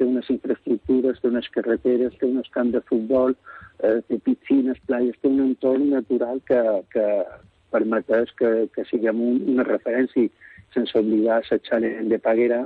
té 0.00 0.06
unes 0.08 0.28
infraestructures, 0.32 1.20
té 1.20 1.28
unes 1.28 1.48
carreteres, 1.52 2.16
té 2.16 2.26
uns 2.26 2.48
camps 2.54 2.72
de 2.72 2.80
futbol, 2.88 3.36
eh, 3.84 3.98
té 4.08 4.16
piscines, 4.24 4.80
playes, 4.88 5.18
té 5.20 5.28
un 5.28 5.42
entorn 5.44 5.90
natural 5.92 6.40
que, 6.48 6.60
que 6.94 7.06
permeteix 7.74 8.32
que, 8.40 8.50
que 8.74 8.86
siguem 8.88 9.20
un, 9.26 9.42
una 9.52 9.66
referència 9.68 10.32
sense 10.72 10.96
oblidar 10.96 11.42
la 11.50 11.58
challenge 11.68 12.08
de 12.08 12.18
Paguera, 12.24 12.62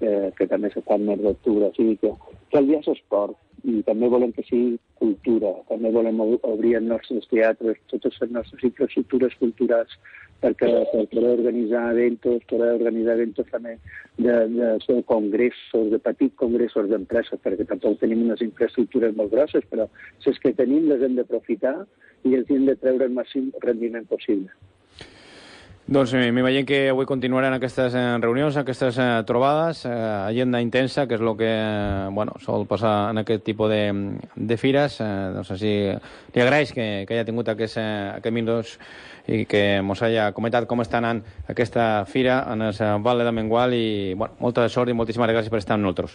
eh, 0.00 0.32
que 0.36 0.48
també 0.50 0.72
s'està 0.72 0.98
al 0.98 1.06
mes 1.06 1.22
d'octubre. 1.22 1.70
O 1.70 1.76
sigui 1.76 1.96
que, 2.02 2.12
que 2.50 2.58
el 2.58 2.70
dia 2.72 2.82
és 2.82 2.90
esport 2.96 3.38
i 3.68 3.82
també 3.86 4.08
volem 4.10 4.32
que 4.34 4.42
sigui 4.48 4.78
cultura, 4.98 5.52
també 5.68 5.92
volem 5.94 6.20
obrir 6.24 6.74
els 6.78 6.88
nostres 6.88 7.28
teatres, 7.30 7.78
totes 7.92 8.18
les 8.22 8.34
nostres 8.34 8.64
infraestructures 8.70 9.38
culturals 9.38 9.96
perquè 10.42 10.70
per 10.90 11.04
poder 11.12 11.30
organitzar 11.36 11.84
eventos, 11.92 12.42
poder 12.50 12.72
organitzar 12.74 13.14
eventos 13.14 13.46
també 13.52 13.76
de, 14.18 14.34
de, 14.56 14.70
de 14.88 14.96
congressos, 15.06 15.86
de 15.92 16.00
petits 16.02 16.34
congressos 16.42 16.90
d'empreses, 16.90 17.38
perquè 17.44 17.68
tampoc 17.68 18.00
tenim 18.02 18.24
unes 18.26 18.42
infraestructures 18.42 19.14
molt 19.18 19.30
grosses, 19.36 19.66
però 19.70 19.86
és 20.26 20.42
que 20.42 20.54
tenim 20.58 20.90
les 20.90 21.06
hem 21.06 21.14
d'aprofitar 21.20 21.76
i 22.26 22.34
els 22.38 22.50
hem 22.50 22.66
de 22.66 22.78
treure 22.82 23.06
el 23.06 23.14
màxim 23.14 23.50
rendiment 23.62 24.08
possible. 24.10 24.50
Doncs 25.84 26.12
eh, 26.14 26.30
m'imagino 26.30 26.64
que 26.64 26.90
avui 26.90 27.04
continuaran 27.10 27.56
aquestes 27.56 27.96
eh, 27.98 28.16
reunions, 28.22 28.56
aquestes 28.56 28.96
eh, 29.02 29.22
trobades, 29.26 29.84
eh, 29.84 29.90
agenda 29.90 30.60
intensa, 30.62 31.08
que 31.10 31.16
és 31.18 31.20
el 31.20 31.32
que 31.36 31.48
eh, 31.50 32.06
bueno, 32.14 32.36
sol 32.38 32.68
passar 32.70 33.10
en 33.10 33.18
aquest 33.18 33.42
tipus 33.42 33.68
de, 33.68 33.80
de 34.36 34.56
fires. 34.56 35.00
Eh, 35.02 35.08
doncs 35.34 35.50
així 35.56 35.72
li 35.90 36.44
agraeix 36.44 36.70
que, 36.70 36.86
que 37.08 37.18
hagi 37.18 37.26
tingut 37.26 37.50
aquests, 37.50 37.80
eh, 37.82 38.12
aquests 38.20 38.36
minuts 38.36 38.76
i 39.26 39.42
que 39.50 39.64
ens 39.80 40.04
hagi 40.06 40.22
comentat 40.38 40.68
com 40.70 40.84
està 40.86 41.00
anant 41.02 41.24
aquesta 41.50 42.06
fira 42.06 42.44
en 42.54 42.62
el 42.68 42.78
Valle 43.02 43.26
de 43.26 43.34
Mengual 43.34 43.74
i 43.74 44.14
bueno, 44.14 44.38
molta 44.38 44.68
sort 44.70 44.88
i 44.88 44.94
moltíssimes 44.94 45.34
gràcies 45.34 45.50
per 45.50 45.64
estar 45.64 45.74
amb 45.74 45.88
nosaltres. 45.88 46.14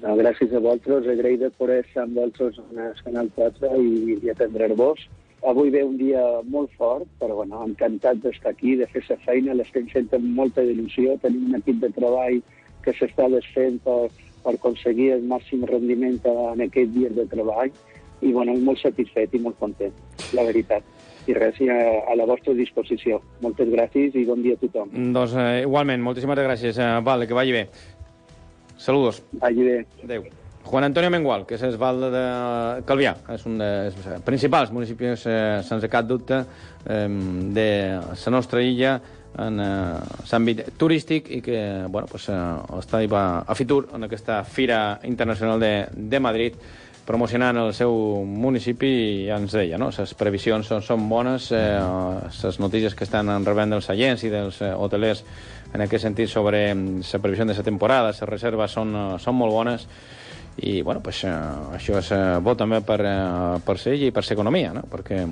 No, 0.00 0.16
gràcies 0.16 0.56
a 0.56 0.64
vosaltres, 0.64 1.12
agraït 1.12 1.44
de 1.44 1.52
poder 1.60 1.82
estar 1.84 2.08
amb 2.08 2.16
vosaltres 2.16 2.64
en 2.64 2.82
el 2.88 2.98
Canal 3.04 3.30
4 3.36 3.76
i, 3.84 4.18
i 4.24 4.32
atendre-vos. 4.32 5.04
Avui 5.44 5.70
ve 5.70 5.82
un 5.84 5.96
dia 6.00 6.22
molt 6.48 6.72
fort, 6.78 7.06
però 7.20 7.36
bueno, 7.42 7.60
encantat 7.66 8.22
d'estar 8.22 8.54
aquí, 8.54 8.74
de 8.80 8.86
fer 8.90 9.02
la 9.10 9.18
feina, 9.26 9.54
l'estem 9.54 9.86
fent 9.92 10.08
amb 10.16 10.30
molta 10.38 10.64
il·lusió, 10.64 11.18
tenim 11.22 11.50
un 11.50 11.58
equip 11.60 11.82
de 11.84 11.92
treball 11.94 12.40
que 12.82 12.94
s'està 12.96 13.28
desfent 13.30 13.78
per, 13.84 14.08
per 14.42 14.54
aconseguir 14.56 15.12
el 15.18 15.26
màxim 15.28 15.66
rendiment 15.68 16.18
en 16.32 16.64
aquest 16.64 16.94
dia 16.96 17.12
de 17.12 17.26
treball 17.30 17.70
i 18.24 18.32
bueno, 18.32 18.56
molt 18.64 18.80
satisfet 18.80 19.34
i 19.36 19.42
molt 19.44 19.58
content, 19.60 19.92
la 20.32 20.46
veritat 20.48 20.94
i 21.26 21.34
res, 21.34 21.58
a, 21.66 21.78
a 22.12 22.16
la 22.18 22.26
vostra 22.28 22.54
disposició. 22.54 23.20
Moltes 23.42 23.70
gràcies 23.72 24.14
i 24.14 24.24
bon 24.28 24.42
dia 24.46 24.56
a 24.56 24.62
tothom. 24.62 24.94
Doncs 25.16 25.34
eh, 25.34 25.62
igualment, 25.66 26.02
moltíssimes 26.06 26.42
gràcies. 26.46 26.78
Eh, 26.78 26.90
vale, 27.06 27.26
que 27.26 27.36
vagi 27.36 27.54
bé. 27.58 27.66
Saludos. 28.78 29.22
Vagi 29.42 29.70
bé. 29.70 29.78
Adéu. 30.04 30.45
Juan 30.66 30.84
Antonio 30.84 31.10
Mengual, 31.14 31.44
que 31.46 31.54
és 31.54 31.62
el 31.62 31.76
Val 31.78 32.08
de 32.10 32.22
Calvià, 32.86 33.12
és 33.30 33.44
un 33.46 33.60
dels 33.60 33.98
principals 34.26 34.72
municipis, 34.74 35.22
eh, 35.30 35.60
sense 35.62 35.88
cap 35.88 36.08
dubte, 36.08 36.40
eh, 36.84 37.06
de 37.54 37.68
la 38.02 38.32
nostra 38.34 38.62
illa 38.62 38.96
en 39.38 39.60
eh, 39.60 40.00
l'àmbit 40.32 40.64
turístic 40.80 41.30
i 41.30 41.40
que 41.44 41.60
bueno, 41.88 42.08
pues, 42.10 42.28
eh, 42.28 42.40
està 42.80 43.02
a 43.46 43.54
Fitur, 43.54 43.86
en 43.94 44.04
aquesta 44.08 44.42
Fira 44.44 44.98
Internacional 45.04 45.60
de, 45.60 45.86
de 45.92 46.20
Madrid, 46.20 46.58
promocionant 47.06 47.56
el 47.62 47.72
seu 47.72 47.94
municipi 48.26 48.88
i 48.90 49.26
ja 49.28 49.38
ens 49.38 49.54
deia, 49.54 49.78
no? 49.78 49.92
Les 49.94 50.14
previsions 50.18 50.66
són, 50.66 50.82
són 50.82 51.06
bones, 51.08 51.52
eh, 51.54 51.78
les 52.42 52.58
notícies 52.58 52.98
que 52.98 53.06
estan 53.06 53.30
rebent 53.46 53.76
dels 53.76 53.86
agents 53.94 54.26
i 54.26 54.32
dels 54.32 54.58
eh, 54.66 54.74
hotelers 54.74 55.22
en 55.72 55.86
aquest 55.86 56.08
sentit 56.08 56.28
sobre 56.32 56.66
la 56.74 57.22
previsió 57.22 57.46
de 57.46 57.54
la 57.54 57.62
temporada, 57.62 58.10
les 58.10 58.26
reserves 58.26 58.74
són, 58.74 58.94
eh, 58.96 59.08
són 59.22 59.38
molt 59.38 59.54
bones 59.54 59.86
i 60.58 60.80
bueno, 60.82 61.02
pues, 61.02 61.24
eh, 61.24 61.32
això 61.76 61.98
és 62.00 62.10
eh, 62.12 62.38
bo 62.42 62.56
també 62.56 62.80
per, 62.84 63.00
eh, 63.04 63.58
per 63.64 63.76
ser 63.78 63.96
i 64.00 64.10
per 64.10 64.24
ser 64.24 64.36
economia, 64.38 64.72
no? 64.72 64.86
perquè 64.90 65.24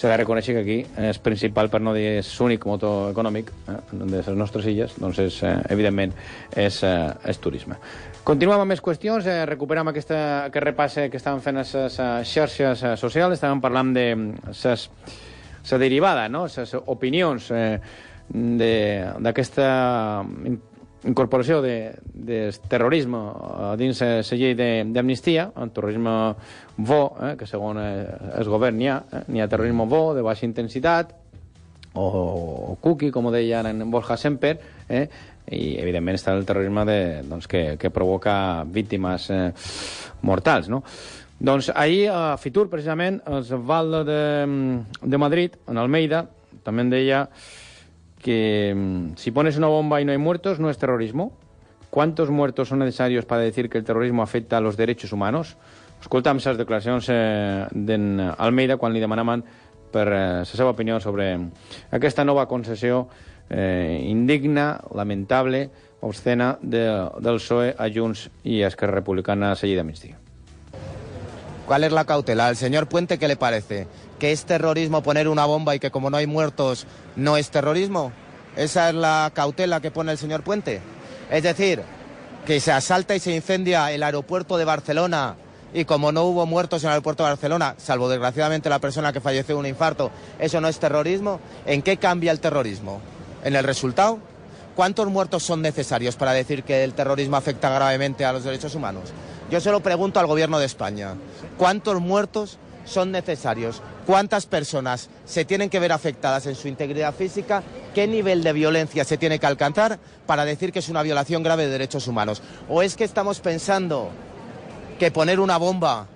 s'ha 0.00 0.08
de 0.08 0.16
reconèixer 0.16 0.54
que 0.56 0.60
aquí 0.64 1.06
és 1.10 1.18
principal, 1.20 1.68
per 1.72 1.80
no 1.84 1.92
dir 1.96 2.06
és 2.20 2.28
l'únic 2.40 2.64
motor 2.68 3.10
econòmic 3.12 3.50
eh, 3.68 3.78
de 3.92 4.20
les 4.20 4.30
nostres 4.36 4.68
illes, 4.70 4.96
doncs 5.00 5.20
és, 5.24 5.40
eh, 5.44 5.56
evidentment 5.72 6.12
és, 6.56 6.82
eh, 6.84 7.08
és 7.32 7.40
turisme. 7.40 7.76
Continuem 8.24 8.60
amb 8.60 8.72
més 8.72 8.84
qüestions, 8.84 9.26
eh, 9.26 9.44
recuperem 9.48 9.88
aquesta, 9.92 10.20
aquest 10.50 10.66
repasse 10.66 11.08
que 11.10 11.20
estàvem 11.20 11.40
fent 11.44 11.60
a 11.60 11.64
les 11.64 12.00
xarxes 12.28 12.84
socials, 13.00 13.38
estàvem 13.38 13.60
parlant 13.64 13.92
de 13.96 14.06
la 14.14 15.78
derivada, 15.78 16.28
no? 16.28 16.46
les 16.48 16.76
opinions 16.86 17.50
eh, 17.52 17.80
d'aquesta 18.30 19.68
incorporació 21.08 21.60
de, 21.64 21.94
de 22.04 22.40
terrorisme 22.68 23.20
dins 23.80 24.02
la 24.02 24.36
llei 24.36 24.54
d'amnistia, 24.56 25.50
el 25.56 25.72
terrorisme 25.72 26.14
bo, 26.76 27.00
eh, 27.22 27.34
que 27.40 27.48
segons 27.48 27.80
el 27.80 28.50
govern 28.52 28.76
n'hi 28.76 28.90
ha, 28.90 29.00
eh, 29.12 29.24
n'hi 29.28 29.40
ha 29.40 29.48
terrorisme 29.48 29.86
bo, 29.88 30.10
de 30.16 30.24
baixa 30.26 30.46
intensitat, 30.48 31.14
o, 31.94 32.04
o 32.04 32.76
cookie, 32.80 33.10
com 33.10 33.30
deia 33.32 33.64
en 33.66 33.82
Borja 33.90 34.16
Semper, 34.20 34.58
eh, 34.88 35.06
i 35.50 35.78
evidentment 35.82 36.18
està 36.18 36.34
el 36.36 36.44
terrorisme 36.46 36.84
de, 36.86 37.00
doncs, 37.26 37.48
que, 37.50 37.64
que 37.80 37.90
provoca 37.90 38.62
víctimes 38.64 39.30
eh, 39.34 39.48
mortals, 40.22 40.68
no? 40.70 40.84
Doncs 41.40 41.70
ahir 41.72 42.10
a 42.12 42.36
Fitur, 42.36 42.68
precisament, 42.68 43.22
el 43.26 43.64
Val 43.64 44.04
de, 44.04 44.20
de 45.00 45.18
Madrid, 45.18 45.56
en 45.72 45.80
Almeida, 45.80 46.26
també 46.62 46.84
deia 46.92 47.24
que 48.22 48.74
mm, 48.76 49.16
si 49.16 49.30
pones 49.30 49.56
una 49.56 49.66
bomba 49.68 50.00
y 50.00 50.04
no 50.04 50.12
hay 50.12 50.18
muertos, 50.18 50.60
no 50.60 50.70
es 50.70 50.78
terrorismo. 50.78 51.32
¿Cuántos 51.90 52.30
muertos 52.30 52.68
son 52.68 52.78
necesarios 52.78 53.24
para 53.24 53.42
decir 53.42 53.68
que 53.68 53.78
el 53.78 53.84
terrorismo 53.84 54.22
afecta 54.22 54.58
a 54.58 54.60
los 54.60 54.76
derechos 54.76 55.12
humanos? 55.12 55.56
Escolta'm 56.00 56.38
les 56.40 56.56
declaracions 56.56 57.08
eh, 57.12 57.66
d'en 57.72 58.20
Almeida 58.38 58.78
quan 58.80 58.94
li 58.94 59.02
demanaven 59.02 59.42
per 59.92 60.06
eh, 60.08 60.20
la 60.40 60.46
seva 60.48 60.72
opinió 60.72 60.96
sobre 61.00 61.34
aquesta 61.92 62.24
nova 62.24 62.46
concessió 62.48 63.08
eh, 63.50 64.00
indigna, 64.08 64.80
lamentable, 64.94 65.68
obscena 66.00 66.56
de, 66.62 66.86
del 67.20 67.36
PSOE 67.36 67.74
a 67.76 67.90
Junts 67.92 68.30
a 68.30 68.66
Esquerra 68.70 68.94
Republicana 68.94 69.54
seguida 69.56 69.82
amnistía. 69.82 70.16
¿Cuál 71.66 71.84
es 71.84 71.92
la 71.92 72.04
cautela? 72.04 72.46
¿Al 72.46 72.56
señor 72.56 72.88
Puente 72.88 73.18
qué 73.18 73.28
le 73.28 73.36
parece? 73.36 73.86
¿Que 74.20 74.30
es 74.30 74.44
terrorismo 74.44 75.02
poner 75.02 75.26
una 75.26 75.46
bomba 75.46 75.74
y 75.74 75.80
que 75.80 75.90
como 75.90 76.10
no 76.10 76.18
hay 76.18 76.28
muertos 76.28 76.86
no 77.16 77.36
es 77.36 77.50
terrorismo? 77.50 78.12
¿Esa 78.56 78.90
es 78.90 78.94
la 78.94 79.32
cautela 79.34 79.80
que 79.80 79.90
pone 79.90 80.12
el 80.12 80.18
señor 80.18 80.44
Puente? 80.44 80.80
Es 81.28 81.42
decir, 81.42 81.82
que 82.46 82.60
se 82.60 82.70
asalta 82.70 83.16
y 83.16 83.20
se 83.20 83.34
incendia 83.34 83.90
el 83.90 84.04
aeropuerto 84.04 84.56
de 84.58 84.64
Barcelona 84.64 85.34
y 85.74 85.84
como 85.84 86.12
no 86.12 86.22
hubo 86.22 86.46
muertos 86.46 86.84
en 86.84 86.88
el 86.88 86.92
aeropuerto 86.92 87.24
de 87.24 87.30
Barcelona, 87.30 87.74
salvo 87.78 88.08
desgraciadamente 88.08 88.68
la 88.68 88.78
persona 88.78 89.12
que 89.12 89.20
falleció 89.20 89.56
de 89.56 89.60
un 89.60 89.66
infarto, 89.66 90.12
¿eso 90.38 90.60
no 90.60 90.68
es 90.68 90.78
terrorismo? 90.78 91.40
¿En 91.66 91.82
qué 91.82 91.96
cambia 91.96 92.32
el 92.32 92.40
terrorismo? 92.40 93.00
en 93.44 93.56
el 93.56 93.64
resultado. 93.64 94.18
¿Cuántos 94.76 95.08
muertos 95.08 95.42
son 95.42 95.62
necesarios 95.62 96.16
para 96.16 96.32
decir 96.32 96.62
que 96.62 96.84
el 96.84 96.94
terrorismo 96.94 97.36
afecta 97.36 97.70
gravemente 97.70 98.24
a 98.24 98.32
los 98.32 98.44
derechos 98.44 98.74
humanos? 98.74 99.12
Yo 99.50 99.60
se 99.60 99.72
lo 99.72 99.80
pregunto 99.80 100.20
al 100.20 100.26
gobierno 100.26 100.58
de 100.58 100.66
España. 100.66 101.14
¿Cuántos 101.58 102.00
muertos 102.00 102.58
son 102.84 103.10
necesarios? 103.10 103.82
¿Cuántas 104.10 104.46
personas 104.46 105.08
se 105.24 105.44
tienen 105.44 105.70
que 105.70 105.78
ver 105.78 105.92
afectadas 105.92 106.44
en 106.46 106.56
su 106.56 106.66
integridad 106.66 107.14
física? 107.14 107.62
¿Qué 107.94 108.08
nivel 108.08 108.42
de 108.42 108.52
violencia 108.52 109.04
se 109.04 109.16
tiene 109.16 109.38
que 109.38 109.46
alcanzar 109.46 110.00
para 110.26 110.44
decir 110.44 110.72
que 110.72 110.80
es 110.80 110.88
una 110.88 111.04
violación 111.04 111.44
grave 111.44 111.66
de 111.66 111.70
derechos 111.70 112.08
humanos? 112.08 112.42
¿O 112.68 112.82
es 112.82 112.96
que 112.96 113.04
estamos 113.04 113.38
pensando 113.38 114.10
que 114.98 115.12
poner 115.12 115.38
una 115.38 115.58
bomba, 115.58 116.08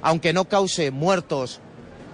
aunque 0.00 0.32
no 0.32 0.44
cause 0.44 0.92
muertos, 0.92 1.58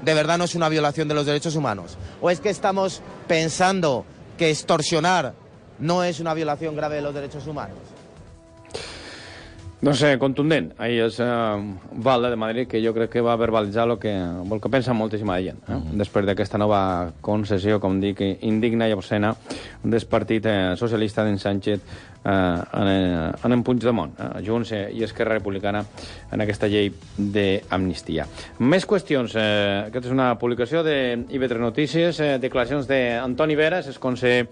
de 0.01 0.15
verdad 0.15 0.39
no 0.39 0.45
es 0.45 0.55
una 0.55 0.71
violación 0.71 1.07
de 1.07 1.13
los 1.13 1.27
derechos 1.27 1.55
humanos? 1.55 1.99
¿O 2.23 2.31
es 2.31 2.41
que 2.41 2.49
estamos 2.49 3.03
pensando 3.29 4.07
que 4.39 4.49
extorsionar 4.49 5.35
no 5.81 6.03
es 6.03 6.21
una 6.21 6.33
violación 6.33 6.75
grave 6.75 6.97
de 6.97 7.03
los 7.03 7.13
derechos 7.13 7.47
humanos. 7.47 7.77
No 9.81 9.95
sé, 9.97 10.19
contundent. 10.21 10.75
Ahir 10.77 11.07
és 11.07 11.17
uh, 11.25 11.57
Valde 12.05 12.29
de 12.29 12.37
Madrid, 12.37 12.67
que 12.69 12.83
jo 12.85 12.91
crec 12.93 13.15
que 13.15 13.23
va 13.25 13.33
verbalitzar 13.41 13.87
el 13.89 13.95
que, 13.99 14.13
el 14.13 14.61
que 14.61 14.69
pensa 14.69 14.93
moltíssima 14.93 15.39
gent. 15.41 15.57
Eh? 15.67 15.73
Mm 15.73 15.81
-hmm. 15.81 15.99
Després 16.03 16.27
d'aquesta 16.27 16.59
nova 16.59 17.13
concessió, 17.23 17.81
com 17.81 17.99
dic, 18.01 18.21
indigna 18.43 18.89
i 18.89 18.93
obscena 18.93 19.35
del 19.83 20.07
partit 20.07 20.45
eh, 20.45 20.77
socialista 20.77 21.25
d'en 21.25 21.39
Sánchez 21.39 21.81
eh, 22.25 22.31
en, 22.73 22.89
eh, 22.89 23.33
en 23.45 23.53
en 23.53 23.63
Puigdemont, 23.63 24.13
eh, 24.21 24.45
Junts 24.47 24.73
eh, 24.73 24.91
i 24.93 25.03
Esquerra 25.03 25.35
Republicana 25.35 25.83
en 26.31 26.41
aquesta 26.41 26.69
llei 26.69 26.93
d'amnistia. 27.17 28.27
Més 28.59 28.87
qüestions. 28.87 29.35
Eh, 29.35 29.85
aquesta 29.87 30.09
és 30.09 30.13
una 30.13 30.39
publicació 30.39 30.83
de 30.83 31.25
IB3 31.31 31.59
Notícies, 31.59 32.21
eh, 32.21 32.39
declaracions 32.39 32.87
d'Antoni 32.87 33.57
Veras, 33.57 33.89
és 33.89 33.99
conseller 33.99 34.47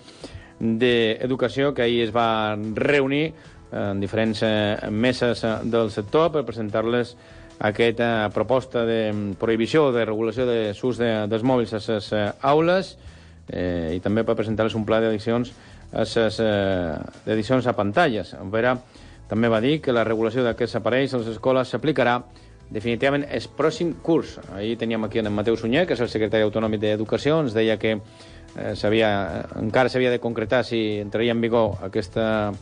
d'Educació, 0.58 1.74
que 1.74 1.82
ahir 1.82 2.02
es 2.02 2.14
va 2.14 2.56
reunir 2.74 3.34
en 3.72 4.00
diferents 4.00 4.42
eh, 4.42 4.90
meses 4.90 5.44
eh, 5.44 5.56
del 5.64 5.90
sector 5.90 6.32
per 6.32 6.44
presentar-les 6.48 7.14
aquesta 7.58 8.30
proposta 8.34 8.84
de 8.86 9.34
prohibició 9.38 9.90
de 9.92 10.04
regulació 10.06 10.46
de 10.46 10.72
l'ús 10.72 10.98
de, 11.00 11.10
dels 11.28 11.44
mòbils 11.44 11.74
a 11.74 11.82
les 11.82 12.12
eh, 12.12 12.24
aules 12.42 12.94
eh, 13.50 13.96
i 13.96 14.00
també 14.00 14.24
per 14.24 14.38
presentar-les 14.38 14.76
un 14.78 14.86
pla 14.86 15.02
d'edicions 15.02 15.52
a 15.92 16.04
les 16.04 16.40
eh, 16.40 16.96
edicions 17.26 17.66
a 17.66 17.74
pantalles. 17.76 18.34
Vera 18.52 18.76
també 19.28 19.48
va 19.48 19.60
dir 19.60 19.80
que 19.84 19.92
la 19.92 20.04
regulació 20.04 20.44
d'aquests 20.44 20.78
aparells 20.78 21.14
a 21.14 21.22
les 21.22 21.34
escoles 21.34 21.68
s'aplicarà 21.68 22.20
definitivament 22.70 23.24
el 23.32 23.46
pròxim 23.56 23.94
curs. 24.04 24.38
Ahir 24.54 24.76
teníem 24.78 25.04
aquí 25.04 25.18
en 25.18 25.32
Mateu 25.32 25.56
Sunyer, 25.56 25.86
que 25.86 25.96
és 25.96 26.00
el 26.04 26.10
secretari 26.12 26.44
autonòmic 26.44 26.80
d'Educació, 26.80 27.40
ens 27.42 27.56
deia 27.56 27.78
que 27.80 27.96
eh, 27.96 28.74
encara 28.76 29.88
s'havia 29.88 30.12
de 30.12 30.20
concretar 30.20 30.64
si 30.64 31.00
entraria 31.00 31.32
en 31.32 31.40
vigor 31.40 31.80
aquesta 31.84 32.60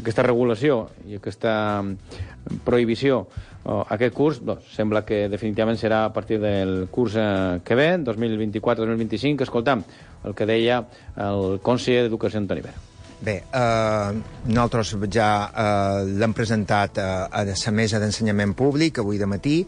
aquesta 0.00 0.24
regulació 0.26 0.82
i 1.08 1.20
aquesta 1.20 1.54
mm, 1.82 2.60
prohibició 2.66 3.24
o 3.70 3.80
aquest 3.92 4.14
curs 4.16 4.40
doncs, 4.40 4.70
sembla 4.74 5.04
que 5.06 5.26
definitivament 5.28 5.78
serà 5.80 6.04
a 6.06 6.12
partir 6.12 6.40
del 6.42 6.86
curs 6.92 7.16
eh, 7.20 7.60
que 7.64 7.76
ve, 7.76 7.90
2024-2025, 8.04 9.44
escoltam 9.44 9.84
el 10.24 10.36
que 10.36 10.48
deia 10.48 10.84
el 11.20 11.60
conseller 11.64 12.06
d'Educació 12.06 12.40
Antoni 12.40 12.64
Vera. 12.64 12.86
Bé, 13.20 13.34
eh, 13.52 14.12
nosaltres 14.48 14.94
ja 15.12 15.28
eh, 15.52 16.04
l'hem 16.08 16.32
presentat 16.32 16.96
eh, 16.96 17.08
a 17.28 17.42
la 17.44 17.72
mesa 17.76 18.00
d'ensenyament 18.00 18.54
públic 18.56 19.02
avui 19.02 19.20
de 19.20 19.28
matí 19.28 19.58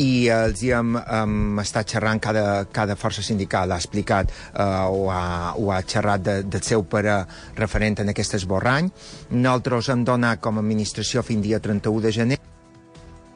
i 0.00 0.26
els 0.32 0.62
hi 0.64 0.72
hem, 0.74 0.96
hem 0.98 1.60
estat 1.62 1.94
xerrant 1.94 2.22
cada, 2.22 2.64
cada 2.72 2.96
força 2.98 3.22
sindical 3.22 3.72
ha 3.72 3.78
explicat 3.80 4.30
eh, 4.30 4.64
o, 4.64 5.10
ha, 5.12 5.54
o 5.58 5.70
ha 5.72 5.82
xerrat 5.82 6.24
de, 6.24 6.38
del 6.46 6.64
seu 6.66 6.86
pare 6.88 7.20
referent 7.58 8.00
en 8.02 8.10
aquest 8.14 8.38
esborrany. 8.40 8.90
Nosaltres 9.30 9.92
hem 9.94 10.04
donat 10.06 10.42
com 10.42 10.58
a 10.58 10.64
administració 10.64 11.22
fins 11.22 11.44
dia 11.44 11.62
31 11.62 12.04
de 12.04 12.12
gener 12.14 12.40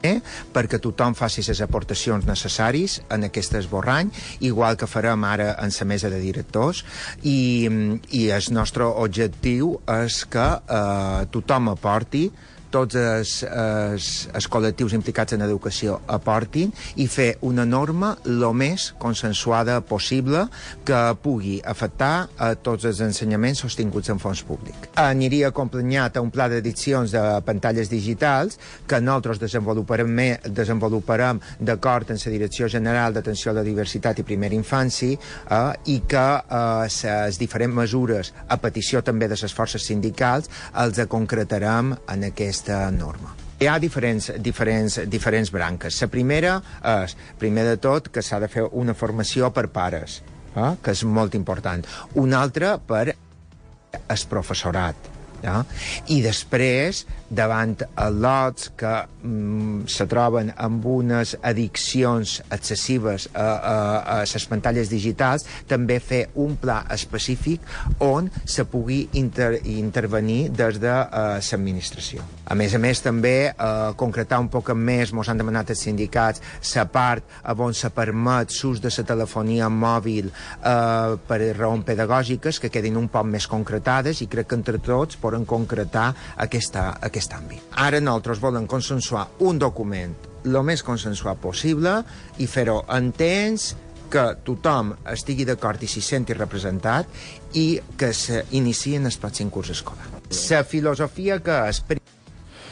eh, 0.03 0.19
perquè 0.53 0.79
tothom 0.81 1.15
faci 1.17 1.43
les 1.47 1.61
aportacions 1.63 2.27
necessaris 2.27 2.99
en 3.11 3.27
aquest 3.27 3.55
esborrany, 3.59 4.11
igual 4.47 4.77
que 4.77 4.87
farem 4.87 5.23
ara 5.27 5.53
en 5.59 5.73
la 5.75 5.87
mesa 5.87 6.09
de 6.09 6.19
directors, 6.19 6.83
i, 7.23 7.67
i 8.11 8.29
el 8.29 8.53
nostre 8.55 8.85
objectiu 8.87 9.77
és 9.99 10.23
que 10.25 10.47
eh, 10.59 11.27
tothom 11.31 11.73
aporti 11.75 12.29
tots 12.71 12.95
els, 12.99 13.35
els, 13.49 14.07
els 14.35 14.47
col·lectius 14.51 14.93
implicats 14.97 15.35
en 15.35 15.43
educació 15.45 15.99
aportin 16.07 16.71
i 17.01 17.07
fer 17.09 17.31
una 17.45 17.65
norma 17.65 18.15
el 18.25 18.45
més 18.55 18.89
consensuada 19.01 19.79
possible 19.85 20.45
que 20.85 20.99
pugui 21.23 21.59
afectar 21.65 22.29
a 22.37 22.53
tots 22.55 22.87
els 22.89 23.01
ensenyaments 23.05 23.63
sostinguts 23.65 24.09
en 24.13 24.21
fons 24.21 24.41
públic. 24.45 24.89
Aniria 25.01 25.49
acompanyat 25.49 26.17
a 26.17 26.23
un 26.23 26.31
pla 26.33 26.49
d'edicions 26.51 27.13
de 27.13 27.23
pantalles 27.45 27.91
digitals 27.91 28.59
que 28.87 29.01
nosaltres 29.01 29.41
desenvoluparem, 29.41 30.15
desenvoluparem 30.45 31.41
d'acord 31.59 32.11
amb 32.11 32.25
la 32.25 32.33
Direcció 32.33 32.67
General 32.69 33.13
d'Atenció 33.13 33.51
a 33.51 33.59
la 33.59 33.65
Diversitat 33.65 34.19
i 34.19 34.27
Primera 34.27 34.55
Infància 34.57 35.17
eh, 35.17 35.59
i 35.93 35.99
que 36.09 36.27
eh, 36.39 36.89
les 36.89 37.39
diferents 37.39 37.75
mesures, 37.75 38.33
a 38.47 38.57
petició 38.61 39.01
també 39.05 39.27
de 39.27 39.37
les 39.39 39.53
forces 39.55 39.85
sindicals, 39.85 40.49
els 40.83 40.99
concretarem 41.09 41.93
en 42.11 42.25
aquest 42.27 42.58
aquesta 42.59 42.91
norma. 42.91 43.35
Hi 43.59 43.67
ha 43.67 43.77
diferents, 43.79 44.29
diferents, 44.39 44.99
diferents 45.07 45.51
branques. 45.51 45.99
La 46.01 46.07
primera 46.11 46.57
és, 46.83 47.15
primer 47.39 47.65
de 47.67 47.77
tot, 47.77 48.09
que 48.11 48.23
s'ha 48.23 48.39
de 48.39 48.47
fer 48.51 48.65
una 48.71 48.95
formació 48.95 49.49
per 49.51 49.67
pares, 49.71 50.21
eh? 50.55 50.75
que 50.81 50.95
és 50.95 51.03
molt 51.03 51.35
important. 51.35 51.83
Una 52.15 52.39
altra 52.39 52.77
per 52.79 53.11
el 53.11 54.25
professorat. 54.31 55.09
Ja? 55.43 55.63
I 56.07 56.21
després, 56.23 57.05
davant 57.29 57.75
els 57.79 58.19
lots 58.19 58.71
que 58.79 58.93
mm, 59.23 59.85
se 59.89 60.07
troben 60.09 60.51
amb 60.57 60.85
unes 60.89 61.35
addiccions 61.45 62.39
excessives 62.49 63.29
a, 63.33 63.43
a, 63.43 63.75
a 64.15 64.17
les 64.25 64.47
pantalles 64.49 64.89
digitals, 64.91 65.45
també 65.69 65.99
fer 65.99 66.25
un 66.41 66.55
pla 66.59 66.81
específic 66.93 67.63
on 68.03 68.29
se 68.45 68.65
pugui 68.69 69.01
inter, 69.19 69.59
intervenir 69.63 70.49
des 70.55 70.79
de 70.81 70.95
l'administració. 71.09 72.25
A 72.49 72.55
més 72.57 72.73
a 72.73 72.81
més, 72.81 73.01
també 73.05 73.51
eh, 73.51 73.91
concretar 73.99 74.39
un 74.41 74.49
poc 74.49 74.71
més, 74.75 75.13
mos 75.13 75.29
han 75.29 75.37
demanat 75.37 75.69
els 75.73 75.83
sindicats, 75.85 76.41
la 76.75 76.85
part 76.89 77.23
on 77.59 77.73
se 77.75 77.89
permet 77.93 78.53
l'ús 78.63 78.79
de 78.81 78.89
la 78.89 79.05
telefonia 79.05 79.69
mòbil 79.69 80.29
eh, 80.29 81.17
per 81.27 81.39
raons 81.57 81.85
pedagògiques 81.85 82.59
que 82.59 82.71
quedin 82.73 82.97
un 82.97 83.09
poc 83.11 83.27
més 83.29 83.47
concretades 83.47 84.21
i 84.23 84.27
crec 84.31 84.49
que 84.49 84.57
entre 84.57 84.79
tots 84.81 85.19
poden 85.21 85.45
concretar 85.45 86.09
aquesta, 86.37 86.89
aquest 87.19 87.35
àmbit. 87.35 87.61
Ara 87.75 87.99
nosaltres 87.99 88.39
volem 88.41 88.65
consensuar 88.67 89.27
un 89.45 89.59
document 89.59 90.15
el 90.47 90.55
més 90.63 90.81
consensuat 90.87 91.39
possible 91.43 91.99
i 92.39 92.47
fer-ho 92.47 92.79
en 92.95 93.11
temps 93.11 93.73
que 94.09 94.23
tothom 94.45 94.95
estigui 95.11 95.45
d'acord 95.45 95.83
i 95.83 95.89
s'hi 95.91 96.01
senti 96.01 96.33
representat 96.33 97.11
i 97.59 97.67
que 97.99 98.09
s'iniciï 98.15 98.97
en 98.97 99.05
el 99.09 99.17
pròxim 99.21 99.51
curs 99.53 99.69
escolar. 99.75 100.07
La 100.31 100.63
filosofia 100.63 101.37
que 101.43 101.59
és 101.69 101.83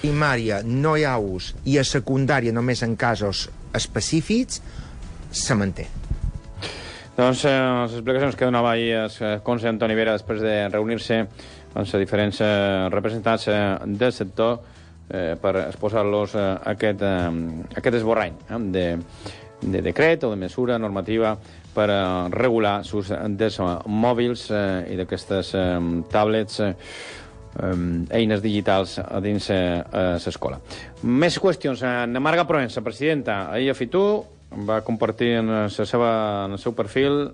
primària 0.02 0.64
no 0.64 0.96
hi 0.98 1.06
ha 1.06 1.18
ús 1.20 1.54
i 1.66 1.78
a 1.78 1.86
secundària 1.86 2.56
només 2.56 2.82
en 2.86 2.96
casos 2.96 3.48
específics, 3.78 4.62
se 5.30 5.56
manté. 5.60 5.86
Doncs 7.18 7.44
eh, 7.50 7.52
les 7.52 7.94
explicacions 7.98 8.36
que 8.38 8.46
donava 8.46 8.72
ahir 8.72 8.92
el 8.96 9.42
conseller 9.46 9.74
Antoni 9.74 9.96
Vera 9.98 10.14
després 10.18 10.42
de 10.42 10.56
reunir-se 10.70 11.24
amb 11.74 11.84
els 11.84 11.94
diferents 12.02 12.42
eh, 12.42 12.88
representants 12.94 13.48
eh, 13.52 13.60
del 13.86 14.14
sector 14.14 14.60
eh, 15.10 15.36
per 15.42 15.56
exposar-los 15.68 16.36
eh, 16.36 16.48
aquest, 16.74 17.04
eh, 17.04 17.76
aquest 17.76 18.00
esborrany 18.00 18.38
eh, 18.50 18.60
de, 18.74 18.86
de 19.62 19.82
decret 19.82 20.24
o 20.24 20.32
de 20.34 20.40
mesura 20.40 20.78
normativa 20.80 21.36
per 21.76 21.90
eh, 21.94 22.02
regular 22.34 22.82
l'ús 22.92 23.14
dels 23.38 23.60
mòbils 23.86 24.50
eh, 24.52 24.94
i 24.94 25.00
d'aquestes 25.00 25.54
eh, 25.56 25.68
tablets 26.12 26.62
eh, 26.66 26.72
eh, 26.72 27.76
eines 28.22 28.42
digitals 28.42 28.98
a 29.04 29.22
dins 29.24 29.52
eh, 29.54 29.84
l'escola. 30.26 30.62
Més 31.04 31.38
qüestions. 31.42 31.84
En 31.86 32.18
Marga 32.24 32.48
Provença, 32.50 32.84
presidenta, 32.86 33.46
ahir 33.52 33.72
a 33.72 33.78
Fitu 33.78 34.08
va 34.68 34.82
compartir 34.82 35.36
en, 35.42 35.52
la 35.68 35.70
seva, 35.70 36.12
en 36.48 36.56
el 36.56 36.62
seu 36.62 36.74
perfil 36.76 37.28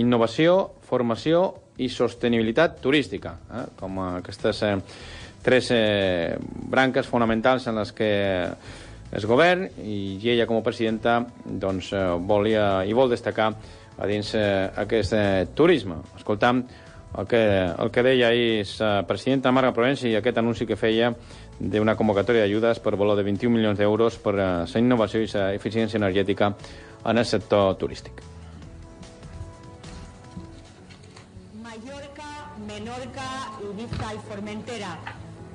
innovació, 0.00 0.74
formació 0.86 1.63
i 1.78 1.88
sostenibilitat 1.90 2.80
turística, 2.80 3.34
eh? 3.50 3.66
com 3.78 3.98
aquestes 4.06 4.62
eh, 4.62 4.74
tres 5.42 5.70
eh, 5.74 6.36
branques 6.70 7.06
fonamentals 7.06 7.66
en 7.68 7.80
les 7.80 7.92
que 7.92 8.10
el 9.14 9.26
govern 9.30 9.68
i 9.84 10.18
ella 10.32 10.46
com 10.46 10.58
a 10.58 10.66
presidenta 10.66 11.20
doncs, 11.44 11.92
eh, 11.92 12.04
volia 12.18 12.84
i 12.86 12.94
vol 12.96 13.12
destacar 13.12 13.52
a 13.98 14.08
dins 14.10 14.34
eh, 14.34 14.70
aquest 14.84 15.14
eh, 15.14 15.46
turisme. 15.54 16.00
Escoltam 16.16 16.64
el 17.18 17.26
que, 17.30 17.42
el 17.78 17.90
que 17.94 18.02
deia 18.02 18.28
ahir 18.28 18.66
la 18.80 19.06
presidenta 19.06 19.52
Marga 19.54 19.74
Provenci 19.74 20.10
i 20.10 20.18
aquest 20.18 20.42
anunci 20.42 20.66
que 20.66 20.78
feia 20.80 21.12
d'una 21.60 21.94
convocatòria 21.94 22.48
d'ajudes 22.48 22.82
per 22.82 22.96
valor 22.98 23.20
de 23.20 23.28
21 23.30 23.54
milions 23.54 23.78
d'euros 23.78 24.18
per 24.18 24.34
la 24.34 24.78
innovació 24.80 25.22
i 25.22 25.30
la 25.30 25.52
eficiència 25.54 26.02
energètica 26.02 26.54
en 27.04 27.18
el 27.18 27.26
sector 27.26 27.76
turístic. 27.78 28.33
Formentera. 33.88 34.98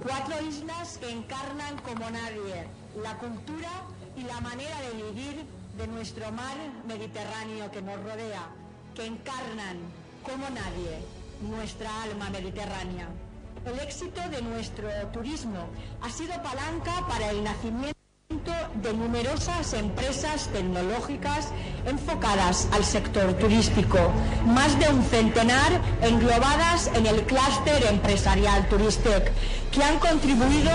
Cuatro 0.03 0.35
islas 0.41 0.97
que 0.99 1.09
encarnan 1.09 1.77
como 1.79 2.09
nadie 2.09 2.67
la 3.01 3.17
cultura 3.17 3.69
y 4.15 4.23
la 4.23 4.39
manera 4.41 4.79
de 4.81 5.03
vivir 5.03 5.45
de 5.77 5.87
nuestro 5.87 6.31
mar 6.31 6.55
Mediterráneo 6.87 7.71
que 7.71 7.81
nos 7.81 7.97
rodea, 8.03 8.49
que 8.95 9.05
encarnan 9.05 9.77
como 10.23 10.49
nadie 10.49 10.99
nuestra 11.41 12.03
alma 12.03 12.29
mediterránea. 12.29 13.07
El 13.65 13.79
éxito 13.79 14.21
de 14.29 14.41
nuestro 14.41 14.89
turismo 15.11 15.67
ha 16.01 16.09
sido 16.09 16.33
palanca 16.43 17.05
para 17.07 17.31
el 17.31 17.43
nacimiento 17.43 17.98
de 18.83 18.93
numerosas 18.93 19.73
empresas 19.73 20.49
tecnológicas 20.53 21.47
enfocadas 21.87 22.67
al 22.71 22.85
sector 22.85 23.33
turístico, 23.33 23.97
más 24.45 24.77
de 24.79 24.87
un 24.87 25.01
centenar 25.03 25.81
englobadas 26.03 26.91
en 26.93 27.07
el 27.07 27.23
clúster 27.23 27.87
empresarial 27.89 28.69
Turistec, 28.69 29.31
que 29.71 29.83
han 29.83 29.97
contribuido 29.97 30.69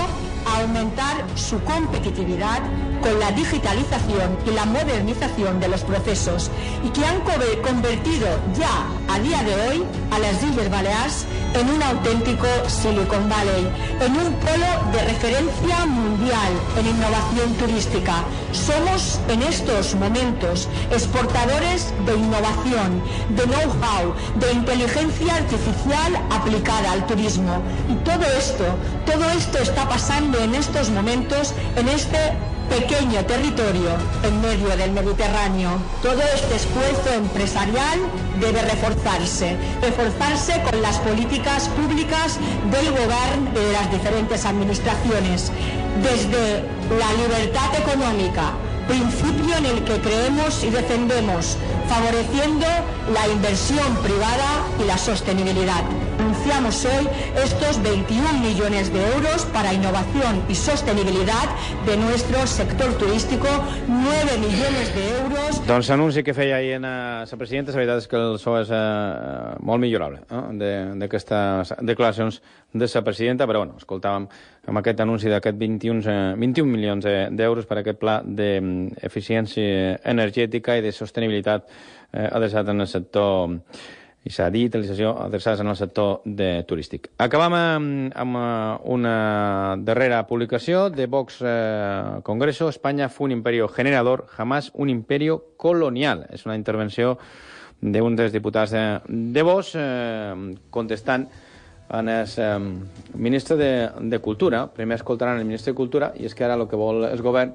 aumentar 0.47 1.25
su 1.35 1.63
competitividad 1.65 2.61
con 3.03 3.19
la 3.21 3.31
digitalización 3.33 4.39
y 4.47 4.51
la 4.51 4.65
modernización 4.65 5.61
de 5.61 5.69
los 5.69 5.83
procesos 5.83 6.51
y 6.83 6.89
que 6.89 7.05
han 7.05 7.21
convertido 7.21 8.27
ya 8.59 8.87
a 9.13 9.19
día 9.19 9.43
de 9.43 9.55
hoy 9.55 9.85
a 10.11 10.19
las 10.19 10.43
Islas 10.43 10.71
Baleares 10.71 11.27
en 11.55 11.71
un 11.71 11.83
auténtico 11.83 12.47
Silicon 12.67 13.29
Valley, 13.29 13.69
en 14.01 14.13
un 14.13 14.33
polo 14.35 14.93
de 14.93 15.05
referencia 15.05 15.87
mundial 15.87 16.53
en 16.79 16.87
innovación 16.87 17.55
turística. 17.59 18.25
Somos 18.53 19.21
en 19.29 19.43
estos 19.43 19.95
momentos 19.95 20.69
exportadores 20.91 21.93
de 22.07 22.17
innovación, 22.17 23.03
de 23.37 23.45
know-how, 23.45 24.15
de 24.41 24.53
inteligencia 24.53 25.37
artificial 25.37 26.17
aplicada 26.31 26.93
al 26.93 27.07
turismo. 27.07 27.63
Y 27.89 27.95
todo 28.05 28.25
esto, 28.39 28.65
todo 29.07 29.25
esto 29.31 29.59
está 29.59 29.89
pasando 29.89 30.34
en 30.43 30.55
estos 30.55 30.91
momentos 30.91 31.55
en 31.77 31.89
este 31.89 32.19
pequeño 32.69 33.25
territorio 33.27 33.91
en 34.23 34.41
medio 34.41 34.77
del 34.77 34.93
Mediterráneo. 34.93 35.71
Todo 36.03 36.21
este 36.35 36.57
esfuerzo 36.57 37.13
empresarial 37.15 38.01
debe 38.41 38.63
reforzarse, 38.63 39.57
reforzarse 39.83 40.61
con 40.63 40.81
las 40.83 40.99
políticas 40.99 41.69
públicas 41.69 42.39
del 42.71 42.91
gobierno 42.91 43.51
de 43.55 43.73
las 43.73 43.91
diferentes 43.91 44.45
administraciones, 44.45 45.53
desde 46.03 46.65
la 46.99 47.13
libertad 47.23 47.75
económica, 47.79 48.53
principio 48.89 49.57
en 49.57 49.67
el 49.67 49.85
que 49.85 50.01
creemos 50.01 50.65
y 50.65 50.71
defendemos, 50.71 51.57
favoreciendo 51.89 52.67
la 53.13 53.29
inversión 53.29 53.95
privada 54.03 54.63
y 54.83 54.87
la 54.87 54.99
sostenibilidad. 54.99 55.85
Anunciamos 56.45 56.85
hoy 56.85 57.09
estos 57.43 57.83
21 57.83 58.41
millones 58.41 58.93
de 58.93 59.01
euros 59.01 59.47
para 59.47 59.73
innovación 59.73 60.43
y 60.47 60.55
sostenibilidad 60.55 61.49
de 61.87 61.97
nuestro 61.97 62.47
sector 62.47 62.93
turístico, 62.99 63.47
9 63.89 64.05
millones 64.37 64.95
de 64.95 65.09
euros... 65.23 65.67
Doncs 65.67 65.89
l'anunci 65.89 66.21
que 66.21 66.35
feia 66.37 66.59
ahir 66.61 66.77
en 66.77 66.85
la 66.85 67.25
presidenta, 67.41 67.73
la 67.73 67.81
veritat 67.81 68.05
és 68.05 68.11
que 68.13 68.21
el 68.21 68.37
so 68.37 68.59
és 68.61 68.69
eh, 68.69 69.57
molt 69.65 69.81
millorable 69.81 70.21
eh, 70.29 70.77
d'aquestes 71.01 71.73
declaracions 71.81 72.43
de 72.77 72.93
la 72.93 73.05
presidenta, 73.09 73.49
però 73.49 73.65
bueno, 73.65 73.81
escoltàvem 73.81 74.29
amb 74.69 74.85
aquest 74.85 75.01
anunci 75.01 75.33
d'aquest 75.33 75.57
21, 75.57 76.05
eh, 76.05 76.23
21 76.45 76.69
milions 76.77 77.09
d'euros 77.33 77.65
per 77.65 77.81
a 77.81 77.87
aquest 77.87 78.05
pla 78.05 78.21
d'eficiència 78.21 79.97
energètica 80.05 80.77
i 80.77 80.85
de 80.85 80.93
sostenibilitat 80.93 81.71
eh, 82.13 82.29
adreçat 82.29 82.69
en 82.69 82.85
el 82.85 82.91
sector 82.99 83.63
i 84.25 84.33
s'ha 84.33 84.49
digitalització 84.49 85.13
adreçades 85.21 85.61
en 85.61 85.69
el 85.69 85.77
sector 85.77 86.23
de 86.25 86.65
turístic. 86.69 87.11
Acabam 87.21 87.55
amb, 87.59 88.13
amb 88.17 88.39
una 88.89 89.17
darrera 89.85 90.23
publicació 90.27 90.89
de 90.89 91.07
Vox 91.07 91.43
eh, 91.45 92.21
Congreso. 92.25 92.71
Espanya 92.73 93.11
fue 93.11 93.27
un 93.27 93.33
imperio 93.33 93.69
generador, 93.69 94.27
jamás 94.29 94.71
un 94.75 94.89
imperio 94.89 95.43
colonial. 95.57 96.25
És 96.33 96.47
una 96.49 96.57
intervenció 96.57 97.19
d'un 97.85 98.17
dels 98.17 98.33
diputats 98.33 98.73
de, 98.73 98.85
de 99.09 99.45
Vox 99.45 99.75
eh, 99.77 100.55
contestant 100.73 101.29
en 101.93 102.09
el 102.09 102.29
eh, 102.39 102.59
ministre 103.15 103.57
de, 103.61 103.91
de 104.01 104.19
Cultura. 104.21 104.71
Primer 104.73 104.97
escoltaran 104.97 105.39
el 105.39 105.45
ministre 105.45 105.75
de 105.75 105.77
Cultura 105.77 106.15
i 106.17 106.25
és 106.25 106.35
que 106.35 106.47
ara 106.49 106.57
el 106.57 106.65
que 106.71 106.81
vol 106.81 107.05
el 107.11 107.21
govern 107.21 107.53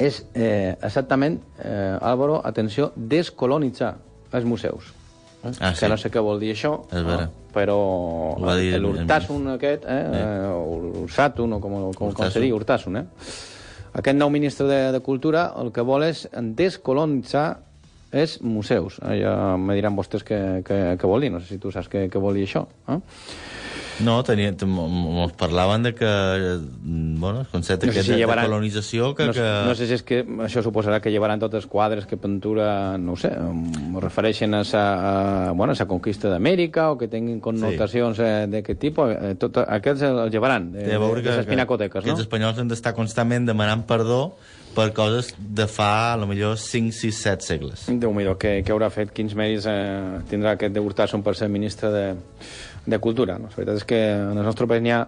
és 0.00 0.22
eh, 0.32 0.78
exactament, 0.80 1.36
eh, 1.60 1.98
Álvaro, 2.00 2.40
atenció, 2.46 2.88
descolonitzar 2.96 3.98
els 4.32 4.48
museus. 4.48 4.94
Eh? 5.40 5.52
Ah, 5.60 5.72
que 5.72 5.86
sí. 5.86 5.88
no 5.88 5.96
sé 6.00 6.10
què 6.12 6.20
vol 6.22 6.40
dir 6.42 6.52
això, 6.54 6.74
És 6.90 7.04
vera. 7.06 7.28
no? 7.28 7.46
però 7.54 7.78
l'Urtasun 8.38 9.48
aquest, 9.56 9.86
eh? 9.88 10.02
Eh. 10.14 10.20
eh. 10.20 11.00
Ursatun, 11.04 11.56
o 11.56 11.60
com, 11.62 11.78
com, 11.96 12.12
com 12.12 12.30
se 12.30 12.42
digui, 12.42 12.52
Urtasun, 12.54 13.00
eh? 13.00 13.06
Aquest 14.00 14.18
nou 14.18 14.30
ministre 14.30 14.68
de, 14.68 14.78
de 14.94 15.00
Cultura 15.02 15.48
el 15.58 15.72
que 15.74 15.82
vol 15.82 16.04
és 16.06 16.28
descolonitzar 16.54 17.48
els 18.12 18.36
museus. 18.42 18.98
Eh, 19.02 19.20
ja 19.22 19.56
me 19.58 19.74
diran 19.78 19.96
vostès 19.98 20.24
què, 20.26 20.38
què, 20.66 20.78
què 21.00 21.10
vol 21.10 21.26
dir, 21.26 21.32
no 21.34 21.40
sé 21.42 21.54
si 21.54 21.58
tu 21.62 21.72
saps 21.74 21.90
què, 21.90 22.06
què 22.10 22.22
vol 22.22 22.38
dir 22.38 22.46
això. 22.46 22.66
Eh? 22.90 23.00
No, 24.00 24.22
tenia, 24.24 24.52
t- 24.56 24.64
m- 24.64 24.86
m- 24.86 25.22
ens 25.26 25.32
parlaven 25.36 25.82
de 25.82 25.94
que, 25.94 26.06
eh, 26.06 26.58
bueno, 26.80 27.40
el 27.42 27.46
concepte 27.48 27.86
No 27.86 27.92
sé 27.92 27.98
aquest 27.98 28.06
si 28.08 28.12
de, 28.14 28.18
llevaran- 28.22 28.46
de 28.46 28.50
colonització 28.50 29.14
que... 29.14 29.26
no, 29.26 29.32
que... 29.36 29.48
no 29.66 29.74
sé 29.74 29.86
si 29.90 29.94
és 29.98 30.02
que 30.06 30.22
això 30.46 30.62
suposarà 30.64 31.00
que 31.04 31.10
llevaran 31.12 31.40
tots 31.42 31.58
els 31.58 31.66
quadres 31.66 32.06
que 32.06 32.16
pintura, 32.16 32.96
no 32.96 33.16
sé, 33.20 33.28
em 33.34 33.98
refereixen 34.00 34.54
a 34.54 34.62
sa, 34.64 34.84
a, 35.50 35.52
bueno, 35.52 35.74
a 35.74 35.76
sa 35.76 35.84
conquista 35.90 36.30
d'Amèrica 36.32 36.90
o 36.92 36.96
que 36.98 37.08
tinguin 37.12 37.40
connotacions 37.44 38.16
sí. 38.16 38.22
eh, 38.24 38.46
d'aquest 38.48 38.80
tipus. 38.80 39.12
Eh, 39.16 39.34
tot, 39.40 39.58
aquests 39.66 40.06
els 40.08 40.32
llevaran, 40.32 40.70
de, 40.72 40.86
veure 40.96 41.20
de, 41.20 41.26
que, 41.26 41.34
de 41.34 41.36
les 41.42 41.50
pinacoteques, 41.50 42.00
no? 42.04 42.08
aquests 42.08 42.24
espanyols 42.28 42.58
han 42.62 42.72
d'estar 42.72 42.94
constantment 42.96 43.44
demanant 43.50 43.84
perdó 43.88 44.30
per 44.70 44.92
coses 44.94 45.32
de 45.36 45.64
fa, 45.66 46.12
a 46.12 46.16
lo 46.16 46.28
millor, 46.30 46.54
5, 46.56 46.92
6, 46.94 47.16
7 47.26 47.42
segles. 47.42 47.80
déu 47.90 48.12
nhi 48.14 48.22
que, 48.38 48.60
que 48.62 48.70
haurà 48.70 48.86
fet, 48.94 49.10
quins 49.10 49.34
mèrits 49.34 49.66
eh, 49.66 50.20
tindrà 50.30 50.52
aquest 50.54 50.72
de 50.72 50.78
Hurtasun 50.80 51.24
per 51.26 51.34
ser 51.34 51.48
ministre 51.50 51.90
de, 51.90 52.04
de 52.86 52.98
Cultura. 52.98 53.38
No? 53.38 53.50
La 53.50 53.56
veritat 53.56 53.82
és 53.82 53.88
que 53.88 54.00
en 54.14 54.38
el 54.38 54.46
nostre 54.46 54.68
país 54.70 54.82
n'hi 54.84 54.94
ha 54.94 55.04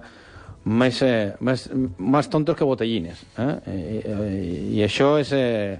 més, 0.65 1.03
eh, 1.03 1.35
més, 1.41 1.69
més 1.99 2.29
tontos 2.31 2.57
que 2.57 2.67
botellines. 2.67 3.23
Eh? 3.39 3.53
I, 3.67 3.79
i, 4.01 4.57
I 4.79 4.83
això 4.87 5.17
és... 5.21 5.33
Eh, 5.37 5.79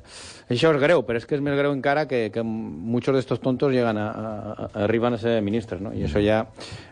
això 0.53 0.73
és 0.75 0.81
greu, 0.83 1.01
però 1.07 1.17
és 1.17 1.25
que 1.25 1.37
és 1.39 1.43
més 1.45 1.57
greu 1.57 1.73
encara 1.73 2.05
que, 2.11 2.27
que 2.35 2.43
muchos 2.45 3.15
de 3.15 3.21
estos 3.23 3.41
tontos 3.41 3.73
llegan 3.73 3.97
a, 3.97 4.09
a, 4.11 4.33
a, 4.53 4.69
arriben 4.85 5.17
a 5.17 5.21
ser 5.21 5.39
ministres, 5.41 5.81
no? 5.81 5.95
I 5.97 6.05
això 6.05 6.21
ja 6.21 6.43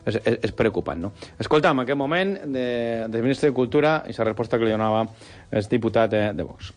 és, 0.07 0.17
és, 0.17 0.39
és 0.49 0.55
preocupant, 0.57 1.01
no? 1.03 1.13
Escolta, 1.39 1.75
en 1.75 1.85
aquest 1.85 1.99
moment, 1.99 2.39
de, 2.55 2.67
del 3.11 3.27
ministre 3.27 3.51
de 3.51 3.57
Cultura, 3.57 3.99
i 4.09 4.17
la 4.17 4.31
resposta 4.31 4.57
que 4.57 4.65
li 4.65 4.73
donava 4.73 5.05
el 5.51 5.69
diputat 5.69 6.15
de, 6.15 6.23
de 6.33 6.47
Vox. 6.47 6.73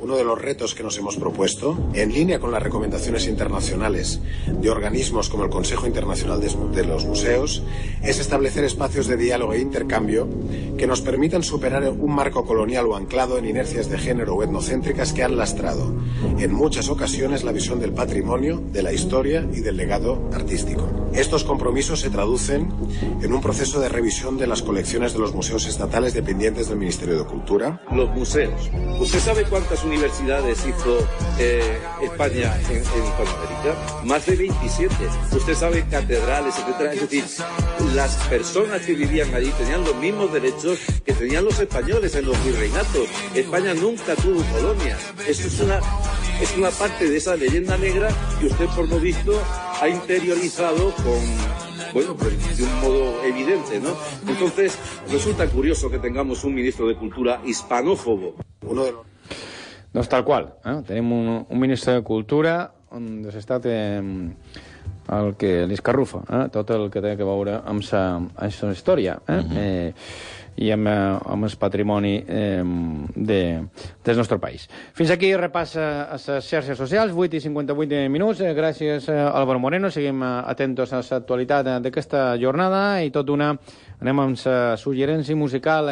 Uno 0.00 0.16
de 0.16 0.24
los 0.24 0.40
retos 0.40 0.76
que 0.76 0.84
nos 0.84 0.96
hemos 0.96 1.16
propuesto, 1.16 1.76
en 1.92 2.12
línea 2.12 2.38
con 2.38 2.52
las 2.52 2.62
recomendaciones 2.62 3.26
internacionales 3.26 4.20
de 4.46 4.70
organismos 4.70 5.28
como 5.28 5.44
el 5.44 5.50
Consejo 5.50 5.86
Internacional 5.86 6.40
de 6.40 6.84
los 6.84 7.04
Museos, 7.04 7.64
es 8.02 8.20
establecer 8.20 8.64
espacios 8.64 9.08
de 9.08 9.16
diálogo 9.16 9.54
e 9.54 9.60
intercambio 9.60 10.28
que 10.76 10.86
nos 10.86 11.00
permitan 11.00 11.42
superar 11.42 11.88
un 11.90 12.14
marco 12.14 12.44
colonial 12.44 12.86
o 12.86 12.96
anclado 12.96 13.38
en 13.38 13.46
inercias 13.46 13.90
de 13.90 13.98
género 13.98 14.36
o 14.36 14.42
etnocéntricas 14.44 15.12
que 15.12 15.24
han 15.24 15.36
lastrado 15.36 15.92
en 16.38 16.52
muchas 16.52 16.88
ocasiones 16.88 17.42
la 17.42 17.52
visión 17.52 17.80
del 17.80 17.92
patrimonio, 17.92 18.62
de 18.72 18.82
la 18.82 18.92
historia 18.92 19.46
y 19.52 19.60
del 19.60 19.76
legado 19.76 20.30
artístico. 20.32 20.88
Estos 21.12 21.42
compromisos 21.42 22.00
se 22.00 22.10
traducen 22.10 22.72
en 23.20 23.32
un 23.32 23.40
proceso 23.40 23.80
de 23.80 23.88
revisión 23.88 24.38
de 24.38 24.46
las 24.46 24.62
colecciones 24.62 25.14
de 25.14 25.18
los 25.18 25.34
museos 25.34 25.66
estatales 25.66 26.14
dependientes 26.14 26.68
del 26.68 26.78
Ministerio 26.78 27.18
de 27.18 27.24
Cultura, 27.24 27.82
los 27.90 28.10
museos. 28.10 28.70
¿Usted 29.00 29.18
sabe 29.18 29.44
cuántas 29.44 29.84
universidades 29.88 30.58
hizo 30.66 31.06
eh, 31.38 31.78
España 32.02 32.56
en, 32.68 32.76
en 32.76 32.82
Hispanoamérica? 32.82 34.04
Más 34.04 34.26
de 34.26 34.36
27. 34.36 34.94
¿Usted 35.32 35.54
sabe 35.54 35.84
catedrales, 35.90 36.54
etcétera? 36.58 36.92
Es 36.92 37.00
decir, 37.00 37.24
las 37.94 38.14
personas 38.28 38.82
que 38.82 38.94
vivían 38.94 39.34
allí 39.34 39.50
tenían 39.58 39.84
los 39.84 39.96
mismos 39.96 40.32
derechos 40.32 40.78
que 41.04 41.12
tenían 41.12 41.44
los 41.44 41.58
españoles 41.58 42.14
en 42.14 42.26
los 42.26 42.44
virreinatos. 42.44 43.08
España 43.34 43.74
nunca 43.74 44.14
tuvo 44.16 44.42
colonias. 44.52 45.00
Esto 45.26 45.48
es 45.48 45.60
una, 45.60 45.80
es 46.40 46.56
una 46.56 46.70
parte 46.70 47.08
de 47.08 47.16
esa 47.16 47.34
leyenda 47.36 47.76
negra 47.76 48.08
que 48.38 48.46
usted, 48.46 48.66
por 48.76 48.88
lo 48.88 49.00
visto, 49.00 49.40
ha 49.80 49.88
interiorizado 49.88 50.94
con 50.96 51.68
bueno, 51.94 52.14
pues 52.14 52.58
de 52.58 52.64
un 52.64 52.80
modo 52.80 53.24
evidente, 53.24 53.80
¿no? 53.80 53.96
Entonces, 54.26 54.78
resulta 55.10 55.48
curioso 55.48 55.90
que 55.90 55.98
tengamos 55.98 56.44
un 56.44 56.54
ministro 56.54 56.86
de 56.86 56.96
Cultura 56.96 57.40
hispanófobo. 57.46 58.34
Doncs 59.98 60.10
tal 60.12 60.22
qual. 60.22 60.44
Eh? 60.62 60.76
Tenim 60.86 61.10
un, 61.10 61.28
un 61.42 61.58
ministre 61.58 61.96
de 61.98 62.02
Cultura 62.06 62.70
on 62.94 63.08
l'estat 63.26 63.66
eh, 63.66 63.98
el 65.18 65.32
que 65.40 65.50
li 65.66 65.74
escarrufa, 65.74 66.20
eh? 66.22 66.44
tot 66.54 66.70
el 66.70 66.86
que 66.92 67.02
té 67.02 67.16
a 67.16 67.18
veure 67.18 67.56
amb 67.66 67.82
sa, 67.82 68.02
amb 68.16 68.54
sa 68.54 68.70
història 68.70 69.18
eh? 69.26 69.40
Mhm. 69.42 69.56
eh, 69.58 69.94
i 70.58 70.70
amb, 70.74 70.88
eh, 70.90 70.94
amb 71.34 71.46
el 71.46 71.56
patrimoni 71.58 72.14
eh, 72.26 72.62
de, 73.14 73.40
del 74.04 74.16
nostre 74.18 74.38
país. 74.42 74.66
Fins 74.94 75.12
aquí 75.14 75.30
repassa 75.36 76.08
a 76.10 76.18
les 76.18 76.48
xarxes 76.48 76.78
socials, 76.78 77.14
8 77.14 77.38
i 77.38 77.42
58 77.46 78.08
minuts. 78.10 78.42
Eh, 78.42 78.54
gràcies, 78.54 79.08
eh, 79.08 79.18
Álvaro 79.18 79.62
Moreno. 79.62 79.90
Seguim 79.90 80.22
atentos 80.22 80.92
a 80.92 81.02
l'actualitat 81.02 81.70
d'aquesta 81.84 82.32
jornada 82.40 83.02
i 83.04 83.12
tot 83.14 83.30
una 83.30 83.54
anem 83.98 84.20
amb 84.22 84.38
la 84.44 84.76
suggerència 84.78 85.36
musical 85.36 85.90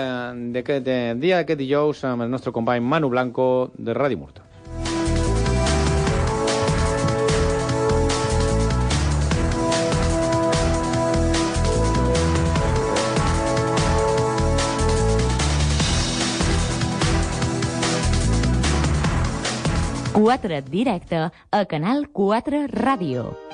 d'aquest 0.55 0.91
dia, 1.23 1.41
aquest 1.41 1.59
dijous, 1.59 2.05
amb 2.05 2.27
el 2.27 2.31
nostre 2.31 2.53
company 2.53 2.83
Manu 2.83 3.11
Blanco 3.11 3.71
de 3.77 3.95
Ràdio 3.95 4.23
Murta. 4.23 4.56
Quatre 20.27 20.61
directe 20.61 21.20
a 21.53 21.64
Canal 21.70 22.09
4 22.11 22.66
Ràdio. 22.66 23.45